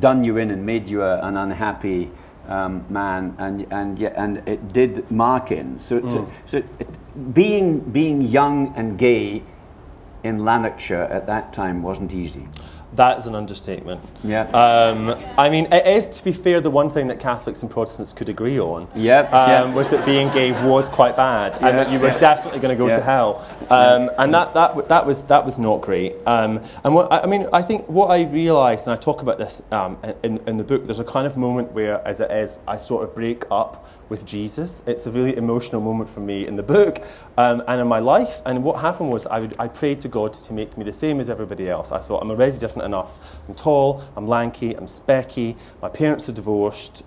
done 0.00 0.24
you 0.24 0.36
in 0.36 0.50
and 0.50 0.64
made 0.64 0.88
you 0.88 1.02
a, 1.02 1.20
an 1.20 1.36
unhappy 1.36 2.10
um, 2.48 2.84
man, 2.88 3.34
and, 3.38 3.66
and, 3.70 3.98
and 4.00 4.48
it 4.48 4.72
did 4.72 5.10
mark 5.10 5.50
in? 5.50 5.80
So, 5.80 6.00
mm. 6.00 6.12
so, 6.12 6.32
so 6.46 6.56
it, 6.78 7.34
being, 7.34 7.80
being 7.80 8.22
young 8.22 8.74
and 8.76 8.98
gay 8.98 9.42
in 10.22 10.44
Lanarkshire 10.44 11.04
at 11.04 11.26
that 11.26 11.52
time 11.52 11.82
wasn't 11.82 12.12
easy. 12.12 12.48
That's 12.94 13.26
an 13.26 13.34
understatement. 13.34 14.00
Yeah. 14.22 14.42
Um, 14.50 15.10
I 15.36 15.50
mean, 15.50 15.66
it 15.72 15.86
is, 15.86 16.08
to 16.08 16.24
be 16.24 16.32
fair, 16.32 16.60
the 16.60 16.70
one 16.70 16.90
thing 16.90 17.08
that 17.08 17.18
Catholics 17.18 17.62
and 17.62 17.70
Protestants 17.70 18.12
could 18.12 18.28
agree 18.28 18.60
on 18.60 18.86
yep, 18.94 19.32
um, 19.32 19.50
yep. 19.50 19.74
was 19.74 19.88
that 19.90 20.06
being 20.06 20.30
gay 20.30 20.52
was 20.66 20.88
quite 20.88 21.16
bad 21.16 21.56
and 21.60 21.76
that 21.76 21.90
you 21.90 21.98
were 21.98 22.16
definitely 22.18 22.60
going 22.60 22.76
to 22.76 22.78
go 22.78 22.88
to 22.88 23.00
hell. 23.00 23.44
Um, 23.70 24.10
and 24.18 24.32
that, 24.32 24.54
that, 24.54 24.88
that, 24.88 25.04
was, 25.04 25.24
that 25.24 25.44
was 25.44 25.58
not 25.58 25.80
great. 25.80 26.14
Um, 26.26 26.62
and 26.84 26.94
what, 26.94 27.12
I 27.12 27.26
mean, 27.26 27.48
I 27.52 27.62
think 27.62 27.88
what 27.88 28.10
I 28.10 28.24
realised, 28.24 28.86
and 28.86 28.92
I 28.92 28.96
talk 28.96 29.22
about 29.22 29.38
this 29.38 29.62
um, 29.72 29.98
in, 30.22 30.38
in 30.46 30.56
the 30.56 30.64
book, 30.64 30.84
there's 30.84 31.00
a 31.00 31.04
kind 31.04 31.26
of 31.26 31.36
moment 31.36 31.72
where, 31.72 32.06
as 32.06 32.20
it 32.20 32.30
is, 32.30 32.60
I 32.68 32.76
sort 32.76 33.02
of 33.02 33.14
break 33.14 33.44
up 33.50 33.88
with 34.08 34.26
Jesus. 34.26 34.82
It's 34.86 35.06
a 35.06 35.10
really 35.10 35.36
emotional 35.36 35.80
moment 35.80 36.08
for 36.10 36.20
me 36.20 36.46
in 36.46 36.56
the 36.56 36.62
book 36.62 36.98
um, 37.36 37.62
and 37.68 37.80
in 37.80 37.88
my 37.88 38.00
life. 38.00 38.42
And 38.46 38.62
what 38.62 38.80
happened 38.80 39.10
was 39.10 39.26
I, 39.26 39.40
would, 39.40 39.54
I 39.58 39.68
prayed 39.68 40.00
to 40.02 40.08
God 40.08 40.34
to 40.34 40.52
make 40.52 40.76
me 40.76 40.84
the 40.84 40.92
same 40.92 41.20
as 41.20 41.30
everybody 41.30 41.68
else. 41.68 41.92
I 41.92 42.00
thought, 42.00 42.22
I'm 42.22 42.30
already 42.30 42.58
different 42.58 42.86
enough. 42.86 43.18
I'm 43.48 43.54
tall, 43.54 44.04
I'm 44.16 44.26
lanky, 44.26 44.74
I'm 44.76 44.86
specky, 44.86 45.56
my 45.82 45.88
parents 45.88 46.28
are 46.28 46.32
divorced. 46.32 47.04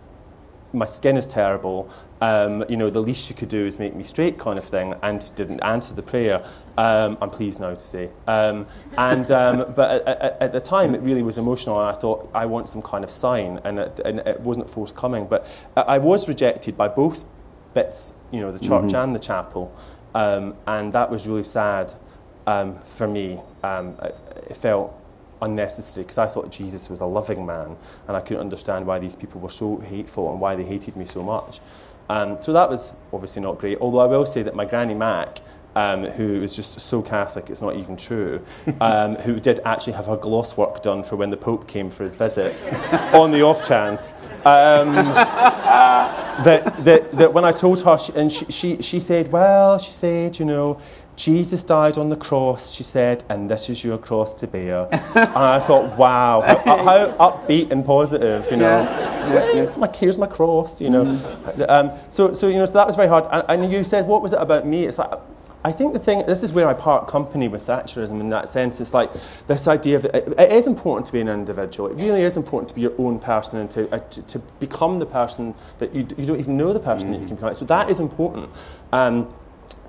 my 0.73 0.85
skin 0.85 1.17
is 1.17 1.25
terrible. 1.27 1.89
Um, 2.21 2.65
you 2.69 2.77
know, 2.77 2.89
the 2.89 3.01
least 3.01 3.29
you 3.29 3.35
could 3.35 3.49
do 3.49 3.65
is 3.65 3.79
make 3.79 3.95
me 3.95 4.03
straight, 4.03 4.37
kind 4.37 4.57
of 4.57 4.65
thing, 4.65 4.95
and 5.03 5.31
didn't 5.35 5.61
answer 5.61 5.93
the 5.93 6.03
prayer. 6.03 6.43
Um, 6.77 7.17
I'm 7.21 7.31
pleased 7.31 7.59
now 7.59 7.73
to 7.73 7.79
say. 7.79 8.09
Um, 8.27 8.67
and 8.97 9.29
um, 9.31 9.73
but 9.75 10.07
at, 10.07 10.41
at, 10.41 10.53
the 10.53 10.61
time, 10.61 10.93
it 10.93 11.01
really 11.01 11.23
was 11.23 11.37
emotional, 11.37 11.79
and 11.79 11.89
I 11.89 11.99
thought 11.99 12.29
I 12.33 12.45
want 12.45 12.69
some 12.69 12.81
kind 12.81 13.03
of 13.03 13.09
sign, 13.09 13.59
and 13.63 13.79
it, 13.79 13.99
and 14.05 14.19
it 14.19 14.39
wasn't 14.41 14.69
forthcoming. 14.69 15.25
But 15.25 15.47
I 15.75 15.97
was 15.97 16.27
rejected 16.27 16.77
by 16.77 16.87
both 16.87 17.25
bits, 17.73 18.13
you 18.31 18.41
know, 18.41 18.51
the 18.51 18.59
church 18.59 18.85
mm-hmm. 18.85 18.95
and 18.95 19.15
the 19.15 19.19
chapel, 19.19 19.75
um, 20.13 20.55
and 20.67 20.93
that 20.93 21.09
was 21.09 21.27
really 21.27 21.43
sad 21.43 21.93
um, 22.45 22.77
for 22.81 23.07
me. 23.07 23.41
it 23.63 24.57
felt 24.57 24.93
unnecessary 25.41 26.03
because 26.03 26.17
I 26.17 26.27
thought 26.27 26.51
Jesus 26.51 26.89
was 26.89 26.99
a 26.99 27.05
loving 27.05 27.45
man 27.45 27.75
and 28.07 28.17
I 28.17 28.21
couldn't 28.21 28.41
understand 28.41 28.85
why 28.85 28.99
these 28.99 29.15
people 29.15 29.41
were 29.41 29.49
so 29.49 29.77
hateful 29.77 30.31
and 30.31 30.39
why 30.41 30.55
they 30.55 30.63
hated 30.63 30.95
me 30.95 31.05
so 31.05 31.23
much. 31.23 31.59
Um, 32.09 32.41
so 32.41 32.53
that 32.53 32.69
was 32.69 32.93
obviously 33.11 33.41
not 33.41 33.59
great. 33.59 33.77
Although 33.79 33.99
I 33.99 34.05
will 34.05 34.25
say 34.25 34.41
that 34.43 34.55
my 34.55 34.65
granny 34.65 34.93
Mac, 34.93 35.39
um, 35.77 36.05
who 36.05 36.41
is 36.41 36.55
just 36.55 36.79
so 36.79 37.03
Catholic, 37.03 37.51
it's 37.51 37.61
not 37.61 37.75
even 37.75 37.95
true, 37.95 38.43
um, 38.81 39.15
who 39.17 39.39
did 39.39 39.59
actually 39.63 39.93
have 39.93 40.07
her 40.07 40.17
gloss 40.17 40.57
work 40.57 40.81
done 40.81 41.03
for 41.03 41.15
when 41.15 41.29
the 41.29 41.37
Pope 41.37 41.67
came 41.67 41.91
for 41.91 42.03
his 42.03 42.15
visit, 42.15 42.55
on 43.13 43.29
the 43.29 43.43
off 43.43 43.63
chance. 43.63 44.15
Um, 44.43 44.95
that, 44.95 46.83
that, 46.83 47.11
that 47.11 47.31
when 47.31 47.45
I 47.45 47.51
told 47.51 47.83
her, 47.83 47.95
she, 47.97 48.11
and 48.13 48.33
she, 48.33 48.45
she, 48.45 48.81
she 48.81 48.99
said, 48.99 49.31
well, 49.31 49.77
she 49.77 49.91
said, 49.91 50.39
you 50.39 50.45
know, 50.45 50.81
Jesus 51.15 51.61
died 51.61 51.99
on 51.99 52.09
the 52.09 52.15
cross, 52.15 52.71
she 52.71 52.83
said, 52.83 53.23
and 53.29 53.49
this 53.49 53.69
is 53.69 53.83
your 53.83 53.99
cross 53.99 54.35
to 54.35 54.47
bear. 54.47 54.87
and 54.91 55.37
I 55.37 55.59
thought, 55.59 55.95
wow, 55.95 56.41
how, 56.41 56.83
how, 56.83 57.31
upbeat 57.31 57.71
and 57.71 57.85
positive, 57.85 58.49
you 58.49 58.57
know. 58.57 58.81
Yeah. 58.81 59.53
Yeah, 59.53 59.75
My, 59.77 59.89
here's 59.93 60.17
my 60.17 60.27
cross, 60.27 60.79
you 60.79 60.89
know. 60.89 61.03
Mm-hmm. 61.03 61.63
Um, 61.67 61.91
so, 62.09 62.31
so, 62.33 62.47
you 62.47 62.55
know, 62.55 62.65
so 62.65 62.73
that 62.73 62.87
was 62.87 62.95
very 62.95 63.09
hard. 63.09 63.25
And, 63.29 63.63
and, 63.63 63.73
you 63.73 63.83
said, 63.83 64.07
what 64.07 64.21
was 64.21 64.31
it 64.31 64.39
about 64.39 64.65
me? 64.65 64.85
It's 64.85 64.99
like, 64.99 65.11
I 65.67 65.73
think 65.73 65.91
the 65.91 65.99
thing, 65.99 66.25
this 66.25 66.43
is 66.43 66.53
where 66.53 66.65
I 66.65 66.73
part 66.73 67.09
company 67.09 67.49
with 67.49 67.67
Thatcherism 67.67 68.21
in 68.21 68.29
that 68.29 68.47
sense. 68.47 68.79
It's 68.79 68.93
like 68.93 69.11
this 69.47 69.67
idea 69.67 69.97
of, 69.97 70.05
it, 70.05 70.33
it 70.39 70.49
is 70.49 70.65
important 70.65 71.05
to 71.07 71.11
be 71.11 71.19
an 71.19 71.27
individual. 71.27 71.89
It 71.89 71.95
really 71.95 72.21
is 72.21 72.37
important 72.37 72.69
to 72.69 72.75
be 72.75 72.79
your 72.79 72.93
own 72.97 73.19
person 73.19 73.59
and 73.59 73.69
to, 73.71 73.93
uh, 73.93 73.99
to, 73.99 74.21
to, 74.27 74.39
become 74.61 74.99
the 74.99 75.05
person 75.05 75.53
that 75.79 75.93
you, 75.93 76.07
you 76.17 76.25
don't 76.25 76.39
even 76.39 76.55
know 76.55 76.71
the 76.71 76.79
person 76.79 77.09
mm-hmm. 77.09 77.15
that 77.15 77.19
you 77.19 77.27
can 77.27 77.35
become. 77.35 77.53
So 77.53 77.65
that 77.65 77.89
is 77.89 77.99
important. 77.99 78.49
Um, 78.93 79.27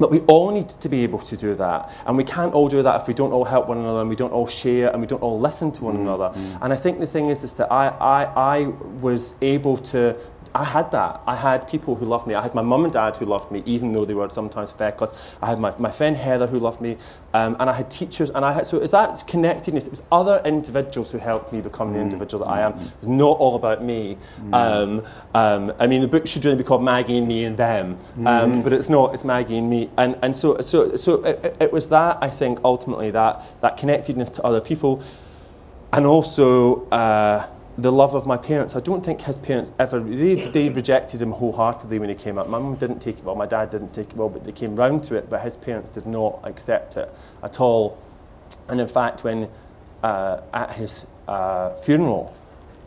but 0.01 0.11
we 0.11 0.19
all 0.23 0.51
need 0.51 0.69
to 0.69 0.89
be 0.89 1.05
able 1.05 1.21
to 1.21 1.37
do 1.37 1.55
that. 1.55 1.93
And 2.07 2.17
we 2.17 2.25
can't 2.25 2.55
all 2.55 2.69
do 2.69 2.83
that 2.83 3.01
if 3.01 3.07
we 3.07 3.15
don't 3.15 3.31
all 3.31 3.45
help 3.45 3.69
one 3.69 3.79
another 3.79 4.01
and 4.01 4.09
we 4.09 4.17
don't 4.17 4.33
all 4.33 4.49
share 4.49 4.91
and 4.91 5.01
we 5.01 5.07
don't 5.07 5.23
all 5.23 5.39
listen 5.39 5.71
to 5.73 5.85
one 5.85 5.97
mm, 5.97 6.01
another. 6.01 6.31
Mm. 6.31 6.59
And 6.63 6.73
I 6.73 6.77
think 6.77 6.99
the 6.99 7.07
thing 7.07 7.29
is, 7.29 7.45
is 7.45 7.55
that 7.55 7.71
I, 7.71 7.89
I, 8.01 8.25
I 8.35 8.67
was 9.01 9.37
able 9.43 9.77
to 9.79 10.17
I 10.55 10.65
had 10.65 10.91
that. 10.93 11.21
I 11.27 11.37
had 11.37 11.69
people 11.69 11.95
who 11.95 12.07
loved 12.07 12.27
me. 12.27 12.35
I 12.35 12.43
had 12.43 12.55
my 12.55 12.63
mum 12.63 12.85
and 12.85 12.93
dad 12.93 13.17
who 13.17 13.27
loved 13.27 13.51
me, 13.51 13.63
even 13.67 13.93
though 13.93 14.05
they 14.05 14.15
were 14.15 14.29
sometimes 14.31 14.73
feckless. 14.73 15.13
I 15.43 15.47
had 15.47 15.59
my, 15.59 15.75
my 15.79 15.91
friend 15.91 16.17
Heather 16.17 16.47
who 16.47 16.59
loved 16.59 16.81
me, 16.81 16.97
um, 17.35 17.57
and 17.61 17.69
I 17.69 17.73
had 17.73 17.91
teachers. 17.91 18.31
And 18.31 18.45
I 18.45 18.53
had 18.53 18.67
so 18.67 18.79
it 18.79 18.83
was 18.83 18.91
that 18.93 19.23
connectedness. 19.27 19.87
It 19.87 19.91
was 19.91 20.03
other 20.11 20.41
individuals 20.45 21.13
who 21.13 21.19
helped 21.19 21.53
me 21.53 21.61
become 21.61 21.93
the 21.93 21.99
mm. 21.99 22.03
individual 22.03 22.45
that 22.45 22.51
I 22.51 22.61
am. 22.63 22.79
It's 22.99 23.07
not 23.07 23.39
all 23.39 23.57
about 23.57 23.83
me. 23.83 24.17
Mm. 24.41 24.55
Um, 24.55 25.07
um, 25.35 25.73
I 25.79 25.87
mean, 25.87 26.01
the 26.01 26.09
book 26.09 26.27
should 26.27 26.45
really 26.45 26.57
be 26.57 26.65
called 26.65 26.83
Maggie 26.83 27.19
and 27.19 27.29
Me 27.29 27.45
and 27.45 27.57
Them, 27.57 27.93
um, 28.19 28.27
mm. 28.27 28.65
but 28.65 28.73
it's 28.73 28.89
not. 28.89 29.15
It's 29.15 29.25
Maggie 29.25 29.59
and 29.59 29.69
me. 29.69 29.91
And 29.99 30.19
and 30.23 30.35
so 30.35 30.59
so 30.61 30.97
so 30.97 31.25
it, 31.25 31.57
it 31.61 31.73
was 31.73 31.89
that 31.89 32.19
I 32.21 32.31
think 32.31 32.61
ultimately 32.65 33.11
that 33.11 33.43
that 33.61 33.77
connectedness 33.77 34.31
to 34.31 34.43
other 34.45 34.61
people, 34.61 35.03
and 35.93 36.07
also. 36.07 36.89
Uh, 36.89 37.47
the 37.79 37.93
love 37.93 38.15
of 38.15 38.27
my 38.27 38.37
parents. 38.37 38.75
I 38.75 38.81
don't 38.81 39.05
think 39.05 39.21
his 39.21 39.39
parents 39.39 39.71
ever, 39.79 40.01
they, 40.01 40.35
they 40.35 40.69
rejected 40.69 41.23
him 41.23 41.31
wholeheartedly 41.31 42.01
when 42.01 42.09
he 42.09 42.15
came 42.17 42.37
up. 42.37 42.49
My 42.49 42.59
mum 42.59 42.75
didn't 42.75 42.99
take 42.99 43.19
it 43.19 43.25
well, 43.25 43.37
my 43.37 43.47
dad 43.47 43.71
didn't 43.71 43.95
take 43.95 44.11
it 44.11 44.17
well, 44.17 44.29
but 44.29 44.45
they 44.45 44.51
came 44.51 44.75
round 44.75 45.05
to 45.05 45.15
it, 45.15 45.31
but 45.31 45.41
his 45.43 45.55
parents 45.55 45.91
did 45.91 46.05
not 46.05 46.41
accept 46.43 46.97
it 46.97 47.09
at 47.45 47.61
all. 47.61 47.97
And 48.69 48.81
in 48.81 48.89
fact, 48.89 49.23
when 49.23 49.49
uh, 50.03 50.41
at 50.53 50.73
his 50.73 51.07
uh, 51.29 51.75
funeral, 51.77 52.35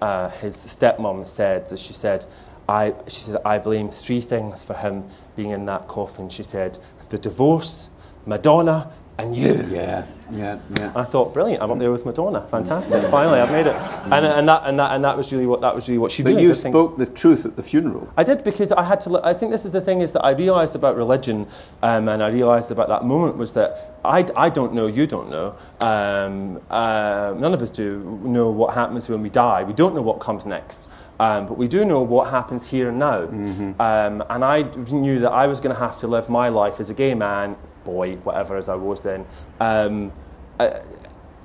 uh, 0.01 0.29
his 0.29 0.57
stepmom 0.57 1.25
said 1.27 1.67
that 1.67 1.79
she 1.79 1.93
said, 1.93 2.25
I, 2.67 2.93
she 3.07 3.21
said, 3.21 3.41
I 3.45 3.59
blame 3.59 3.89
three 3.89 4.19
things 4.19 4.61
for 4.61 4.73
him 4.73 5.05
being 5.37 5.51
in 5.51 5.65
that 5.65 5.87
coffin. 5.87 6.27
She 6.27 6.43
said, 6.43 6.77
the 7.09 7.17
divorce, 7.17 7.91
Madonna, 8.25 8.91
and 9.17 9.35
you. 9.35 9.53
Yeah, 9.69 10.05
yeah, 10.31 10.59
yeah. 10.77 10.91
I 10.95 11.03
thought, 11.03 11.33
brilliant! 11.33 11.61
I'm 11.61 11.71
up 11.71 11.79
there 11.79 11.91
with 11.91 12.05
Madonna. 12.05 12.41
Fantastic! 12.47 13.03
Finally, 13.09 13.39
I've 13.39 13.51
made 13.51 13.67
it. 13.67 13.75
And, 14.11 14.25
and 14.25 14.47
that 14.47 14.63
and 14.65 14.79
that 14.79 14.95
and 14.95 15.03
that 15.03 15.15
was 15.15 15.31
really 15.31 15.45
what 15.45 15.61
that 15.61 15.73
was 15.75 15.87
really 15.87 15.99
what 15.99 16.11
she 16.11 16.23
did. 16.23 16.35
But 16.35 16.41
you 16.41 16.53
spoke 16.53 16.97
the 16.97 17.05
truth 17.05 17.45
at 17.45 17.55
the 17.55 17.63
funeral. 17.63 18.11
I 18.17 18.23
did 18.23 18.43
because 18.43 18.71
I 18.71 18.83
had 18.83 18.99
to. 19.01 19.19
I 19.23 19.33
think 19.33 19.51
this 19.51 19.65
is 19.65 19.71
the 19.71 19.81
thing 19.81 20.01
is 20.01 20.11
that 20.13 20.23
I 20.25 20.31
realised 20.31 20.75
about 20.75 20.95
religion, 20.95 21.47
um, 21.83 22.07
and 22.07 22.23
I 22.23 22.29
realised 22.29 22.71
about 22.71 22.87
that 22.89 23.03
moment 23.03 23.37
was 23.37 23.53
that 23.53 23.99
I, 24.03 24.27
I 24.35 24.49
don't 24.49 24.73
know, 24.73 24.87
you 24.87 25.05
don't 25.05 25.29
know. 25.29 25.55
Um, 25.79 26.59
uh, 26.69 27.35
none 27.37 27.53
of 27.53 27.61
us 27.61 27.69
do 27.69 28.19
know 28.23 28.49
what 28.49 28.73
happens 28.73 29.09
when 29.09 29.21
we 29.21 29.29
die. 29.29 29.63
We 29.63 29.73
don't 29.73 29.93
know 29.93 30.01
what 30.01 30.19
comes 30.19 30.45
next. 30.45 30.89
Um, 31.19 31.45
but 31.45 31.55
we 31.55 31.67
do 31.67 31.85
know 31.85 32.01
what 32.01 32.31
happens 32.31 32.67
here 32.67 32.89
and 32.89 32.97
now. 32.97 33.27
Mm-hmm. 33.27 33.79
Um, 33.79 34.23
and 34.27 34.43
I 34.43 34.63
knew 34.91 35.19
that 35.19 35.31
I 35.31 35.45
was 35.45 35.59
going 35.59 35.75
to 35.75 35.79
have 35.79 35.95
to 35.99 36.07
live 36.07 36.29
my 36.29 36.49
life 36.49 36.79
as 36.79 36.89
a 36.89 36.95
gay 36.95 37.13
man 37.13 37.55
boy, 37.83 38.15
whatever 38.17 38.55
as 38.57 38.69
I 38.69 38.75
was 38.75 39.01
then, 39.01 39.25
um, 39.59 40.11
uh, 40.59 40.79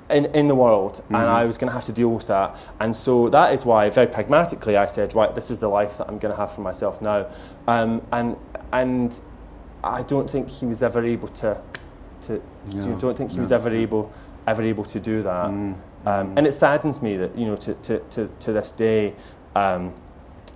in, 0.09 0.25
in 0.27 0.47
the 0.47 0.55
world, 0.55 0.93
mm-hmm. 0.93 1.15
and 1.15 1.25
I 1.25 1.45
was 1.45 1.57
going 1.57 1.69
to 1.69 1.73
have 1.73 1.85
to 1.85 1.91
deal 1.91 2.09
with 2.09 2.27
that. 2.27 2.55
And 2.79 2.95
so 2.95 3.29
that 3.29 3.53
is 3.53 3.65
why, 3.65 3.89
very 3.89 4.07
pragmatically, 4.07 4.77
I 4.77 4.85
said, 4.85 5.13
right, 5.15 5.33
this 5.35 5.51
is 5.51 5.59
the 5.59 5.67
life 5.67 5.97
that 5.97 6.07
I'm 6.07 6.17
going 6.17 6.33
to 6.33 6.37
have 6.39 6.53
for 6.53 6.61
myself 6.61 7.01
now. 7.01 7.27
Um, 7.67 8.05
and 8.11 8.37
and 8.71 9.19
I 9.83 10.03
don't 10.03 10.29
think 10.29 10.49
he 10.49 10.65
was 10.65 10.81
ever 10.81 11.03
able 11.03 11.27
to. 11.29 11.61
to 12.21 12.41
no, 12.73 12.97
don't 12.99 13.17
think 13.17 13.31
he 13.31 13.37
no. 13.37 13.41
was 13.41 13.51
ever 13.51 13.69
able 13.69 14.11
ever 14.47 14.63
able 14.63 14.85
to 14.85 14.99
do 14.99 15.21
that. 15.23 15.47
Mm-hmm. 15.47 16.07
Um, 16.07 16.37
and 16.37 16.47
it 16.47 16.53
saddens 16.53 17.01
me 17.01 17.17
that 17.17 17.37
you 17.37 17.45
know 17.45 17.57
to 17.57 17.73
to 17.73 17.99
to, 17.99 18.27
to 18.39 18.53
this 18.53 18.71
day. 18.71 19.13
Um, 19.55 19.93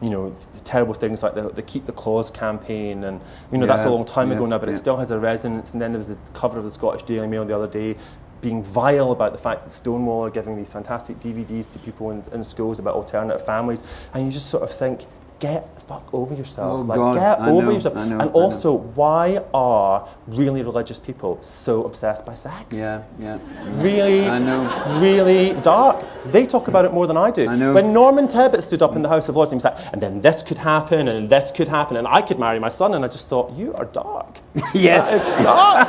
you 0.02 0.10
know, 0.10 0.36
terrible 0.64 0.93
things 0.93 1.22
like 1.22 1.36
the, 1.36 1.49
the 1.49 1.62
Keep 1.62 1.86
the 1.86 1.91
Clause 1.91 2.32
campaign, 2.32 3.04
and 3.04 3.22
you 3.52 3.58
know 3.58 3.66
yeah, 3.66 3.74
that's 3.74 3.86
a 3.86 3.89
long 3.89 4.04
time 4.04 4.30
yeah, 4.30 4.36
ago 4.36 4.45
now, 4.47 4.58
but 4.58 4.68
yeah. 4.68 4.76
it 4.76 4.80
still 4.80 4.97
has 4.97 5.12
a 5.12 5.20
resonance. 5.20 5.74
And 5.74 5.82
then 5.82 5.91
there 5.91 5.99
was 5.99 6.08
the 6.08 6.18
cover 6.34 6.58
of 6.58 6.64
the 6.64 6.72
Scottish 6.72 7.04
Daily 7.04 7.28
Mail 7.28 7.45
the 7.45 7.56
other 7.56 7.68
day, 7.68 7.95
being 8.41 8.64
vile 8.64 9.12
about 9.12 9.32
the 9.32 9.38
fact 9.38 9.66
that 9.66 9.72
Stonewall 9.72 10.26
are 10.26 10.32
giving 10.32 10.58
these 10.58 10.74
fantastic 10.74 11.20
DVDs 11.20 11.72
to 11.72 11.80
people 11.80 12.12
in, 12.12 12.24
in 12.34 12.43
schools 12.43 12.80
about 12.80 12.95
alternative 12.95 13.45
families, 13.45 13.84
and 14.14 14.26
you 14.26 14.32
just 14.32 14.47
sort 14.47 14.64
of 14.64 14.72
think, 14.72 15.06
get 15.41 15.81
fuck 15.81 16.07
over 16.13 16.33
yourself. 16.33 16.79
Oh 16.79 16.83
like 16.83 16.95
God, 16.95 17.15
get 17.15 17.39
I 17.41 17.49
over 17.49 17.63
know, 17.63 17.71
yourself. 17.71 17.95
Know, 17.95 18.19
and 18.19 18.31
also, 18.31 18.73
why 18.73 19.43
are 19.53 20.07
really 20.27 20.61
religious 20.61 20.99
people 20.99 21.41
so 21.41 21.83
obsessed 21.83 22.25
by 22.25 22.35
sex? 22.35 22.77
Yeah, 22.77 23.03
yeah. 23.19 23.39
Really, 23.81 24.29
I 24.29 24.39
know. 24.39 24.61
Really 25.01 25.59
dark. 25.61 26.05
They 26.25 26.45
talk 26.45 26.67
about 26.69 26.85
it 26.85 26.93
more 26.93 27.07
than 27.07 27.17
I 27.17 27.31
do. 27.31 27.49
I 27.49 27.55
know. 27.55 27.73
When 27.73 27.91
Norman 27.91 28.27
Tebbit 28.27 28.61
stood 28.61 28.81
up 28.81 28.95
in 28.95 29.01
the 29.01 29.09
House 29.09 29.27
of 29.27 29.35
Lords 29.35 29.51
and 29.51 29.61
he 29.61 29.65
was 29.65 29.73
like, 29.73 29.93
and 29.93 30.01
then 30.01 30.21
this 30.21 30.41
could 30.43 30.59
happen, 30.59 31.07
and 31.07 31.29
this 31.29 31.51
could 31.51 31.67
happen, 31.67 31.97
and 31.97 32.07
I 32.07 32.21
could 32.21 32.39
marry 32.39 32.59
my 32.59 32.69
son, 32.69 32.93
and 32.93 33.03
I 33.03 33.07
just 33.07 33.27
thought, 33.27 33.51
you 33.53 33.73
are 33.73 33.85
dark. 33.85 34.37
yes. 34.73 35.07
it's 35.11 35.43
dark. 35.43 35.87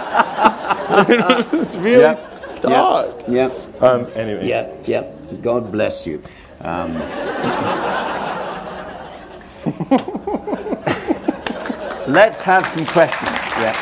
it's 1.53 1.77
really 1.77 2.01
yeah. 2.01 2.59
dark. 2.61 3.23
Yeah. 3.29 3.51
yeah. 3.51 3.87
Um, 3.87 4.07
anyway. 4.15 4.49
Yeah, 4.49 4.75
yeah. 4.87 5.13
God 5.43 5.71
bless 5.71 6.07
you. 6.07 6.23
Um, 6.61 6.93
Let's 12.09 12.43
have 12.43 12.67
some 12.67 12.85
questions. 12.87 13.31
Yeah. 13.31 13.73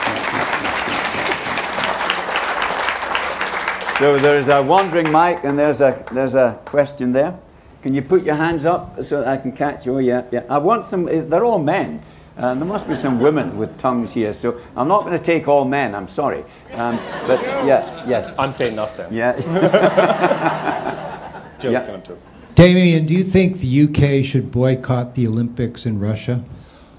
So 3.99 4.19
there's 4.19 4.49
a 4.49 4.63
wandering 4.63 5.11
mic, 5.11 5.43
and 5.45 5.59
there's 5.59 5.81
a 5.81 6.05
there's 6.13 6.35
a 6.35 6.61
question 6.67 7.13
there. 7.13 7.39
Can 7.83 7.95
you 7.95 8.03
put 8.03 8.25
your 8.25 8.35
hands 8.35 8.67
up 8.67 9.03
so 9.03 9.25
I 9.25 9.39
can 9.39 9.53
catch 9.53 9.87
you? 9.87 9.97
Oh, 9.97 9.99
yeah, 9.99 10.25
yeah. 10.31 10.43
I 10.51 10.59
want 10.59 10.85
some. 10.85 11.09
Eh, 11.09 11.23
they're 11.23 11.45
all 11.45 11.59
men. 11.59 12.03
Uh, 12.37 12.55
there 12.55 12.67
must 12.67 12.87
be 12.87 12.97
some 12.97 13.19
women 13.19 13.57
with 13.57 13.79
tongues 13.79 14.13
here, 14.13 14.35
so 14.35 14.61
I'm 14.77 14.89
not 14.89 15.05
going 15.05 15.19
to 15.19 15.25
take 15.25 15.49
all 15.49 15.65
men. 15.65 15.95
I'm 15.95 16.09
sorry, 16.09 16.45
um, 16.75 16.97
but 17.27 17.41
yeah, 17.67 18.05
yes. 18.07 18.35
I'm 18.39 18.53
saying 18.53 18.77
nothing. 18.77 19.11
Yeah. 19.13 19.33
joking, 21.59 21.73
yeah. 21.73 22.30
I'm. 22.61 22.75
Damian, 22.75 23.07
do 23.07 23.15
you 23.15 23.25
think 23.25 23.61
the 23.61 23.85
UK 23.85 24.23
should 24.23 24.53
boycott 24.53 25.15
the 25.15 25.27
Olympics 25.27 25.87
in 25.87 25.99
Russia? 25.99 26.45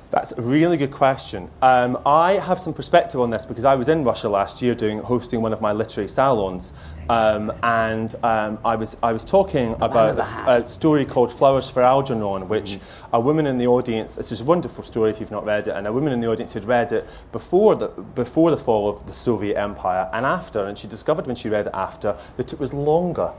That's 0.09 0.34
a 0.34 0.41
really 0.41 0.76
good 0.76 0.91
question. 0.91 1.49
Um, 1.62 1.97
I 2.05 2.34
have 2.34 2.59
some 2.59 2.74
perspective 2.74 3.22
on 3.22 3.30
this 3.30 3.45
because 3.45 3.64
I 3.64 3.76
was 3.76 3.88
in 3.88 4.03
Russia 4.03 4.28
last 4.28 4.62
year 4.62 4.76
doing 4.76 4.99
hosting 4.99 5.41
one 5.41 5.53
of 5.53 5.62
my 5.62 5.72
literary 5.72 6.09
salons, 6.09 6.74
um, 7.09 7.53
and 7.64 8.14
um, 8.22 8.59
I 8.66 8.76
was 8.76 8.97
I 9.01 9.14
was 9.14 9.24
talking 9.24 9.74
about 9.82 10.18
a, 10.18 10.64
a, 10.64 10.68
story 10.68 11.05
called 11.05 11.32
Flowers 11.32 11.70
for 11.70 11.82
Algernon, 11.82 12.49
which 12.49 12.72
mm-hmm. 12.72 13.16
a 13.16 13.20
woman 13.22 13.47
in 13.47 13.57
the 13.57 13.68
audience. 13.68 14.16
This 14.16 14.34
is 14.34 14.41
a 14.41 14.43
wonderful 14.43 14.84
story 14.84 15.12
if 15.12 15.22
you've 15.22 15.32
not 15.32 15.45
read 15.45 15.68
it, 15.68 15.76
and 15.76 15.88
a 15.88 15.93
woman 15.93 16.12
in 16.12 16.20
the 16.20 16.28
audience 16.28 16.51
had 16.51 16.66
read 16.66 16.91
it 16.91 17.07
before 17.32 17.76
the 17.76 17.88
before 17.88 18.51
the 18.51 18.57
fall 18.57 18.89
of 18.89 19.07
the 19.07 19.14
Soviet 19.14 19.57
Empire 19.57 20.09
and 20.12 20.26
after, 20.26 20.66
and 20.66 20.78
she 20.78 20.88
discovered 20.88 21.26
when 21.26 21.38
she 21.38 21.47
read 21.47 21.68
it 21.68 21.74
after 21.74 22.18
that 22.36 22.51
it 22.51 22.59
was 22.59 22.74
longer. 22.74 23.32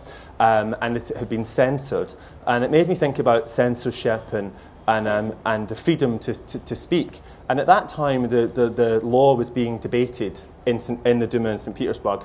Um, 0.43 0.75
and 0.83 0.97
it 0.97 1.09
had 1.17 1.29
been 1.29 1.45
censored. 1.45 2.15
And 2.49 2.65
it 2.65 2.71
made 2.73 2.89
me 2.89 2.97
think 2.97 3.21
about 3.21 3.49
censorship 3.49 4.33
and 4.33 4.53
and, 4.89 5.07
um, 5.07 5.37
and 5.47 5.69
the 5.69 5.77
freedom 5.77 6.19
to, 6.19 6.35
to, 6.35 6.59
to, 6.59 6.75
speak. 6.75 7.21
And 7.49 7.61
at 7.61 7.67
that 7.67 7.89
time, 7.89 8.23
the, 8.23 8.49
the, 8.49 8.69
the 8.69 9.01
law 9.07 9.37
was 9.37 9.49
being 9.49 9.79
debated 9.79 10.41
in, 10.67 10.81
in 11.05 11.21
the 11.21 11.27
Duma 11.29 11.51
in 11.51 11.59
St. 11.59 11.77
Petersburg. 11.77 12.25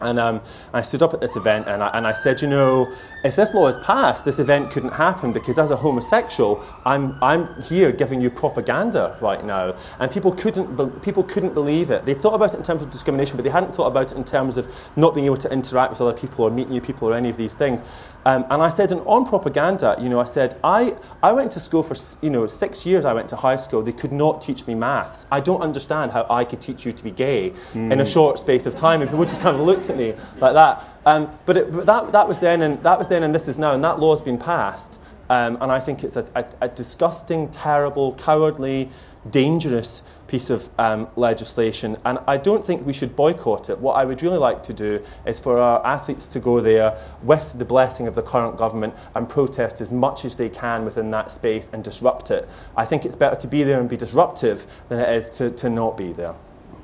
And 0.00 0.18
um, 0.18 0.40
I 0.72 0.82
stood 0.82 1.02
up 1.02 1.14
at 1.14 1.20
this 1.20 1.36
event 1.36 1.66
and 1.68 1.82
I, 1.82 1.88
and 1.88 2.06
I 2.06 2.12
said, 2.12 2.40
you 2.40 2.48
know, 2.48 2.92
if 3.22 3.36
this 3.36 3.52
law 3.52 3.68
is 3.68 3.76
passed, 3.78 4.24
this 4.24 4.38
event 4.38 4.70
couldn't 4.70 4.92
happen 4.92 5.32
because 5.32 5.58
as 5.58 5.70
a 5.70 5.76
homosexual, 5.76 6.64
I'm, 6.86 7.18
I'm 7.22 7.60
here 7.62 7.92
giving 7.92 8.20
you 8.20 8.30
propaganda 8.30 9.18
right 9.20 9.44
now. 9.44 9.76
And 9.98 10.10
people 10.10 10.32
couldn't, 10.32 10.76
be, 10.76 10.86
people 11.00 11.22
couldn't 11.22 11.52
believe 11.52 11.90
it. 11.90 12.06
They 12.06 12.14
thought 12.14 12.34
about 12.34 12.54
it 12.54 12.56
in 12.56 12.62
terms 12.62 12.82
of 12.82 12.90
discrimination, 12.90 13.36
but 13.36 13.44
they 13.44 13.50
hadn't 13.50 13.74
thought 13.74 13.88
about 13.88 14.12
it 14.12 14.16
in 14.16 14.24
terms 14.24 14.56
of 14.56 14.72
not 14.96 15.14
being 15.14 15.26
able 15.26 15.36
to 15.38 15.52
interact 15.52 15.90
with 15.90 16.00
other 16.00 16.14
people 16.16 16.46
or 16.46 16.50
meet 16.50 16.70
new 16.70 16.80
people 16.80 17.08
or 17.08 17.14
any 17.14 17.28
of 17.28 17.36
these 17.36 17.54
things. 17.54 17.84
Um, 18.24 18.44
and 18.50 18.62
I 18.62 18.68
said, 18.68 18.92
and 18.92 19.00
on 19.06 19.26
propaganda, 19.26 19.96
you 20.00 20.08
know, 20.08 20.20
I 20.20 20.24
said, 20.24 20.58
I, 20.62 20.96
I 21.22 21.32
went 21.32 21.52
to 21.52 21.60
school 21.60 21.82
for, 21.82 21.94
you 22.24 22.30
know, 22.30 22.46
six 22.46 22.84
years 22.84 23.04
I 23.04 23.12
went 23.12 23.28
to 23.30 23.36
high 23.36 23.56
school. 23.56 23.82
They 23.82 23.92
could 23.92 24.12
not 24.12 24.40
teach 24.40 24.66
me 24.66 24.74
maths. 24.74 25.26
I 25.30 25.40
don't 25.40 25.60
understand 25.60 26.12
how 26.12 26.26
I 26.30 26.44
could 26.44 26.60
teach 26.60 26.84
you 26.84 26.92
to 26.92 27.04
be 27.04 27.10
gay 27.10 27.50
mm. 27.72 27.92
in 27.92 28.00
a 28.00 28.04
hmm. 28.04 28.10
short 28.10 28.38
space 28.38 28.66
of 28.66 28.74
time. 28.74 29.00
And 29.00 29.10
people 29.10 29.24
just 29.24 29.40
kind 29.40 29.56
of 29.56 29.62
looked 29.62 29.89
me 29.96 30.14
like 30.38 30.54
that. 30.54 30.84
Um, 31.06 31.30
but, 31.46 31.56
it, 31.56 31.72
but 31.72 31.86
that, 31.86 32.12
that, 32.12 32.28
was 32.28 32.38
then 32.38 32.62
and, 32.62 32.82
that 32.82 32.98
was 32.98 33.08
then 33.08 33.22
and 33.22 33.34
this 33.34 33.48
is 33.48 33.58
now, 33.58 33.72
and 33.72 33.82
that 33.84 33.98
law 33.98 34.14
has 34.14 34.22
been 34.22 34.38
passed. 34.38 35.00
Um, 35.30 35.58
and 35.60 35.70
I 35.70 35.78
think 35.78 36.02
it's 36.02 36.16
a, 36.16 36.26
a, 36.34 36.44
a 36.62 36.68
disgusting, 36.68 37.48
terrible, 37.50 38.14
cowardly, 38.14 38.90
dangerous 39.30 40.02
piece 40.26 40.50
of 40.50 40.68
um, 40.78 41.08
legislation, 41.14 41.96
and 42.04 42.18
I 42.26 42.36
don't 42.36 42.66
think 42.66 42.86
we 42.86 42.92
should 42.92 43.14
boycott 43.14 43.70
it. 43.70 43.78
What 43.78 43.94
I 43.94 44.04
would 44.04 44.22
really 44.22 44.38
like 44.38 44.62
to 44.64 44.72
do 44.72 45.04
is 45.26 45.38
for 45.38 45.58
our 45.58 45.84
athletes 45.86 46.26
to 46.28 46.40
go 46.40 46.60
there 46.60 46.98
with 47.22 47.58
the 47.58 47.64
blessing 47.64 48.06
of 48.08 48.14
the 48.14 48.22
current 48.22 48.56
government 48.56 48.94
and 49.14 49.28
protest 49.28 49.80
as 49.80 49.92
much 49.92 50.24
as 50.24 50.36
they 50.36 50.48
can 50.48 50.84
within 50.84 51.10
that 51.12 51.30
space 51.30 51.70
and 51.72 51.84
disrupt 51.84 52.30
it. 52.30 52.48
I 52.76 52.84
think 52.84 53.04
it's 53.04 53.16
better 53.16 53.36
to 53.36 53.46
be 53.46 53.62
there 53.62 53.78
and 53.80 53.88
be 53.88 53.96
disruptive 53.96 54.66
than 54.88 54.98
it 54.98 55.08
is 55.10 55.30
to, 55.30 55.50
to 55.50 55.68
not 55.68 55.96
be 55.96 56.12
there. 56.12 56.34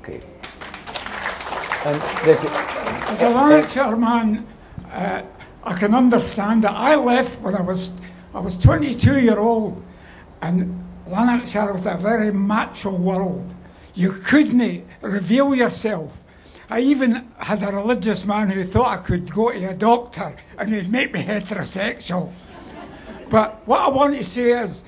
Okay. 0.01 0.21
A, 1.85 2.76
As 3.09 3.21
a 3.21 3.29
Lanarkshire 3.29 3.95
man, 3.95 4.45
uh, 4.91 5.21
I 5.63 5.73
can 5.75 5.95
understand 5.95 6.65
that. 6.65 6.73
I 6.73 6.95
left 6.95 7.41
when 7.41 7.55
I 7.55 7.61
was 7.61 8.01
I 8.33 8.39
was 8.39 8.57
22 8.57 9.21
year 9.21 9.39
old, 9.39 9.81
and 10.41 10.83
Lanarkshire 11.07 11.71
was 11.71 11.85
a 11.85 11.95
very 11.95 12.33
macho 12.33 12.91
world. 12.91 13.53
You 13.95 14.11
couldn't 14.11 14.85
reveal 14.99 15.55
yourself. 15.55 16.11
I 16.69 16.81
even 16.81 17.31
had 17.37 17.63
a 17.63 17.71
religious 17.71 18.25
man 18.25 18.49
who 18.49 18.65
thought 18.65 18.99
I 18.99 19.01
could 19.01 19.31
go 19.31 19.51
to 19.53 19.69
a 19.69 19.73
doctor 19.73 20.35
and 20.57 20.73
he'd 20.73 20.91
make 20.91 21.13
me 21.13 21.23
heterosexual. 21.23 22.33
But 23.29 23.65
what 23.65 23.79
I 23.79 23.87
want 23.87 24.17
to 24.17 24.23
say 24.25 24.51
is, 24.51 24.83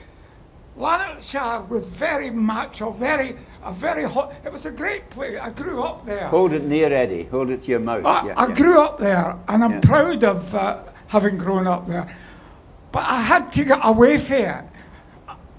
Lanarkshire 0.76 1.61
was 1.70 1.86
very 1.86 2.32
macho, 2.32 2.91
very, 2.91 3.38
a 3.70 3.74
very 3.74 4.03
hot. 4.03 4.34
It 4.43 4.51
was 4.51 4.65
a 4.65 4.72
great 4.72 5.09
place. 5.09 5.39
I 5.39 5.49
grew 5.51 5.84
up 5.84 6.05
there. 6.05 6.28
Hold 6.28 6.53
it 6.53 6.63
near, 6.63 6.91
Eddie. 6.91 7.26
Hold 7.26 7.51
it 7.51 7.63
to 7.63 7.72
your 7.72 7.80
mouth. 7.80 8.05
I, 8.05 8.28
yeah, 8.28 8.34
I 8.36 8.47
yeah. 8.47 8.55
grew 8.55 8.82
up 8.82 8.97
there, 8.99 9.38
and 9.47 9.63
I'm 9.63 9.74
yeah. 9.74 9.80
proud 9.82 10.24
of 10.24 10.55
uh, 10.55 10.84
having 11.07 11.38
grown 11.38 11.67
up 11.67 11.88
there. 11.88 12.13
But 12.91 13.05
I 13.07 13.22
had 13.22 13.51
to 13.53 13.63
get 13.63 13.80
away 13.84 14.17
from 14.17 14.36
it. 14.38 14.65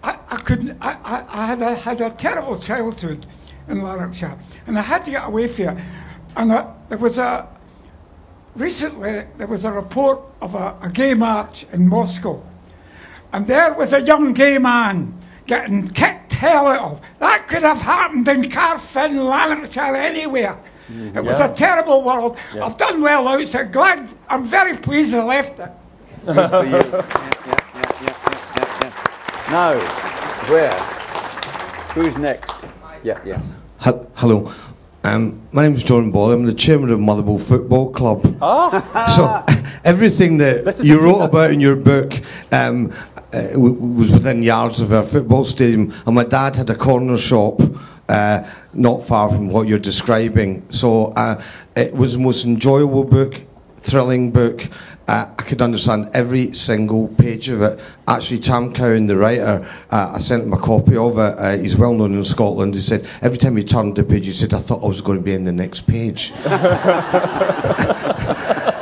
I, 0.02 0.18
I 0.28 0.36
couldn't, 0.36 0.76
I, 0.80 0.92
I, 1.04 1.42
I 1.42 1.46
had, 1.46 1.62
a, 1.62 1.74
had 1.74 2.00
a 2.00 2.11
terrible 2.11 2.58
childhood 2.58 3.26
in 3.68 3.82
Lanarkshire, 3.82 4.38
and 4.66 4.78
I 4.78 4.82
had 4.82 5.04
to 5.04 5.11
get 5.11 5.26
away 5.26 5.46
from 5.46 5.78
it. 5.78 5.84
And 6.36 6.52
I, 6.52 6.74
there 6.88 6.98
was 6.98 7.18
a, 7.18 7.46
recently, 8.56 9.26
there 9.36 9.46
was 9.46 9.64
a 9.64 9.70
report 9.70 10.20
of 10.40 10.54
a, 10.54 10.76
a 10.82 10.90
gay 10.90 11.14
march 11.14 11.66
in 11.72 11.86
Moscow, 11.86 12.42
and 13.32 13.46
there 13.46 13.74
was 13.74 13.92
a 13.92 14.00
young 14.00 14.32
gay 14.32 14.58
man 14.58 15.14
getting 15.46 15.86
kicked 15.86 16.20
hell 16.41 16.66
out 16.68 16.93
of. 16.93 17.01
That 17.18 17.47
could 17.47 17.62
have 17.62 17.80
happened 17.82 18.26
in 18.26 18.45
Carfin, 18.45 19.28
Lanarkshire, 19.28 19.95
anywhere. 19.95 20.59
Mm, 20.91 21.16
it 21.16 21.22
was 21.22 21.38
a 21.41 21.53
terrible 21.53 22.03
world. 22.03 22.36
Yeah. 22.55 22.64
I've 22.64 22.78
done 22.78 23.03
well 23.03 23.28
outside. 23.28 23.70
Glad, 23.72 24.09
I'm 24.28 24.45
very 24.45 24.76
pleased 24.76 25.14
I 25.14 25.22
left 25.22 25.61
it. 25.61 25.70
Good 26.26 26.51
for 26.51 26.64
you. 26.64 26.72
yeah, 26.72 27.57
yeah, 28.03 28.91
now, 29.51 29.78
where? 30.51 30.72
Who's 31.95 32.16
next? 32.16 32.55
Yeah, 33.03 33.20
yeah. 33.24 33.43
Hello. 34.14 34.53
Um, 35.03 35.41
my 35.53 35.62
name 35.62 35.74
is 35.74 35.82
John 35.82 36.11
Ball. 36.11 36.32
I'm 36.32 36.45
the 36.45 36.55
chairman 36.55 36.91
of 36.91 37.01
Motherwell 37.01 37.38
Football 37.38 37.91
Club. 37.91 38.36
Oh. 38.43 38.70
so 39.16 39.45
everything 39.84 40.38
that 40.38 40.80
you 40.82 41.01
wrote 41.01 41.22
about 41.22 41.51
in 41.51 41.61
your 41.61 41.76
book 41.76 42.12
um, 42.53 42.93
uh, 43.33 43.59
was 43.59 44.11
within 44.11 44.43
yards 44.43 44.81
of 44.81 44.93
our 44.93 45.03
football 45.03 45.45
stadium. 45.45 45.93
And 46.07 46.14
my 46.14 46.24
dad 46.24 46.57
had 46.57 46.70
a 46.70 46.74
corner 46.74 47.16
shop 47.16 47.61
uh, 48.09 48.49
not 48.72 49.05
far 49.05 49.31
from 49.31 49.49
what 49.49 49.68
you're 49.68 49.78
describing. 49.78 50.68
So 50.70 51.07
uh, 51.16 51.43
it 51.76 51.95
was 51.95 52.14
the 52.14 52.18
most 52.18 52.45
enjoyable 52.45 53.05
book, 53.05 53.35
thrilling 53.76 54.33
book. 54.33 54.66
Uh, 55.07 55.26
I 55.39 55.43
could 55.43 55.62
understand 55.62 56.11
every 56.14 56.53
single 56.53 57.09
page 57.09 57.49
of 57.49 57.62
it. 57.62 57.81
Actually, 58.07 58.41
Tam 58.41 58.72
Cowan, 58.72 59.07
the 59.07 59.16
writer, 59.16 59.66
uh, 59.91 60.12
I 60.14 60.18
sent 60.18 60.45
him 60.45 60.53
a 60.53 60.59
copy 60.59 60.97
of 60.97 61.18
it. 61.18 61.39
Uh, 61.39 61.57
he's 61.57 61.76
well 61.76 61.95
known 61.95 62.14
in 62.14 62.24
Scotland. 62.24 62.74
He 62.74 62.81
said 62.81 63.09
every 63.22 63.39
time 63.39 63.57
he 63.57 63.64
turned 63.64 63.97
the 63.97 64.05
page, 64.05 64.26
he 64.26 64.33
said, 64.33 64.55
"I 64.55 64.59
thought 64.59 64.85
I 64.85 64.87
was 64.87 65.01
going 65.01 65.18
to 65.18 65.24
be 65.24 65.35
in 65.35 65.45
the 65.45 65.53
next 65.53 65.83
page." 65.83 66.33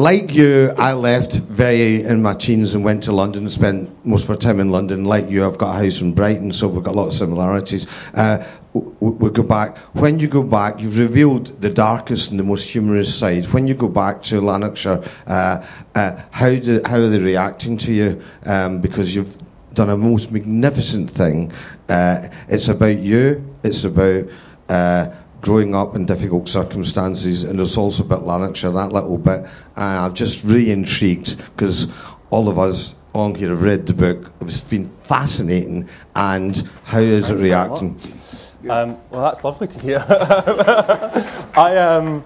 like 0.00 0.34
you, 0.34 0.72
I 0.78 0.94
left 0.94 1.34
very 1.34 2.02
in 2.02 2.22
my 2.22 2.34
teens 2.34 2.74
and 2.74 2.82
went 2.82 3.02
to 3.04 3.12
London 3.12 3.42
and 3.42 3.52
spent 3.52 4.04
most 4.04 4.24
of 4.24 4.30
our 4.30 4.36
time 4.36 4.58
in 4.58 4.70
London. 4.70 5.04
Like 5.04 5.28
you, 5.28 5.46
I've 5.46 5.58
got 5.58 5.76
a 5.76 5.84
house 5.84 6.00
in 6.00 6.14
Brighton, 6.14 6.52
so 6.52 6.68
we've 6.68 6.82
got 6.82 6.94
a 6.94 6.98
lot 6.98 7.08
of 7.08 7.12
similarities. 7.12 7.86
Uh, 8.14 8.46
we 8.72 9.30
go 9.30 9.42
back. 9.42 9.76
When 9.94 10.18
you 10.18 10.26
go 10.26 10.42
back, 10.42 10.80
you've 10.80 10.98
revealed 10.98 11.60
the 11.60 11.70
darkest 11.70 12.30
and 12.30 12.40
the 12.40 12.44
most 12.44 12.70
humorous 12.70 13.14
side. 13.14 13.46
When 13.46 13.66
you 13.66 13.74
go 13.74 13.88
back 13.88 14.22
to 14.24 14.40
Lanarkshire, 14.40 15.04
uh, 15.26 15.66
uh, 15.94 16.22
how, 16.30 16.54
do, 16.54 16.80
how 16.86 16.96
are 16.96 17.08
they 17.08 17.18
reacting 17.18 17.76
to 17.78 17.92
you? 17.92 18.22
Um, 18.46 18.80
because 18.80 19.14
you've 19.14 19.36
done 19.74 19.90
a 19.90 19.96
most 19.96 20.32
magnificent 20.32 21.10
thing. 21.10 21.52
Uh, 21.88 22.28
it's 22.48 22.68
about 22.68 22.98
you. 22.98 23.44
It's 23.62 23.84
about 23.84 24.24
uh, 24.68 25.14
growing 25.40 25.74
up 25.74 25.96
in 25.96 26.06
difficult 26.06 26.48
circumstances, 26.48 27.44
and 27.44 27.60
it's 27.60 27.76
also 27.76 28.04
about 28.04 28.26
Lanarkshire, 28.26 28.70
that 28.70 28.92
little 28.92 29.18
bit. 29.18 29.44
Uh, 29.76 30.06
I'm 30.06 30.14
just 30.14 30.44
really 30.44 30.70
intrigued 30.70 31.38
because 31.38 31.90
all 32.30 32.48
of 32.48 32.58
us 32.58 32.94
on 33.14 33.34
here 33.34 33.50
have 33.50 33.62
read 33.62 33.86
the 33.86 33.94
book. 33.94 34.32
It's 34.40 34.60
been 34.60 34.88
fascinating. 35.02 35.88
And 36.14 36.68
how 36.84 37.00
is 37.00 37.30
it 37.30 37.36
reacting? 37.36 37.98
Um, 38.68 38.98
well, 39.10 39.22
that's 39.22 39.42
lovely 39.42 39.66
to 39.68 39.80
hear. 39.80 40.04
I, 41.56 41.76
um, 41.78 42.24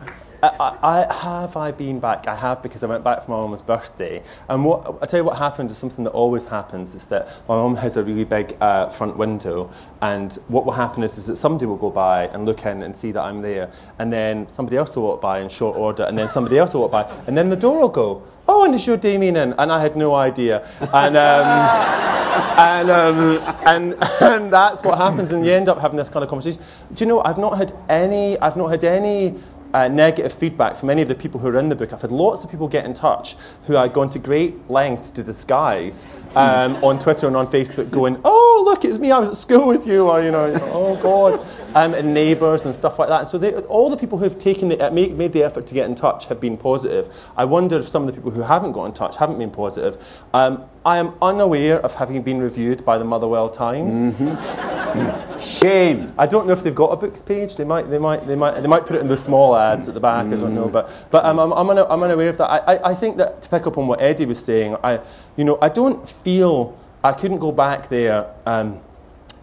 I, 0.48 0.76
I, 0.82 1.14
have 1.14 1.56
I 1.56 1.70
been 1.70 2.00
back? 2.00 2.28
I 2.28 2.34
have 2.34 2.62
because 2.62 2.82
I 2.82 2.86
went 2.86 3.02
back 3.02 3.24
for 3.24 3.30
my 3.30 3.40
mum's 3.40 3.62
birthday. 3.62 4.22
And 4.48 4.64
what 4.64 4.98
I 5.00 5.06
tell 5.06 5.20
you 5.20 5.24
what 5.24 5.38
happened 5.38 5.70
is 5.70 5.78
something 5.78 6.04
that 6.04 6.10
always 6.10 6.44
happens 6.44 6.94
is 6.94 7.06
that 7.06 7.28
my 7.48 7.54
mum 7.56 7.76
has 7.76 7.96
a 7.96 8.02
really 8.02 8.24
big 8.24 8.56
uh, 8.60 8.88
front 8.88 9.16
window, 9.16 9.70
and 10.02 10.34
what 10.48 10.64
will 10.64 10.72
happen 10.72 11.02
is, 11.02 11.16
is 11.18 11.26
that 11.26 11.36
somebody 11.36 11.66
will 11.66 11.76
go 11.76 11.90
by 11.90 12.26
and 12.28 12.44
look 12.44 12.66
in 12.66 12.82
and 12.82 12.94
see 12.94 13.12
that 13.12 13.22
I'm 13.22 13.42
there, 13.42 13.70
and 13.98 14.12
then 14.12 14.48
somebody 14.48 14.76
else 14.76 14.96
will 14.96 15.04
walk 15.04 15.20
by 15.20 15.40
in 15.40 15.48
short 15.48 15.76
order, 15.76 16.04
and 16.04 16.16
then 16.18 16.28
somebody 16.28 16.58
else 16.58 16.74
will 16.74 16.82
walk 16.82 16.92
by, 16.92 17.10
and 17.26 17.36
then 17.36 17.48
the 17.48 17.56
door 17.56 17.80
will 17.80 17.88
go. 17.88 18.22
Oh, 18.46 18.64
and 18.64 18.74
is 18.74 18.86
your 18.86 18.98
Damian 18.98 19.36
in? 19.36 19.54
And 19.54 19.72
I 19.72 19.80
had 19.80 19.96
no 19.96 20.14
idea. 20.14 20.68
And, 20.92 21.16
um, 21.16 21.46
and, 22.58 22.90
um, 22.90 23.56
and, 23.66 23.96
and 24.20 24.52
that's 24.52 24.82
what 24.82 24.98
happens, 24.98 25.32
and 25.32 25.46
you 25.46 25.52
end 25.52 25.68
up 25.68 25.78
having 25.80 25.96
this 25.96 26.10
kind 26.10 26.22
of 26.22 26.28
conversation. 26.28 26.62
Do 26.92 27.04
you 27.04 27.08
know, 27.08 27.22
I've 27.22 27.38
not 27.38 27.56
had 27.56 27.72
any, 27.88 28.38
I've 28.40 28.56
not 28.56 28.68
had 28.68 28.84
any 28.84 29.34
uh, 29.74 29.88
negative 29.88 30.32
feedback 30.32 30.76
from 30.76 30.88
any 30.88 31.02
of 31.02 31.08
the 31.08 31.14
people 31.14 31.40
who 31.40 31.48
are 31.48 31.58
in 31.58 31.68
the 31.68 31.74
book. 31.74 31.92
I've 31.92 32.00
had 32.00 32.12
lots 32.12 32.44
of 32.44 32.50
people 32.50 32.68
get 32.68 32.86
in 32.86 32.94
touch 32.94 33.36
who 33.64 33.76
I've 33.76 33.92
gone 33.92 34.08
to 34.10 34.20
great 34.20 34.70
lengths 34.70 35.10
to 35.10 35.24
disguise 35.24 36.06
um, 36.36 36.76
on 36.76 36.98
Twitter 36.98 37.26
and 37.26 37.36
on 37.36 37.48
Facebook, 37.48 37.90
going, 37.90 38.20
"Oh, 38.24 38.62
look, 38.64 38.84
it's 38.84 38.98
me. 38.98 39.10
I 39.10 39.18
was 39.18 39.30
at 39.30 39.36
school 39.36 39.68
with 39.68 39.86
you," 39.86 40.08
or 40.08 40.22
you 40.22 40.30
know, 40.30 40.52
"Oh 40.72 40.96
God," 40.96 41.44
um, 41.74 41.94
and 41.94 42.14
neighbours 42.14 42.64
and 42.64 42.74
stuff 42.74 42.98
like 42.98 43.08
that. 43.08 43.20
And 43.20 43.28
so 43.28 43.38
they, 43.38 43.54
all 43.54 43.90
the 43.90 43.96
people 43.96 44.18
who've 44.18 44.38
taken 44.38 44.68
the, 44.68 44.90
made, 44.90 45.16
made 45.16 45.32
the 45.32 45.42
effort 45.42 45.66
to 45.66 45.74
get 45.74 45.88
in 45.88 45.94
touch 45.94 46.26
have 46.26 46.40
been 46.40 46.56
positive. 46.56 47.12
I 47.36 47.44
wonder 47.44 47.78
if 47.78 47.88
some 47.88 48.02
of 48.02 48.06
the 48.08 48.12
people 48.14 48.30
who 48.30 48.42
haven't 48.42 48.72
got 48.72 48.84
in 48.86 48.92
touch 48.92 49.16
haven't 49.16 49.38
been 49.38 49.50
positive. 49.50 49.96
Um, 50.32 50.64
I 50.86 50.98
am 50.98 51.14
unaware 51.22 51.80
of 51.80 51.94
having 51.94 52.22
been 52.22 52.40
reviewed 52.40 52.84
by 52.84 52.98
the 52.98 53.04
Motherwell 53.04 53.48
Times. 53.48 54.12
Mm-hmm. 54.12 55.38
Shame. 55.40 56.12
I 56.16 56.26
don't 56.26 56.46
know 56.46 56.52
if 56.52 56.62
they've 56.62 56.74
got 56.74 56.92
a 56.92 56.96
books 56.96 57.22
page. 57.22 57.56
They 57.56 57.64
might, 57.64 57.90
they 57.90 57.98
might, 57.98 58.26
they 58.26 58.36
might, 58.36 58.60
they 58.60 58.68
might 58.68 58.86
put 58.86 58.96
it 58.96 59.02
in 59.02 59.08
the 59.08 59.16
small 59.16 59.56
ads 59.56 59.88
at 59.88 59.94
the 59.94 60.00
back. 60.00 60.26
Mm. 60.26 60.34
I 60.34 60.36
don't 60.36 60.54
know, 60.54 60.68
but 60.68 60.90
but 61.10 61.24
um, 61.24 61.40
I'm, 61.40 61.52
I'm, 61.52 61.70
una- 61.70 61.86
I'm 61.86 62.02
unaware 62.02 62.28
of 62.28 62.38
that. 62.38 62.50
I, 62.50 62.74
I, 62.74 62.90
I 62.90 62.94
think 62.94 63.16
that 63.16 63.42
to 63.42 63.48
pick 63.48 63.66
up 63.66 63.76
on 63.78 63.86
what 63.86 64.00
Eddie 64.00 64.26
was 64.26 64.44
saying, 64.44 64.76
I, 64.84 65.00
you 65.36 65.44
know, 65.44 65.58
I 65.60 65.68
don't 65.68 66.08
feel 66.08 66.78
I 67.02 67.12
couldn't 67.12 67.38
go 67.38 67.52
back 67.52 67.88
there 67.88 68.26
um, 68.46 68.80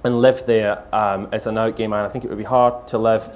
and 0.04 0.22
live 0.22 0.46
there 0.46 0.84
um, 0.94 1.28
as 1.32 1.48
an 1.48 1.58
out 1.58 1.76
gay 1.76 1.88
man. 1.88 2.06
I 2.06 2.10
think 2.10 2.24
it 2.24 2.30
would 2.30 2.38
be 2.38 2.44
hard 2.44 2.88
to 2.88 2.98
live 2.98 3.30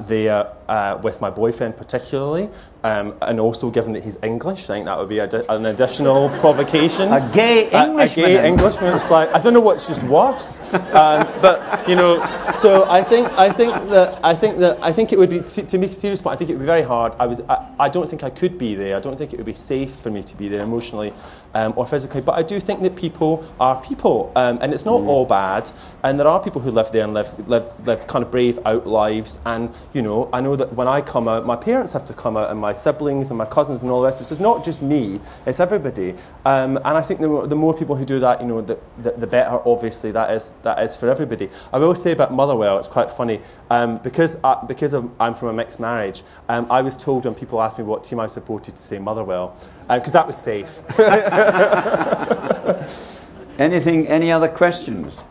there 0.00 0.52
uh, 0.68 0.98
with 1.02 1.20
my 1.20 1.30
boyfriend 1.30 1.76
particularly, 1.76 2.48
um, 2.84 3.14
and 3.22 3.40
also 3.40 3.70
given 3.70 3.92
that 3.92 4.04
he's 4.04 4.16
English, 4.22 4.70
I 4.70 4.74
think 4.74 4.86
that 4.86 4.98
would 4.98 5.08
be 5.08 5.18
a, 5.18 5.28
an 5.48 5.66
additional 5.66 6.28
provocation. 6.40 7.12
A 7.12 7.30
gay 7.34 7.70
Englishman. 7.70 7.98
A, 7.98 8.02
a 8.02 8.08
gay 8.08 8.48
Englishman. 8.48 8.94
It's 8.94 9.10
like 9.10 9.32
I 9.34 9.40
don't 9.40 9.54
know 9.54 9.60
what's 9.60 9.86
just 9.86 10.04
worse, 10.04 10.60
um, 10.72 11.26
but 11.42 11.88
you 11.88 11.96
know. 11.96 12.18
So 12.52 12.88
I 12.88 13.02
think 13.02 13.28
I 13.32 13.50
think 13.50 13.72
that 13.90 14.20
I 14.24 14.34
think 14.34 14.58
that 14.58 14.78
I 14.82 14.92
think 14.92 15.12
it 15.12 15.18
would 15.18 15.30
be 15.30 15.40
to 15.40 15.78
make 15.78 15.90
a 15.90 15.94
serious 15.94 16.22
point. 16.22 16.34
I 16.34 16.38
think 16.38 16.50
it 16.50 16.54
would 16.54 16.60
be 16.60 16.66
very 16.66 16.82
hard. 16.82 17.14
I 17.18 17.26
was 17.26 17.40
I, 17.48 17.66
I 17.78 17.88
don't 17.88 18.08
think 18.08 18.22
I 18.22 18.30
could 18.30 18.58
be 18.58 18.74
there. 18.74 18.96
I 18.96 19.00
don't 19.00 19.16
think 19.16 19.32
it 19.32 19.36
would 19.36 19.46
be 19.46 19.54
safe 19.54 19.94
for 19.94 20.10
me 20.10 20.22
to 20.22 20.36
be 20.36 20.48
there 20.48 20.62
emotionally 20.62 21.12
um, 21.54 21.72
or 21.76 21.86
physically. 21.86 22.20
But 22.20 22.38
I 22.38 22.42
do 22.42 22.60
think 22.60 22.82
that 22.82 22.96
people 22.96 23.44
are 23.60 23.80
people, 23.82 24.32
um, 24.36 24.58
and 24.60 24.72
it's 24.72 24.84
not 24.84 25.00
mm. 25.00 25.06
all 25.06 25.24
bad. 25.24 25.70
And 26.02 26.18
there 26.18 26.28
are 26.28 26.40
people 26.40 26.60
who 26.60 26.70
live 26.70 26.92
there 26.92 27.04
and 27.04 27.14
live 27.14 27.48
live 27.48 27.86
live 27.86 28.06
kind 28.06 28.24
of 28.24 28.30
brave 28.30 28.58
out 28.64 28.86
lives. 28.86 29.40
And 29.46 29.72
you 29.92 30.02
know, 30.02 30.28
I 30.32 30.40
know 30.40 30.56
that 30.58 30.72
when 30.74 30.86
I 30.86 31.00
come 31.00 31.28
out, 31.28 31.46
my 31.46 31.56
parents 31.56 31.92
have 31.94 32.04
to 32.06 32.12
come 32.12 32.36
out, 32.36 32.50
and 32.50 32.60
my 32.60 32.72
siblings 32.72 33.30
and 33.30 33.38
my 33.38 33.46
cousins 33.46 33.82
and 33.82 33.90
all 33.90 34.00
the 34.00 34.06
rest. 34.06 34.24
So 34.24 34.32
it's 34.32 34.40
not 34.40 34.64
just 34.64 34.82
me; 34.82 35.20
it's 35.46 35.60
everybody. 35.60 36.14
Um, 36.44 36.76
and 36.76 36.88
I 36.88 37.00
think 37.00 37.20
the 37.20 37.28
more, 37.28 37.46
the 37.46 37.56
more 37.56 37.74
people 37.74 37.96
who 37.96 38.04
do 38.04 38.20
that, 38.20 38.40
you 38.40 38.46
know, 38.46 38.60
the, 38.60 38.78
the, 38.98 39.12
the, 39.12 39.26
better. 39.26 39.60
Obviously, 39.66 40.10
that 40.12 40.30
is 40.30 40.52
that 40.62 40.82
is 40.82 40.96
for 40.96 41.08
everybody. 41.08 41.48
I 41.72 41.78
will 41.78 41.94
say 41.94 42.12
about 42.12 42.32
Motherwell, 42.32 42.78
it's 42.78 42.88
quite 42.88 43.10
funny 43.10 43.40
um, 43.70 43.98
because 43.98 44.38
I, 44.44 44.62
because 44.66 44.92
of, 44.92 45.10
I'm 45.20 45.34
from 45.34 45.48
a 45.48 45.52
mixed 45.52 45.80
marriage. 45.80 46.22
Um, 46.48 46.66
I 46.70 46.82
was 46.82 46.96
told 46.96 47.24
when 47.24 47.34
people 47.34 47.62
asked 47.62 47.78
me 47.78 47.84
what 47.84 48.04
team 48.04 48.20
I 48.20 48.26
supported 48.26 48.76
to 48.76 48.82
say 48.82 48.98
Motherwell 48.98 49.56
because 49.88 50.14
uh, 50.14 50.20
that 50.22 50.26
was 50.26 50.36
safe. 50.36 50.82
Anything? 53.58 54.06
Any 54.06 54.30
other 54.30 54.48
questions? 54.48 55.24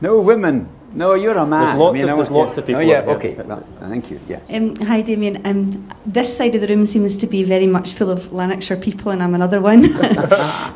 No 0.00 0.20
women. 0.20 0.68
No, 0.94 1.14
you're 1.14 1.36
a 1.36 1.46
man. 1.46 1.66
There's 1.66 1.78
lots, 1.78 2.00
of, 2.00 2.06
there's 2.06 2.30
lots 2.30 2.58
of 2.58 2.66
people. 2.66 2.80
Oh, 2.80 2.84
yeah, 2.84 3.00
okay. 3.00 3.34
Well, 3.34 3.66
thank 3.80 4.10
you. 4.10 4.20
Yeah. 4.28 4.40
Um, 4.50 4.76
hi, 4.76 5.00
Damian. 5.02 5.44
Um, 5.46 5.90
this 6.04 6.36
side 6.36 6.54
of 6.54 6.60
the 6.60 6.68
room 6.68 6.86
seems 6.86 7.16
to 7.18 7.26
be 7.26 7.42
very 7.42 7.66
much 7.66 7.92
full 7.92 8.10
of 8.10 8.32
Lanarkshire 8.32 8.76
people, 8.76 9.10
and 9.10 9.22
I'm 9.22 9.34
another 9.34 9.60
one. 9.60 9.84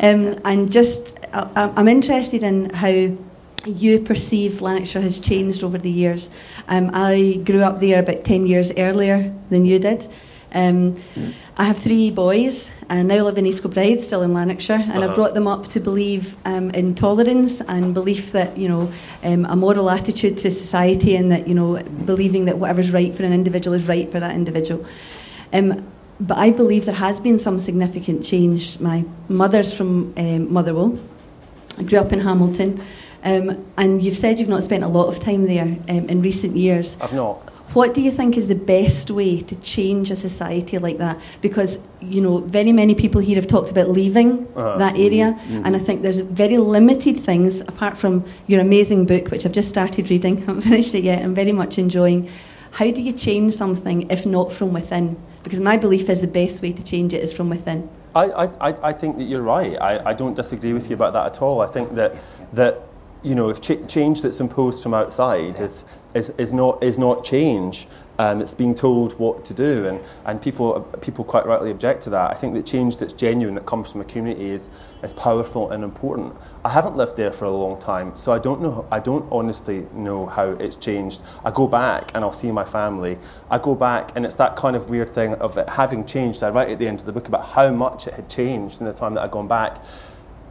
um, 0.01 0.41
and 0.45 0.71
just, 0.71 1.17
I, 1.33 1.73
I'm 1.77 1.89
interested 1.89 2.43
in 2.43 2.71
how 2.71 3.17
you 3.67 4.01
perceive 4.01 4.61
Lanarkshire 4.63 5.03
has 5.03 5.21
changed 5.21 5.63
over 5.63 5.79
the 5.79 5.91
years. 5.91 6.31
Um, 6.69 6.91
I 6.95 7.41
grew 7.45 7.61
up 7.61 7.81
there 7.81 8.01
about 8.01 8.25
10 8.25 8.47
years 8.47 8.73
earlier 8.77 9.35
than 9.51 9.65
you 9.65 9.79
did. 9.79 10.03
Um, 10.53 10.93
mm. 11.15 11.35
I 11.57 11.65
have 11.65 11.79
three 11.79 12.11
boys 12.11 12.71
and 12.89 13.09
now 13.09 13.23
live 13.23 13.39
in 13.39 13.47
East 13.47 13.63
Kilbride, 13.63 14.01
still 14.01 14.23
in 14.23 14.33
Lanarkshire, 14.33 14.75
and 14.75 15.03
uh-huh. 15.03 15.13
I 15.13 15.15
brought 15.15 15.35
them 15.35 15.47
up 15.47 15.67
to 15.69 15.81
believe 15.81 16.37
um, 16.45 16.71
in 16.71 16.95
tolerance 16.95 17.61
and 17.63 17.93
belief 17.93 18.33
that, 18.33 18.57
you 18.57 18.69
know, 18.69 18.93
um, 19.25 19.45
a 19.47 19.57
moral 19.57 19.91
attitude 19.91 20.39
to 20.39 20.51
society 20.51 21.17
and 21.17 21.31
that, 21.33 21.49
you 21.49 21.55
know, 21.55 21.83
believing 22.05 22.45
that 22.45 22.59
whatever's 22.59 22.93
right 22.93 23.15
for 23.15 23.25
an 23.25 23.33
individual 23.33 23.75
is 23.75 23.89
right 23.89 24.11
for 24.11 24.21
that 24.21 24.35
individual. 24.35 24.87
Um, 25.53 25.85
but 26.21 26.39
I 26.39 26.51
believe 26.51 26.87
there 26.87 26.95
has 26.95 27.21
been 27.21 27.39
some 27.39 27.61
significant 27.61 28.25
change. 28.25 28.81
My 28.81 29.05
mother's 29.29 29.75
from 29.75 30.15
um, 30.17 30.53
Motherwell. 30.53 30.99
I 31.79 31.83
grew 31.83 31.99
up 31.99 32.13
in 32.13 32.21
Hamilton. 32.21 32.83
Um, 33.25 33.67
and 33.77 34.03
you've 34.03 34.17
said 34.17 34.39
you've 34.39 34.49
not 34.49 34.63
spent 34.63 34.85
a 34.85 34.89
lot 34.89 35.09
of 35.09 35.19
time 35.19 35.47
there 35.47 35.65
um, 35.65 36.09
in 36.09 36.23
recent 36.23 36.57
years. 36.57 36.97
I've 37.01 37.13
not. 37.13 37.43
What 37.73 37.95
do 37.95 38.01
you 38.01 38.11
think 38.11 38.37
is 38.37 38.49
the 38.49 38.55
best 38.55 39.11
way 39.11 39.43
to 39.43 39.57
change 39.57 40.11
a 40.11 40.17
society 40.17 40.79
like 40.79 40.99
that? 40.99 41.21
Because, 41.41 41.79
you 42.01 42.21
know, 42.21 42.39
very 42.39 42.73
many 42.73 42.95
people 42.95 43.21
here 43.21 43.37
have 43.37 43.47
talked 43.47 43.71
about 43.71 43.91
leaving 43.91 44.47
uh-huh. 44.55 44.79
that 44.79 44.95
area, 44.97 45.39
mm-hmm. 45.39 45.63
and 45.65 45.77
I 45.77 45.79
think 45.79 46.03
there's 46.03 46.21
very 46.21 46.57
limited 46.59 47.19
things, 47.19 47.61
apart 47.61 47.99
from 47.99 48.25
your 48.47 48.61
amazing 48.61 49.05
book, 49.07 49.31
which 49.31 49.45
I've 49.45 49.53
just 49.53 49.69
started 49.69 50.09
reading, 50.11 50.39
I 50.39 50.41
haven't 50.47 50.63
finished 50.63 50.95
it 50.95 51.05
yet, 51.05 51.23
I'm 51.23 51.35
very 51.35 51.53
much 51.53 51.79
enjoying. 51.79 52.31
How 52.73 52.91
do 52.91 53.03
you 53.03 53.13
change 53.13 53.53
something 53.53 54.11
if 54.11 54.25
not 54.25 54.53
from 54.53 54.73
within? 54.73 55.17
Because 55.43 55.61
my 55.61 55.77
belief 55.77 56.09
is 56.09 56.21
the 56.21 56.27
best 56.27 56.63
way 56.63 56.73
to 56.73 56.83
change 56.83 57.15
it 57.15 57.23
is 57.23 57.33
from 57.33 57.51
within. 57.51 57.89
I, 58.15 58.49
I, 58.61 58.89
I 58.89 58.93
think 58.93 59.19
that 59.19 59.25
you're 59.25 59.43
right. 59.43 59.77
I, 59.81 60.11
I 60.11 60.13
don't 60.15 60.35
disagree 60.35 60.73
with 60.73 60.89
you 60.89 60.97
about 60.97 61.13
that 61.13 61.27
at 61.27 61.43
all. 61.43 61.61
I 61.61 61.67
think 61.67 61.95
that, 61.95 62.15
that 62.55 62.81
you 63.23 63.35
know, 63.35 63.51
if 63.51 63.61
ch- 63.61 63.87
change 63.89 64.23
that's 64.23 64.41
imposed 64.41 64.83
from 64.83 64.95
outside 64.95 65.61
is, 65.61 65.85
is, 66.17 66.31
is, 66.31 66.53
not, 66.53 66.83
is 66.83 66.99
not 66.99 67.25
change, 67.25 67.87
um, 68.19 68.41
it's 68.41 68.55
being 68.55 68.75
told 68.75 69.19
what 69.19 69.45
to 69.45 69.55
do, 69.55 69.87
and, 69.87 70.01
and 70.25 70.41
people, 70.41 70.81
people 71.03 71.25
quite 71.25 71.45
rightly 71.45 71.71
object 71.71 72.03
to 72.03 72.11
that. 72.11 72.31
I 72.31 72.35
think 72.35 72.55
the 72.55 72.63
change 72.63 72.97
that's 72.97 73.13
genuine, 73.13 73.55
that 73.57 73.67
comes 73.67 73.93
from 73.93 74.01
a 74.01 74.05
community, 74.05 74.47
is, 74.47 74.71
is 75.03 75.13
powerful 75.13 75.71
and 75.71 75.85
important. 75.85 76.35
I 76.65 76.71
haven't 76.71 76.97
lived 76.97 77.17
there 77.17 77.31
for 77.31 77.45
a 77.45 77.51
long 77.51 77.79
time, 77.79 78.17
so 78.17 78.33
I 78.33 78.39
don't 78.39 78.63
know. 78.63 78.87
I 78.91 79.01
don't 79.01 79.31
honestly 79.31 79.87
know 79.93 80.25
how 80.27 80.49
it's 80.53 80.77
changed. 80.77 81.21
I 81.45 81.51
go 81.51 81.69
back 81.69 82.11
and 82.15 82.25
I'll 82.25 82.33
see 82.33 82.51
my 82.51 82.65
family. 82.65 83.19
I 83.51 83.59
go 83.59 83.75
back, 83.75 84.17
and 84.17 84.25
it's 84.25 84.37
that 84.37 84.57
kind 84.57 84.77
of 84.77 84.89
weird 84.89 85.11
thing 85.11 85.35
of 85.35 85.59
it 85.59 85.69
having 85.69 86.07
changed. 86.07 86.43
I 86.43 86.49
write 86.49 86.71
at 86.71 86.79
the 86.79 86.89
end 86.89 87.01
of 87.01 87.07
the 87.07 87.13
book 87.13 87.29
about 87.29 87.45
how 87.45 87.71
much 87.71 88.07
it 88.07 88.15
had 88.15 88.31
changed 88.31 88.81
in 88.81 88.87
the 88.87 88.95
time 88.95 89.13
that 89.15 89.25
I'd 89.25 89.31
gone 89.31 89.49
back 89.49 89.83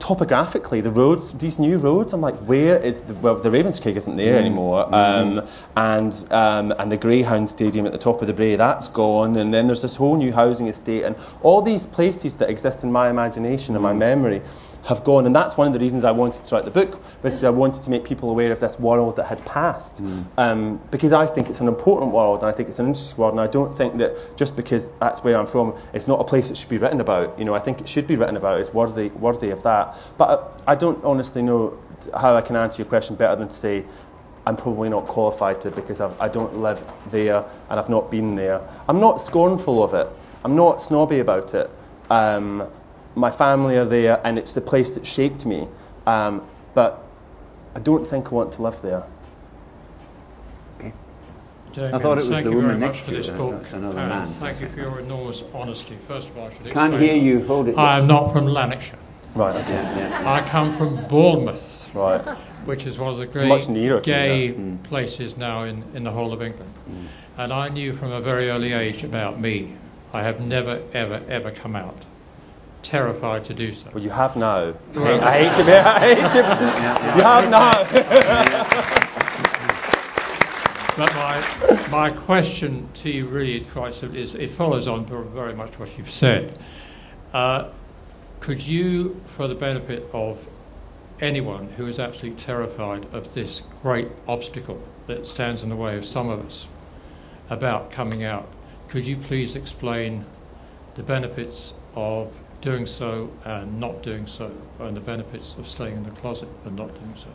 topographically, 0.05 0.81
the 0.81 0.89
roads, 0.91 1.33
these 1.33 1.57
new 1.57 1.79
roads, 1.79 2.13
I'm 2.13 2.21
like, 2.21 2.35
where 2.41 2.77
is 2.77 3.01
the, 3.01 3.15
well, 3.15 3.33
the 3.33 3.49
Ravenscraig 3.49 3.95
isn't 3.95 4.15
there 4.15 4.35
mm. 4.35 4.39
anymore, 4.39 4.85
mm. 4.85 4.93
um, 4.93 5.47
and 5.75 6.31
um, 6.31 6.71
and 6.77 6.91
the 6.91 6.97
Greyhound 6.97 7.49
Stadium 7.49 7.87
at 7.87 7.91
the 7.91 7.97
top 7.97 8.21
of 8.21 8.27
the 8.27 8.33
Brae, 8.33 8.55
that's 8.55 8.87
gone, 8.87 9.35
and 9.35 9.51
then 9.51 9.65
there's 9.65 9.81
this 9.81 9.95
whole 9.95 10.15
new 10.15 10.31
housing 10.31 10.67
estate, 10.67 11.01
and 11.03 11.15
all 11.41 11.59
these 11.59 11.87
places 11.87 12.35
that 12.35 12.51
exist 12.51 12.83
in 12.83 12.91
my 12.91 13.09
imagination 13.09 13.73
and 13.75 13.81
my 13.81 13.93
mm. 13.93 13.97
memory 13.97 14.41
have 14.85 15.03
gone. 15.03 15.25
And 15.25 15.35
that's 15.35 15.57
one 15.57 15.67
of 15.67 15.73
the 15.73 15.79
reasons 15.79 16.03
I 16.03 16.11
wanted 16.11 16.45
to 16.45 16.55
write 16.55 16.65
the 16.65 16.71
book, 16.71 16.95
which 17.21 17.43
I 17.43 17.49
wanted 17.49 17.83
to 17.83 17.89
make 17.89 18.05
people 18.05 18.29
aware 18.29 18.51
of 18.51 18.59
this 18.59 18.79
world 18.79 19.15
that 19.15 19.25
had 19.25 19.43
passed. 19.45 20.01
Mm. 20.01 20.25
Um, 20.37 20.81
because 20.91 21.11
I 21.11 21.25
think 21.25 21.49
it's 21.49 21.59
an 21.59 21.67
important 21.67 22.11
world 22.11 22.41
and 22.41 22.49
I 22.49 22.51
think 22.51 22.69
it's 22.69 22.79
an 22.79 22.87
interesting 22.87 23.17
world. 23.17 23.33
And 23.33 23.41
I 23.41 23.47
don't 23.47 23.75
think 23.75 23.97
that 23.97 24.37
just 24.37 24.55
because 24.55 24.91
that's 24.97 25.23
where 25.23 25.37
I'm 25.37 25.47
from, 25.47 25.75
it's 25.93 26.07
not 26.07 26.21
a 26.21 26.23
place 26.23 26.49
that 26.49 26.57
should 26.57 26.69
be 26.69 26.77
written 26.77 27.01
about. 27.01 27.37
You 27.37 27.45
know, 27.45 27.55
I 27.55 27.59
think 27.59 27.81
it 27.81 27.89
should 27.89 28.07
be 28.07 28.15
written 28.15 28.37
about. 28.37 28.59
It's 28.59 28.73
worthy, 28.73 29.09
worthy 29.09 29.49
of 29.49 29.63
that. 29.63 29.97
But 30.17 30.61
I, 30.67 30.73
I 30.73 30.75
don't 30.75 31.03
honestly 31.03 31.41
know 31.41 31.77
how 32.19 32.35
I 32.35 32.41
can 32.41 32.55
answer 32.55 32.81
your 32.81 32.89
question 32.89 33.15
better 33.15 33.35
than 33.35 33.47
to 33.47 33.55
say, 33.55 33.85
I'm 34.45 34.55
probably 34.55 34.89
not 34.89 35.07
qualified 35.07 35.61
to 35.61 35.71
because 35.71 35.99
I've, 35.99 36.19
I 36.21 36.29
do 36.29 36.41
not 36.41 36.55
live 36.55 36.83
there 37.09 37.43
and 37.69 37.79
I've 37.79 37.89
not 37.89 38.11
been 38.11 38.35
there. 38.35 38.61
I'm 38.87 38.99
not 38.99 39.19
scornful 39.19 39.83
of 39.83 39.95
it. 39.95 40.07
I'm 40.43 40.55
not 40.55 40.79
snobby 40.79 41.19
about 41.19 41.55
it. 41.55 41.71
Um, 42.11 42.69
my 43.15 43.31
family 43.31 43.77
are 43.77 43.85
there, 43.85 44.21
and 44.23 44.37
it's 44.37 44.53
the 44.53 44.61
place 44.61 44.91
that 44.91 45.05
shaped 45.05 45.45
me. 45.45 45.67
Um, 46.05 46.45
but 46.73 47.03
I 47.75 47.79
don't 47.79 48.05
think 48.05 48.31
I 48.31 48.35
want 48.35 48.51
to 48.53 48.61
live 48.61 48.81
there. 48.81 49.03
Okay. 50.77 50.93
I 51.77 51.97
thought 51.97 52.17
it 52.17 52.27
was 52.27 52.43
the 52.43 52.51
woman 52.51 52.79
next 52.79 53.05
to 53.05 53.15
you. 53.15 53.31
Book, 53.31 53.65
another 53.71 53.95
man. 53.95 54.25
Thank 54.25 54.61
you 54.61 54.67
for 54.67 54.79
your 54.79 54.99
enormous 54.99 55.43
honesty. 55.53 55.97
First 56.07 56.29
of 56.29 56.37
all, 56.37 56.47
I 56.47 56.49
should 56.49 56.67
explain. 56.67 56.91
Can't 56.91 57.01
hear 57.01 57.15
you. 57.15 57.45
Hold 57.47 57.69
it. 57.69 57.77
I 57.77 57.97
am 57.97 58.07
not 58.07 58.31
from 58.31 58.47
Lanarkshire. 58.47 58.99
Right. 59.33 59.55
Okay. 59.55 59.73
Yeah. 59.73 60.23
I 60.25 60.47
come 60.47 60.77
from 60.77 61.07
Bournemouth. 61.07 61.89
Right. 61.93 62.25
Which 62.65 62.85
is 62.85 62.97
one 62.97 63.11
of 63.11 63.17
the 63.17 63.25
great 63.25 63.47
gay 64.03 64.53
mm. 64.53 64.81
places 64.83 65.37
now 65.37 65.63
in, 65.63 65.83
in 65.93 66.03
the 66.03 66.11
whole 66.11 66.33
of 66.33 66.41
England. 66.41 66.73
Mm. 66.89 67.07
And 67.37 67.53
I 67.53 67.69
knew 67.69 67.93
from 67.93 68.11
a 68.11 68.21
very 68.21 68.49
early 68.49 68.71
age 68.71 69.03
about 69.03 69.39
me. 69.39 69.75
I 70.13 70.23
have 70.23 70.39
never, 70.39 70.81
ever, 70.93 71.21
ever 71.27 71.51
come 71.51 71.75
out 71.75 72.05
terrified 72.85 73.43
to 73.45 73.53
do 73.53 73.71
so. 73.71 73.89
Well, 73.93 74.03
you 74.03 74.09
have 74.11 74.35
now. 74.35 74.73
I 74.95 75.43
hate 75.43 75.55
to 75.55 75.63
be. 75.65 75.71
I 75.71 75.99
hate 75.99 76.31
to. 76.31 76.37
you 77.17 77.23
have 77.23 77.49
now. 77.49 77.83
but 80.97 81.13
my 81.15 81.87
my 81.89 82.09
question 82.11 82.89
to 82.93 83.09
you 83.09 83.27
really 83.27 83.55
is 83.55 83.67
quite 83.67 83.93
simple. 83.93 84.17
Is 84.17 84.35
it 84.35 84.51
follows 84.51 84.87
on 84.87 85.05
very 85.05 85.55
much 85.55 85.79
what 85.79 85.97
you've 85.97 86.11
said. 86.11 86.57
Uh, 87.33 87.69
could 88.39 88.65
you, 88.65 89.21
for 89.25 89.47
the 89.47 89.55
benefit 89.55 90.07
of 90.13 90.47
anyone 91.19 91.69
who 91.77 91.87
is 91.87 91.99
absolutely 91.99 92.39
terrified 92.39 93.05
of 93.11 93.33
this 93.33 93.63
great 93.81 94.09
obstacle 94.27 94.81
that 95.07 95.25
stands 95.25 95.63
in 95.63 95.69
the 95.69 95.75
way 95.75 95.97
of 95.97 96.05
some 96.05 96.29
of 96.29 96.45
us 96.45 96.67
about 97.49 97.89
coming 97.89 98.23
out, 98.23 98.47
could 98.87 99.07
you 99.07 99.17
please 99.17 99.55
explain 99.55 100.25
the 100.93 101.03
benefits 101.03 101.73
of 101.95 102.31
doing 102.65 102.87
so 102.87 103.29
and 103.45 103.79
not 103.79 104.01
doing 104.01 104.25
so, 104.25 104.51
and 104.79 104.97
the 104.97 105.01
benefits 105.01 105.55
of 105.57 105.67
staying 105.67 105.95
in 105.95 106.03
the 106.03 106.09
closet 106.09 106.49
and 106.65 106.75
not 106.75 106.87
doing 106.87 107.13
so? 107.15 107.27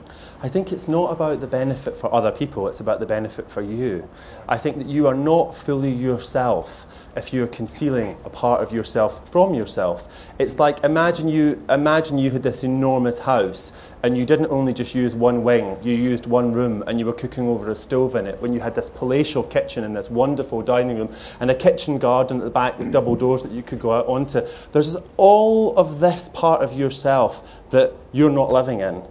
I 0.43 0.49
think 0.49 0.73
it's 0.73 0.89
not 0.89 1.13
about 1.13 1.41
the 1.41 1.47
benefit 1.47 1.97
for 1.97 2.13
other 2.13 2.33
people, 2.33 2.67
it's 2.67 2.81
about 2.81 2.99
the 2.99 3.07
benefit 3.07 3.49
for 3.49 3.63
you. 3.63 4.09
I 4.49 4.59
think 4.59 4.79
that 4.79 4.89
you 4.89 5.07
are 5.07 5.15
not 5.15 5.57
fully 5.57 5.93
yourself 5.93 6.87
if 7.17 7.33
you're 7.33 7.47
concealing 7.47 8.17
a 8.25 8.31
part 8.31 8.61
of 8.61 8.73
yourself 8.73 9.31
from 9.31 9.55
yourself. 9.55 10.09
It's 10.39 10.59
like 10.59 10.83
imagine 10.83 11.29
you 11.29 11.65
imagine 11.69 12.19
you 12.19 12.31
had 12.31 12.43
this 12.43 12.65
enormous 12.65 13.21
house 13.21 13.73
and 14.03 14.17
you 14.17 14.25
didn't 14.25 14.51
only 14.51 14.73
just 14.73 14.95
use 14.95 15.15
one 15.15 15.43
wing, 15.43 15.77
you 15.83 15.95
used 15.95 16.27
one 16.27 16.53
room 16.53 16.83
and 16.87 16.99
you 16.99 17.07
were 17.07 17.13
cooking 17.13 17.49
over 17.49 17.71
a 17.71 17.75
stove 17.75 18.15
in 18.15 18.27
it 18.27 18.41
when 18.41 18.53
you 18.53 18.61
had 18.61 18.75
this 18.75 18.89
palatial 18.91 19.43
kitchen 19.43 19.85
and 19.85 19.97
this 19.97 20.11
wonderful 20.11 20.63
dining 20.63 20.97
room 20.97 21.15
and 21.41 21.51
a 21.51 21.55
kitchen 21.55 21.99
garden 21.99 22.39
at 22.39 22.45
the 22.45 22.51
back 22.51 22.79
with 22.79 22.91
double 22.91 23.17
doors 23.17 23.43
that 23.43 23.53
you 23.53 23.63
could 23.63 23.79
go 23.79 23.93
out 23.93 24.07
onto. 24.07 24.41
There's 24.73 24.97
all 25.17 25.77
of 25.77 26.01
this 26.01 26.29
part 26.29 26.63
of 26.63 26.73
yourself 26.73 27.47
that 27.71 27.93
you're 28.13 28.31
not 28.31 28.51
living 28.53 28.81
in. 28.81 29.03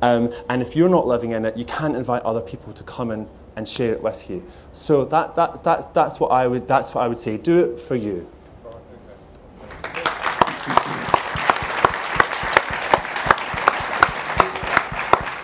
Um, 0.00 0.32
and 0.48 0.62
if 0.62 0.76
you're 0.76 0.88
not 0.88 1.06
living 1.06 1.32
in 1.32 1.44
it, 1.44 1.56
you 1.56 1.64
can't 1.64 1.96
invite 1.96 2.22
other 2.22 2.40
people 2.40 2.72
to 2.72 2.84
come 2.84 3.10
and 3.10 3.28
and 3.58 3.68
share 3.68 3.92
it 3.92 4.00
with 4.00 4.30
you. 4.30 4.42
So 4.72 5.04
that, 5.06 5.34
that, 5.34 5.64
that, 5.64 5.92
that's, 5.92 6.20
what 6.20 6.28
I 6.28 6.46
would, 6.46 6.68
that's 6.68 6.94
what 6.94 7.02
I 7.02 7.08
would 7.08 7.18
say. 7.18 7.36
Do 7.36 7.72
it 7.72 7.80
for 7.80 7.96
you. 7.96 8.28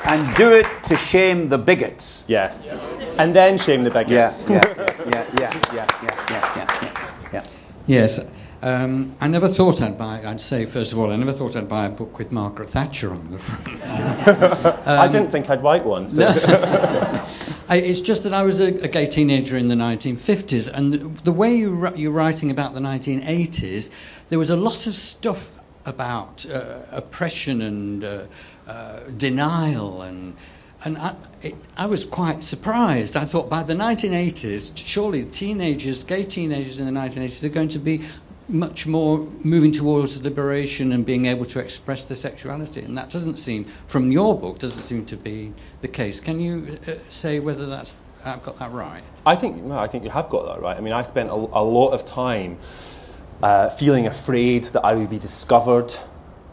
and 0.04 0.36
do 0.36 0.52
it 0.52 0.66
to 0.84 0.96
shame 0.96 1.48
the 1.48 1.58
bigots. 1.58 2.24
Yes. 2.26 2.70
And 3.18 3.34
then 3.34 3.58
shame 3.58 3.84
the 3.84 3.90
bigots. 3.90 4.42
Yeah, 4.48 4.60
yeah, 4.68 5.30
yeah, 5.40 5.60
yeah, 5.72 5.86
yeah, 6.02 7.30
yeah, 7.32 7.46
Yes. 7.86 8.20
Um, 8.64 9.14
I 9.20 9.28
never 9.28 9.46
thought 9.46 9.82
I'd 9.82 9.98
buy, 9.98 10.24
I'd 10.24 10.40
say, 10.40 10.64
first 10.64 10.92
of 10.92 10.98
all, 10.98 11.12
I 11.12 11.16
never 11.16 11.32
thought 11.32 11.54
I'd 11.54 11.68
buy 11.68 11.84
a 11.84 11.90
book 11.90 12.16
with 12.16 12.32
Margaret 12.32 12.70
Thatcher 12.70 13.10
on 13.10 13.30
the 13.30 13.38
front. 13.38 13.82
I 14.88 15.06
didn't 15.06 15.30
think 15.30 15.50
I'd 15.50 15.62
write 15.62 15.84
one. 15.84 16.04
it's 17.68 18.00
just 18.00 18.24
that 18.24 18.32
I 18.32 18.42
was 18.42 18.60
a, 18.60 18.72
gay 18.88 19.04
teenager 19.04 19.58
in 19.58 19.68
the 19.68 19.74
1950s, 19.74 20.72
and 20.72 21.14
the 21.18 21.32
way 21.32 21.54
you 21.54 21.92
you're 21.94 22.10
writing 22.10 22.50
about 22.50 22.72
the 22.72 22.80
1980s, 22.80 23.90
there 24.30 24.38
was 24.38 24.48
a 24.48 24.56
lot 24.56 24.86
of 24.86 24.94
stuff 24.94 25.60
about 25.84 26.46
uh, 26.46 26.78
oppression 26.90 27.60
and 27.60 28.04
uh, 28.04 28.22
uh, 28.66 29.00
denial 29.16 30.02
and 30.02 30.36
and 30.84 30.98
I, 30.98 31.14
it, 31.40 31.54
I, 31.78 31.86
was 31.86 32.04
quite 32.04 32.42
surprised. 32.42 33.16
I 33.16 33.24
thought 33.24 33.48
by 33.48 33.62
the 33.62 33.72
1980s, 33.72 34.72
surely 34.76 35.24
teenagers, 35.24 36.04
gay 36.04 36.24
teenagers 36.24 36.78
in 36.78 36.84
the 36.84 36.92
1980s, 36.92 37.42
are 37.42 37.48
going 37.48 37.68
to 37.68 37.78
be 37.78 38.02
much 38.48 38.86
more 38.86 39.20
moving 39.42 39.72
towards 39.72 40.22
liberation 40.22 40.92
and 40.92 41.06
being 41.06 41.24
able 41.24 41.46
to 41.46 41.58
express 41.58 42.08
their 42.08 42.16
sexuality. 42.16 42.82
And 42.82 42.98
that 42.98 43.08
doesn't 43.08 43.38
seem, 43.38 43.64
from 43.86 44.12
your 44.12 44.38
book, 44.38 44.58
doesn't 44.58 44.82
seem 44.82 45.06
to 45.06 45.16
be 45.16 45.54
the 45.80 45.88
case. 45.88 46.20
Can 46.20 46.38
you 46.38 46.78
uh, 46.86 46.92
say 47.08 47.40
whether 47.40 47.64
that's 47.64 48.00
I've 48.24 48.42
got 48.42 48.58
that 48.58 48.72
right? 48.72 49.02
I 49.26 49.34
think 49.34 49.62
well, 49.62 49.78
I 49.78 49.86
think 49.86 50.04
you 50.04 50.10
have 50.10 50.28
got 50.28 50.46
that 50.46 50.62
right. 50.62 50.76
I 50.76 50.80
mean, 50.80 50.92
I 50.92 51.02
spent 51.02 51.30
a, 51.30 51.34
a 51.34 51.64
lot 51.64 51.90
of 51.90 52.04
time 52.04 52.58
uh, 53.42 53.68
feeling 53.68 54.06
afraid 54.06 54.64
that 54.64 54.84
I 54.84 54.94
would 54.94 55.10
be 55.10 55.18
discovered 55.18 55.94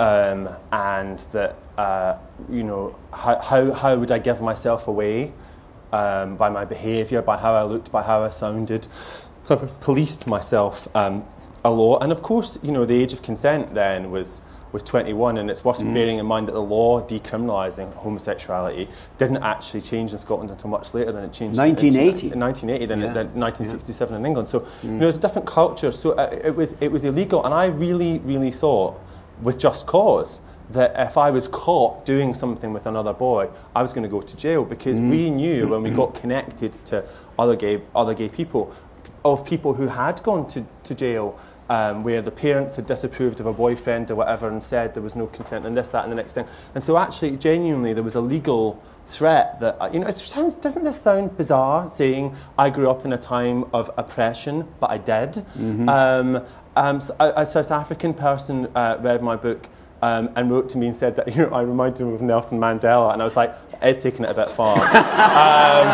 um, 0.01 0.49
and 0.71 1.19
that 1.31 1.55
uh, 1.77 2.17
you 2.49 2.63
know, 2.63 2.95
how, 3.13 3.39
how, 3.39 3.71
how 3.71 3.95
would 3.95 4.11
I 4.11 4.19
give 4.19 4.41
myself 4.41 4.87
away 4.87 5.31
um, 5.91 6.37
by 6.37 6.49
my 6.49 6.65
behaviour, 6.65 7.21
by 7.21 7.37
how 7.37 7.53
I 7.53 7.63
looked, 7.63 7.91
by 7.91 8.01
how 8.03 8.23
I 8.23 8.29
sounded. 8.29 8.87
I've 9.49 9.79
policed 9.81 10.27
myself 10.27 10.87
um, 10.95 11.25
a 11.63 11.71
lot. 11.71 12.03
And 12.03 12.11
of 12.11 12.21
course, 12.21 12.57
you 12.63 12.71
know, 12.71 12.85
the 12.85 12.95
age 12.95 13.13
of 13.13 13.21
consent 13.21 13.73
then 13.73 14.11
was 14.11 14.41
was 14.71 14.83
21, 14.83 15.37
and 15.37 15.51
it's 15.51 15.65
worth 15.65 15.79
mm. 15.79 15.93
bearing 15.93 16.17
in 16.17 16.25
mind 16.25 16.47
that 16.47 16.53
the 16.53 16.61
law 16.61 17.01
decriminalising 17.01 17.93
homosexuality 17.95 18.87
didn't 19.17 19.43
actually 19.43 19.81
change 19.81 20.13
in 20.13 20.17
Scotland 20.17 20.49
until 20.49 20.69
much 20.69 20.93
later 20.93 21.11
than 21.11 21.25
it 21.25 21.33
changed 21.33 21.59
1980. 21.59 22.31
in 22.31 22.39
1980 22.39 22.85
than, 22.85 22.99
yeah. 23.01 23.07
than 23.07 23.27
1967 23.37 24.13
yeah. 24.13 24.19
in 24.19 24.25
England. 24.25 24.47
So 24.47 24.61
mm. 24.61 24.83
you 24.83 24.91
know, 24.91 25.09
it's 25.09 25.17
a 25.17 25.21
different 25.21 25.45
culture. 25.45 25.91
So 25.91 26.11
uh, 26.13 26.39
it 26.41 26.55
was 26.55 26.75
it 26.79 26.89
was 26.89 27.03
illegal, 27.03 27.43
and 27.43 27.53
I 27.53 27.65
really 27.65 28.19
really 28.19 28.51
thought, 28.51 28.97
with 29.41 29.59
just 29.59 29.87
cause, 29.87 30.41
that 30.73 30.93
if 30.97 31.17
I 31.17 31.31
was 31.31 31.47
caught 31.47 32.05
doing 32.05 32.33
something 32.33 32.73
with 32.73 32.85
another 32.85 33.13
boy, 33.13 33.49
I 33.75 33.81
was 33.81 33.93
going 33.93 34.03
to 34.03 34.09
go 34.09 34.21
to 34.21 34.37
jail 34.37 34.63
because 34.63 34.99
mm. 34.99 35.09
we 35.09 35.29
knew 35.29 35.67
when 35.67 35.83
we 35.83 35.89
got 35.89 36.15
connected 36.15 36.73
to 36.85 37.03
other 37.37 37.55
gay, 37.55 37.81
other 37.95 38.13
gay 38.13 38.29
people, 38.29 38.73
of 39.25 39.45
people 39.45 39.73
who 39.73 39.87
had 39.87 40.21
gone 40.23 40.47
to, 40.47 40.65
to 40.83 40.95
jail 40.95 41.39
um, 41.69 42.03
where 42.03 42.21
the 42.21 42.31
parents 42.31 42.75
had 42.75 42.85
disapproved 42.85 43.39
of 43.39 43.45
a 43.45 43.53
boyfriend 43.53 44.11
or 44.11 44.15
whatever 44.15 44.49
and 44.49 44.61
said 44.61 44.93
there 44.93 45.03
was 45.03 45.15
no 45.15 45.27
consent 45.27 45.65
and 45.65 45.77
this, 45.77 45.89
that, 45.89 46.03
and 46.03 46.11
the 46.11 46.15
next 46.15 46.33
thing. 46.33 46.45
And 46.75 46.83
so 46.83 46.97
actually, 46.97 47.37
genuinely, 47.37 47.93
there 47.93 48.03
was 48.03 48.15
a 48.15 48.21
legal 48.21 48.83
threat 49.07 49.59
that, 49.61 49.77
uh, 49.81 49.89
you 49.91 49.99
know, 49.99 50.07
it 50.07 50.17
sounds, 50.17 50.53
doesn't 50.53 50.83
this 50.83 51.01
sound 51.01 51.37
bizarre 51.37 51.87
saying 51.87 52.35
I 52.57 52.69
grew 52.69 52.89
up 52.89 53.05
in 53.05 53.13
a 53.13 53.17
time 53.17 53.65
of 53.73 53.89
oppression, 53.97 54.67
but 54.81 54.89
I 54.89 54.97
did? 54.97 55.31
Mm-hmm. 55.31 55.87
Um, 55.87 56.43
um, 56.75 56.99
a, 57.19 57.33
a, 57.37 57.45
South 57.45 57.71
African 57.71 58.13
person 58.13 58.67
uh, 58.75 58.97
read 59.01 59.21
my 59.21 59.35
book 59.35 59.67
um, 60.01 60.29
and 60.35 60.49
wrote 60.49 60.69
to 60.69 60.77
me 60.77 60.87
and 60.87 60.95
said 60.95 61.15
that 61.17 61.27
you 61.35 61.43
know, 61.43 61.49
I 61.49 61.61
reminded 61.61 62.03
him 62.03 62.13
of 62.13 62.21
Nelson 62.21 62.59
Mandela, 62.59 63.13
and 63.13 63.21
I 63.21 63.25
was 63.25 63.35
like, 63.35 63.53
it's 63.81 64.03
taking 64.03 64.25
it 64.25 64.31
a 64.31 64.33
bit 64.33 64.51
far. 64.51 64.77
um, 64.77 65.87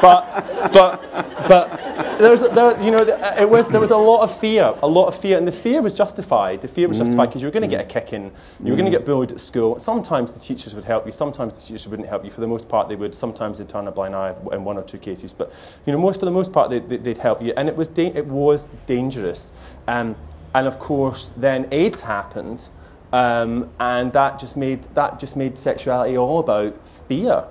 but, 0.00 0.72
but, 0.72 1.48
but 1.48 2.18
there's, 2.18 2.40
there, 2.40 2.80
you 2.82 2.90
know, 2.90 3.02
it 3.38 3.48
was, 3.48 3.68
there 3.68 3.80
was 3.80 3.90
a 3.90 3.96
lot 3.96 4.22
of 4.22 4.36
fear, 4.38 4.74
a 4.82 4.86
lot 4.86 5.06
of 5.06 5.16
fear, 5.16 5.38
and 5.38 5.46
the 5.46 5.52
fear 5.52 5.82
was 5.82 5.94
justified. 5.94 6.60
The 6.60 6.68
fear 6.68 6.88
was 6.88 6.96
mm. 6.96 7.00
justified 7.00 7.26
because 7.26 7.42
you 7.42 7.48
were 7.48 7.52
going 7.52 7.68
to 7.68 7.68
get 7.68 7.80
a 7.80 7.84
kicking, 7.84 8.32
you 8.62 8.70
were 8.70 8.76
going 8.76 8.90
to 8.90 8.96
get 8.96 9.04
bullied 9.04 9.32
at 9.32 9.40
school. 9.40 9.78
Sometimes 9.78 10.34
the 10.34 10.40
teachers 10.40 10.74
would 10.74 10.84
help 10.84 11.06
you, 11.06 11.12
sometimes 11.12 11.54
the 11.54 11.66
teachers 11.66 11.88
wouldn't 11.88 12.08
help 12.08 12.24
you. 12.24 12.30
For 12.30 12.40
the 12.40 12.46
most 12.46 12.68
part, 12.68 12.88
they 12.88 12.96
would. 12.96 13.14
Sometimes 13.14 13.58
they'd 13.58 13.68
turn 13.68 13.88
a 13.88 13.92
blind 13.92 14.14
eye 14.14 14.34
in 14.52 14.64
one 14.64 14.76
or 14.76 14.82
two 14.82 14.98
cases, 14.98 15.32
but 15.32 15.52
you 15.86 15.92
know, 15.92 15.98
most 15.98 16.20
for 16.20 16.26
the 16.26 16.32
most 16.32 16.52
part, 16.52 16.70
they, 16.70 16.80
would 16.80 17.18
help 17.18 17.42
you, 17.42 17.52
and 17.56 17.68
it 17.68 17.76
was 17.76 17.88
da- 17.88 18.12
it 18.14 18.26
was 18.26 18.68
dangerous. 18.86 19.52
Um, 19.88 20.16
and 20.54 20.66
of 20.66 20.78
course, 20.78 21.28
then 21.28 21.68
AIDS 21.72 22.02
happened. 22.02 22.68
Um, 23.12 23.70
and 23.78 24.12
that 24.14 24.38
just 24.38 24.56
made 24.56 24.84
that 24.94 25.20
just 25.20 25.36
made 25.36 25.58
sexuality 25.58 26.16
all 26.16 26.38
about 26.38 26.88
fear. 27.08 27.44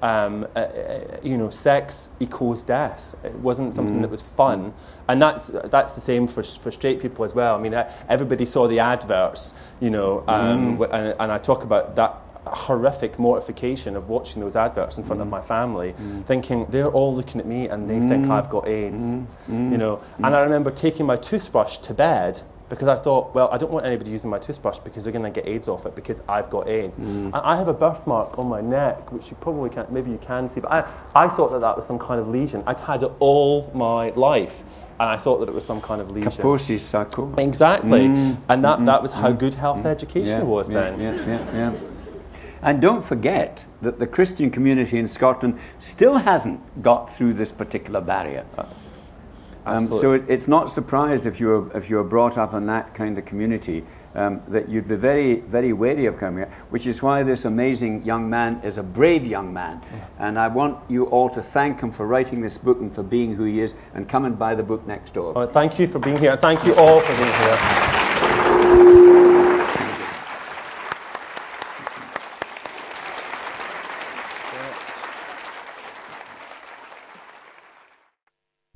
Um, 0.00 0.46
uh, 0.54 0.60
uh, 0.60 1.16
you 1.24 1.36
know, 1.36 1.50
sex 1.50 2.10
equals 2.20 2.62
death. 2.62 3.16
It 3.24 3.34
wasn't 3.34 3.74
something 3.74 3.98
mm. 3.98 4.02
that 4.02 4.10
was 4.10 4.22
fun, 4.22 4.72
and 5.08 5.20
that's 5.20 5.48
that's 5.48 5.96
the 5.96 6.00
same 6.00 6.28
for 6.28 6.44
for 6.44 6.70
straight 6.70 7.00
people 7.00 7.24
as 7.24 7.34
well. 7.34 7.56
I 7.56 7.60
mean, 7.60 7.74
everybody 8.08 8.46
saw 8.46 8.68
the 8.68 8.78
adverts, 8.78 9.54
you 9.80 9.90
know, 9.90 10.22
um, 10.28 10.78
mm. 10.78 10.88
and, 10.92 11.16
and 11.18 11.32
I 11.32 11.38
talk 11.38 11.64
about 11.64 11.96
that 11.96 12.14
horrific 12.46 13.18
mortification 13.18 13.96
of 13.96 14.08
watching 14.08 14.40
those 14.40 14.56
adverts 14.56 14.98
in 14.98 15.04
front 15.04 15.20
mm. 15.20 15.24
of 15.24 15.28
my 15.28 15.40
family, 15.40 15.92
mm. 15.92 16.24
thinking 16.24 16.66
they're 16.70 16.90
all 16.90 17.14
looking 17.14 17.40
at 17.40 17.46
me 17.46 17.68
and 17.68 17.88
they 17.88 17.96
mm. 17.96 18.08
think 18.08 18.28
I've 18.28 18.48
got 18.48 18.68
AIDS, 18.68 19.02
mm. 19.02 19.26
Mm. 19.48 19.72
you 19.72 19.78
know. 19.78 20.00
And 20.18 20.34
I 20.34 20.40
remember 20.42 20.70
taking 20.70 21.06
my 21.06 21.16
toothbrush 21.16 21.78
to 21.78 21.94
bed 21.94 22.40
because 22.68 22.88
I 22.88 22.96
thought, 22.96 23.34
well, 23.34 23.48
I 23.50 23.58
don't 23.58 23.70
want 23.70 23.86
anybody 23.86 24.10
using 24.10 24.30
my 24.30 24.38
toothbrush 24.38 24.78
because 24.78 25.04
they're 25.04 25.12
going 25.12 25.24
to 25.24 25.30
get 25.30 25.48
AIDS 25.48 25.68
off 25.68 25.86
it 25.86 25.94
because 25.94 26.22
I've 26.28 26.50
got 26.50 26.68
AIDS. 26.68 27.00
Mm. 27.00 27.26
And 27.26 27.34
I 27.34 27.56
have 27.56 27.68
a 27.68 27.72
birthmark 27.72 28.38
on 28.38 28.48
my 28.48 28.60
neck, 28.60 29.10
which 29.12 29.30
you 29.30 29.36
probably 29.40 29.70
can't, 29.70 29.90
maybe 29.90 30.10
you 30.10 30.18
can 30.18 30.50
see, 30.50 30.60
but 30.60 30.70
I, 30.70 30.90
I 31.14 31.28
thought 31.28 31.50
that 31.52 31.60
that 31.60 31.76
was 31.76 31.86
some 31.86 31.98
kind 31.98 32.20
of 32.20 32.28
lesion. 32.28 32.62
I'd 32.66 32.80
had 32.80 33.02
it 33.02 33.12
all 33.18 33.70
my 33.74 34.10
life. 34.10 34.62
And 35.00 35.08
I 35.08 35.16
thought 35.16 35.38
that 35.38 35.48
it 35.48 35.54
was 35.54 35.64
some 35.64 35.80
kind 35.80 36.00
of 36.00 36.10
lesion. 36.10 36.30
Kaposi's 36.30 36.84
sarcoma. 36.84 37.40
Exactly. 37.40 38.00
Mm. 38.00 38.36
And 38.48 38.64
that, 38.64 38.84
that 38.84 39.00
was 39.00 39.12
how 39.12 39.30
good 39.30 39.54
health 39.54 39.84
mm. 39.84 39.86
education 39.86 40.40
yeah, 40.40 40.42
was 40.42 40.68
yeah, 40.68 40.80
then. 40.80 41.00
Yeah, 41.00 41.26
yeah, 41.26 41.52
yeah. 41.54 41.80
And 42.62 42.80
don't 42.80 43.04
forget 43.04 43.64
that 43.82 44.00
the 44.00 44.06
Christian 44.06 44.50
community 44.50 44.98
in 44.98 45.06
Scotland 45.06 45.58
still 45.78 46.16
hasn't 46.16 46.82
got 46.82 47.14
through 47.14 47.34
this 47.34 47.52
particular 47.52 48.00
barrier. 48.00 48.44
Um, 49.68 49.84
so 49.84 50.12
it, 50.12 50.24
it's 50.28 50.48
not 50.48 50.72
surprised 50.72 51.26
if 51.26 51.38
you're, 51.40 51.70
if 51.76 51.88
you're 51.90 52.04
brought 52.04 52.38
up 52.38 52.54
in 52.54 52.66
that 52.66 52.94
kind 52.94 53.18
of 53.18 53.24
community 53.24 53.84
um, 54.14 54.42
that 54.48 54.68
you'd 54.68 54.88
be 54.88 54.96
very, 54.96 55.36
very 55.36 55.72
wary 55.72 56.06
of 56.06 56.18
coming 56.18 56.38
here, 56.38 56.54
which 56.70 56.86
is 56.86 57.02
why 57.02 57.22
this 57.22 57.44
amazing 57.44 58.02
young 58.04 58.28
man 58.28 58.60
is 58.64 58.78
a 58.78 58.82
brave 58.82 59.24
young 59.26 59.52
man. 59.52 59.80
And 60.18 60.38
I 60.38 60.48
want 60.48 60.78
you 60.90 61.04
all 61.06 61.30
to 61.30 61.42
thank 61.42 61.80
him 61.80 61.90
for 61.90 62.06
writing 62.06 62.40
this 62.40 62.58
book 62.58 62.80
and 62.80 62.92
for 62.92 63.02
being 63.02 63.34
who 63.34 63.44
he 63.44 63.60
is 63.60 63.76
and 63.94 64.08
come 64.08 64.24
and 64.24 64.38
buy 64.38 64.54
the 64.54 64.62
book 64.62 64.86
next 64.86 65.14
door. 65.14 65.32
Oh, 65.36 65.46
thank 65.46 65.78
you 65.78 65.86
for 65.86 65.98
being 65.98 66.18
here. 66.18 66.36
Thank 66.36 66.64
you 66.64 66.74
all 66.74 67.00
for 67.00 67.16
being 67.16 67.32
here. 67.42 68.07